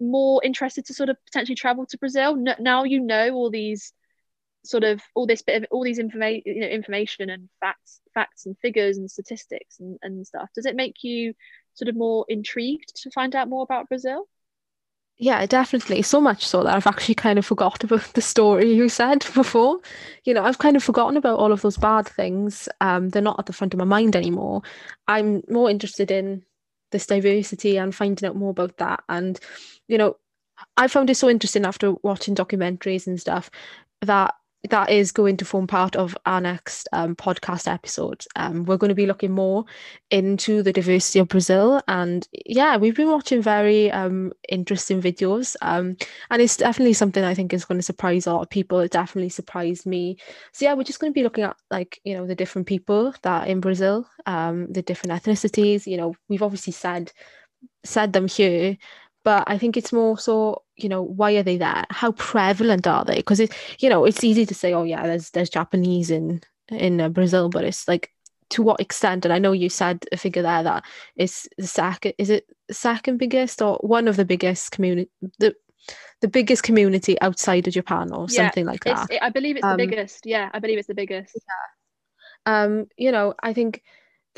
more 0.00 0.40
interested 0.44 0.86
to 0.86 0.94
sort 0.94 1.08
of 1.08 1.16
potentially 1.26 1.56
travel 1.56 1.86
to 1.86 1.98
brazil? 1.98 2.36
Now 2.36 2.84
you 2.84 3.00
know 3.00 3.30
all 3.34 3.50
these 3.50 3.92
sort 4.64 4.84
of 4.84 5.00
all 5.14 5.26
this 5.26 5.42
bit 5.42 5.62
of 5.62 5.68
all 5.70 5.84
these 5.84 5.98
information 5.98 6.42
you 6.44 6.60
know 6.60 6.66
information 6.66 7.30
and 7.30 7.48
facts 7.60 8.00
facts 8.12 8.46
and 8.46 8.56
figures 8.58 8.98
and 8.98 9.10
statistics 9.10 9.80
and, 9.80 9.98
and 10.02 10.26
stuff. 10.26 10.48
Does 10.54 10.66
it 10.66 10.76
make 10.76 11.02
you 11.02 11.34
sort 11.74 11.88
of 11.88 11.96
more 11.96 12.24
intrigued 12.28 12.92
to 13.02 13.10
find 13.10 13.34
out 13.34 13.48
more 13.48 13.62
about 13.62 13.88
brazil 13.88 14.28
yeah 15.18 15.44
definitely. 15.46 16.02
So 16.02 16.20
much 16.20 16.46
so 16.46 16.62
that 16.62 16.74
i've 16.74 16.86
actually 16.86 17.14
kind 17.16 17.38
of 17.38 17.46
forgot 17.46 17.82
about 17.84 18.12
the 18.14 18.20
story 18.20 18.72
you 18.72 18.88
said 18.88 19.26
before. 19.34 19.80
You 20.24 20.34
know 20.34 20.44
i've 20.44 20.58
kind 20.58 20.76
of 20.76 20.82
forgotten 20.84 21.16
about 21.16 21.38
all 21.38 21.52
of 21.52 21.62
those 21.62 21.76
bad 21.76 22.06
things. 22.06 22.68
Um 22.80 23.08
they're 23.10 23.22
not 23.22 23.38
at 23.38 23.46
the 23.46 23.52
front 23.52 23.74
of 23.74 23.78
my 23.78 23.84
mind 23.84 24.16
anymore. 24.16 24.62
I'm 25.08 25.42
more 25.48 25.70
interested 25.70 26.10
in 26.10 26.44
this 26.92 27.06
diversity 27.06 27.76
and 27.76 27.94
finding 27.94 28.28
out 28.28 28.36
more 28.36 28.50
about 28.50 28.76
that. 28.78 29.02
And 29.08 29.38
you 29.88 29.98
know 29.98 30.16
I 30.76 30.88
found 30.88 31.10
it 31.10 31.16
so 31.16 31.28
interesting 31.28 31.64
after 31.64 31.94
watching 32.02 32.34
documentaries 32.34 33.06
and 33.06 33.20
stuff 33.20 33.50
that 34.02 34.34
that 34.70 34.90
is 34.90 35.12
going 35.12 35.36
to 35.36 35.44
form 35.44 35.66
part 35.66 35.94
of 35.94 36.16
our 36.26 36.40
next 36.40 36.88
um, 36.92 37.14
podcast 37.14 37.72
episode. 37.72 38.24
Um, 38.34 38.64
we're 38.64 38.76
going 38.76 38.88
to 38.88 38.94
be 38.94 39.06
looking 39.06 39.30
more 39.30 39.64
into 40.10 40.62
the 40.62 40.72
diversity 40.72 41.20
of 41.20 41.28
Brazil, 41.28 41.80
and 41.86 42.26
yeah, 42.44 42.76
we've 42.76 42.96
been 42.96 43.10
watching 43.10 43.40
very 43.40 43.90
um, 43.92 44.32
interesting 44.48 45.00
videos, 45.00 45.54
um, 45.62 45.96
and 46.30 46.42
it's 46.42 46.56
definitely 46.56 46.94
something 46.94 47.22
I 47.22 47.34
think 47.34 47.52
is 47.52 47.64
going 47.64 47.78
to 47.78 47.84
surprise 47.84 48.26
a 48.26 48.32
lot 48.32 48.42
of 48.42 48.50
people. 48.50 48.80
It 48.80 48.90
definitely 48.90 49.30
surprised 49.30 49.86
me. 49.86 50.16
So 50.52 50.64
yeah, 50.64 50.74
we're 50.74 50.82
just 50.82 51.00
going 51.00 51.12
to 51.12 51.18
be 51.18 51.22
looking 51.22 51.44
at 51.44 51.56
like 51.70 52.00
you 52.04 52.14
know 52.14 52.26
the 52.26 52.34
different 52.34 52.66
people 52.66 53.14
that 53.22 53.48
in 53.48 53.60
Brazil, 53.60 54.08
um, 54.26 54.72
the 54.72 54.82
different 54.82 55.22
ethnicities. 55.22 55.86
You 55.86 55.98
know, 55.98 56.14
we've 56.28 56.42
obviously 56.42 56.72
said 56.72 57.12
said 57.84 58.12
them 58.12 58.28
here, 58.28 58.76
but 59.28 59.44
I 59.46 59.58
think 59.58 59.76
it's 59.76 59.92
more 59.92 60.16
so, 60.16 60.62
you 60.76 60.88
know, 60.88 61.02
why 61.02 61.32
are 61.32 61.42
they 61.42 61.58
there? 61.58 61.84
How 61.90 62.12
prevalent 62.12 62.86
are 62.86 63.04
they? 63.04 63.16
Because 63.16 63.40
it, 63.40 63.52
you 63.78 63.90
know, 63.90 64.06
it's 64.06 64.24
easy 64.24 64.46
to 64.46 64.54
say, 64.54 64.72
oh 64.72 64.84
yeah, 64.84 65.02
there's 65.02 65.28
there's 65.32 65.50
Japanese 65.50 66.10
in 66.10 66.40
in 66.70 66.98
uh, 66.98 67.10
Brazil, 67.10 67.50
but 67.50 67.62
it's 67.62 67.86
like 67.86 68.10
to 68.48 68.62
what 68.62 68.80
extent? 68.80 69.26
And 69.26 69.34
I 69.34 69.38
know 69.38 69.52
you 69.52 69.68
said 69.68 70.06
a 70.12 70.16
figure 70.16 70.40
there 70.40 70.62
that 70.62 70.82
is 71.16 71.46
the 71.58 71.66
second, 71.66 72.14
is 72.16 72.30
it 72.30 72.46
second 72.70 73.18
biggest 73.18 73.60
or 73.60 73.76
one 73.82 74.08
of 74.08 74.16
the 74.16 74.24
biggest 74.24 74.70
community 74.70 75.10
the 75.38 75.54
the 76.22 76.28
biggest 76.28 76.62
community 76.62 77.20
outside 77.20 77.66
of 77.68 77.74
Japan 77.74 78.10
or 78.14 78.28
yeah, 78.30 78.46
something 78.46 78.64
like 78.64 78.84
that. 78.84 79.10
It, 79.10 79.20
I 79.20 79.28
believe 79.28 79.56
it's 79.56 79.64
um, 79.66 79.76
the 79.76 79.86
biggest. 79.86 80.24
Yeah, 80.24 80.48
I 80.54 80.58
believe 80.58 80.78
it's 80.78 80.88
the 80.88 80.94
biggest. 80.94 81.36
Yeah. 81.36 82.62
Um, 82.62 82.86
you 82.96 83.12
know, 83.12 83.34
I 83.42 83.52
think 83.52 83.82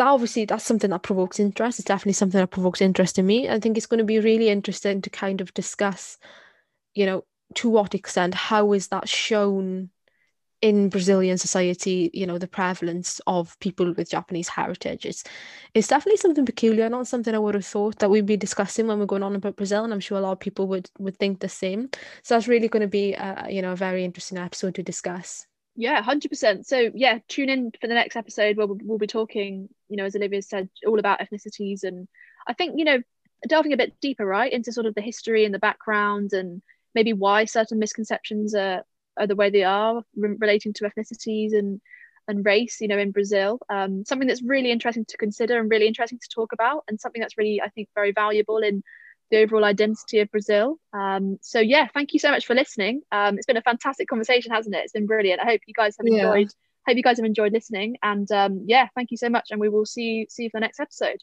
that 0.01 0.07
obviously 0.07 0.47
that's 0.47 0.65
something 0.65 0.89
that 0.89 1.03
provokes 1.03 1.39
interest. 1.39 1.79
It's 1.79 1.87
definitely 1.87 2.15
something 2.15 2.41
that 2.41 2.51
provokes 2.51 2.81
interest 2.81 3.19
in 3.19 3.27
me. 3.27 3.51
I 3.51 3.61
think 3.61 3.77
it's 3.77 3.85
going 3.85 3.99
to 3.99 4.05
be 4.05 4.19
really 4.19 4.49
interesting 4.49 5.03
to 5.03 5.11
kind 5.11 5.43
of 5.43 5.53
discuss, 5.53 6.17
you 6.95 7.05
know, 7.05 7.25
to 7.57 7.69
what 7.69 7.95
extent, 7.95 8.35
how 8.35 8.73
is 8.73 8.89
that 8.89 9.11
shown 9.11 9.91
in 10.63 10.89
Brazilian 10.89 11.37
society, 11.37 12.11
you 12.15 12.27
know, 12.27 12.39
the 12.39 12.49
prevalence 12.49 13.21
of 13.27 13.59
people 13.61 13.93
with 13.93 14.11
Japanese 14.11 14.49
heritage. 14.49 15.05
It's 15.05 15.23
it's 15.75 15.89
definitely 15.89 16.17
something 16.17 16.47
peculiar, 16.47 16.89
not 16.89 17.07
something 17.07 17.35
I 17.35 17.39
would 17.39 17.55
have 17.55 17.67
thought 17.67 17.99
that 17.99 18.09
we'd 18.09 18.25
be 18.25 18.39
discussing 18.39 18.87
when 18.87 18.99
we're 18.99 19.05
going 19.05 19.23
on 19.23 19.37
about 19.37 19.57
Brazil, 19.57 19.85
and 19.85 19.93
I'm 19.93 20.01
sure 20.01 20.17
a 20.17 20.23
lot 20.23 20.33
of 20.33 20.41
people 20.41 20.67
would 20.69 20.91
would 20.99 21.19
think 21.19 21.41
the 21.41 21.49
same. 21.51 21.91
So 22.23 22.35
that's 22.35 22.49
really 22.49 22.69
going 22.69 22.83
to 22.83 22.89
be, 22.89 23.13
a, 23.13 23.49
you 23.51 23.61
know, 23.61 23.73
a 23.73 23.77
very 23.77 24.03
interesting 24.03 24.39
episode 24.39 24.77
to 24.77 24.83
discuss. 24.83 25.47
Yeah, 25.77 26.03
hundred 26.03 26.29
percent. 26.29 26.67
So 26.67 26.91
yeah, 26.95 27.19
tune 27.29 27.49
in 27.49 27.71
for 27.81 27.87
the 27.87 27.95
next 27.95 28.17
episode 28.17 28.57
where 28.57 28.67
we'll, 28.67 28.79
we'll 28.83 28.99
be 28.99 29.07
talking, 29.07 29.69
you 29.89 29.97
know, 29.97 30.05
as 30.05 30.17
Olivia 30.17 30.43
said, 30.43 30.69
all 30.87 30.99
about 30.99 31.21
ethnicities, 31.21 31.85
and 31.85 32.09
I 32.47 32.53
think 32.55 32.79
you 32.79 32.85
know, 32.85 32.99
delving 33.49 33.73
a 33.73 33.77
bit 33.77 33.95
deeper, 34.01 34.27
right, 34.27 34.53
into 34.53 34.73
sort 34.73 34.87
of 34.87 34.95
the 34.95 35.01
history 35.01 35.45
and 35.45 35.55
the 35.55 35.59
background, 35.59 36.33
and 36.33 36.61
maybe 36.95 37.13
why 37.13 37.45
certain 37.45 37.79
misconceptions 37.79 38.55
are 38.55 38.83
are 39.19 39.27
the 39.27 39.37
way 39.37 39.51
they 39.51 39.65
are 39.65 40.03
re- 40.17 40.37
relating 40.39 40.73
to 40.75 40.85
ethnicities 40.85 41.53
and 41.57 41.81
and 42.29 42.45
race, 42.45 42.81
you 42.81 42.89
know, 42.89 42.99
in 42.99 43.13
Brazil. 43.13 43.59
Um, 43.71 44.05
something 44.05 44.29
that's 44.29 44.43
really 44.43 44.71
interesting 44.71 45.05
to 45.07 45.17
consider 45.17 45.59
and 45.59 45.71
really 45.71 45.87
interesting 45.87 46.19
to 46.19 46.29
talk 46.35 46.53
about, 46.53 46.85
and 46.89 47.01
something 47.01 47.21
that's 47.21 47.39
really, 47.39 47.61
I 47.63 47.69
think, 47.71 47.89
very 47.95 48.13
valuable 48.13 48.59
in 48.59 48.83
the 49.31 49.39
overall 49.39 49.65
identity 49.65 50.19
of 50.21 50.31
Brazil. 50.31 50.79
Um, 50.93 51.39
so 51.41 51.61
yeah, 51.61 51.89
thank 51.95 52.13
you 52.13 52.19
so 52.19 52.31
much 52.31 52.47
for 52.47 52.55
listening. 52.55 53.03
Um, 53.13 53.37
it's 53.37 53.47
been 53.47 53.57
a 53.57 53.63
fantastic 53.63 54.09
conversation, 54.09 54.53
hasn't 54.53 54.75
it? 54.75 54.85
It's 54.85 54.93
been 54.93 55.07
brilliant. 55.07 55.41
I 55.41 55.45
hope 55.45 55.61
you 55.67 55.75
guys 55.75 55.97
have 55.99 56.07
enjoyed. 56.07 56.49
Yeah. 56.49 56.89
Hope 56.89 56.97
you 56.97 57.03
guys 57.03 57.19
have 57.19 57.27
enjoyed 57.27 57.53
listening. 57.53 57.97
And 58.03 58.31
um, 58.33 58.65
yeah, 58.67 58.89
thank 58.95 59.11
you 59.11 59.17
so 59.17 59.29
much. 59.29 59.49
And 59.51 59.61
we 59.61 59.69
will 59.69 59.87
see 59.87 60.27
see 60.31 60.45
you 60.45 60.51
for 60.51 60.57
the 60.57 60.63
next 60.63 60.81
episode. 60.81 61.19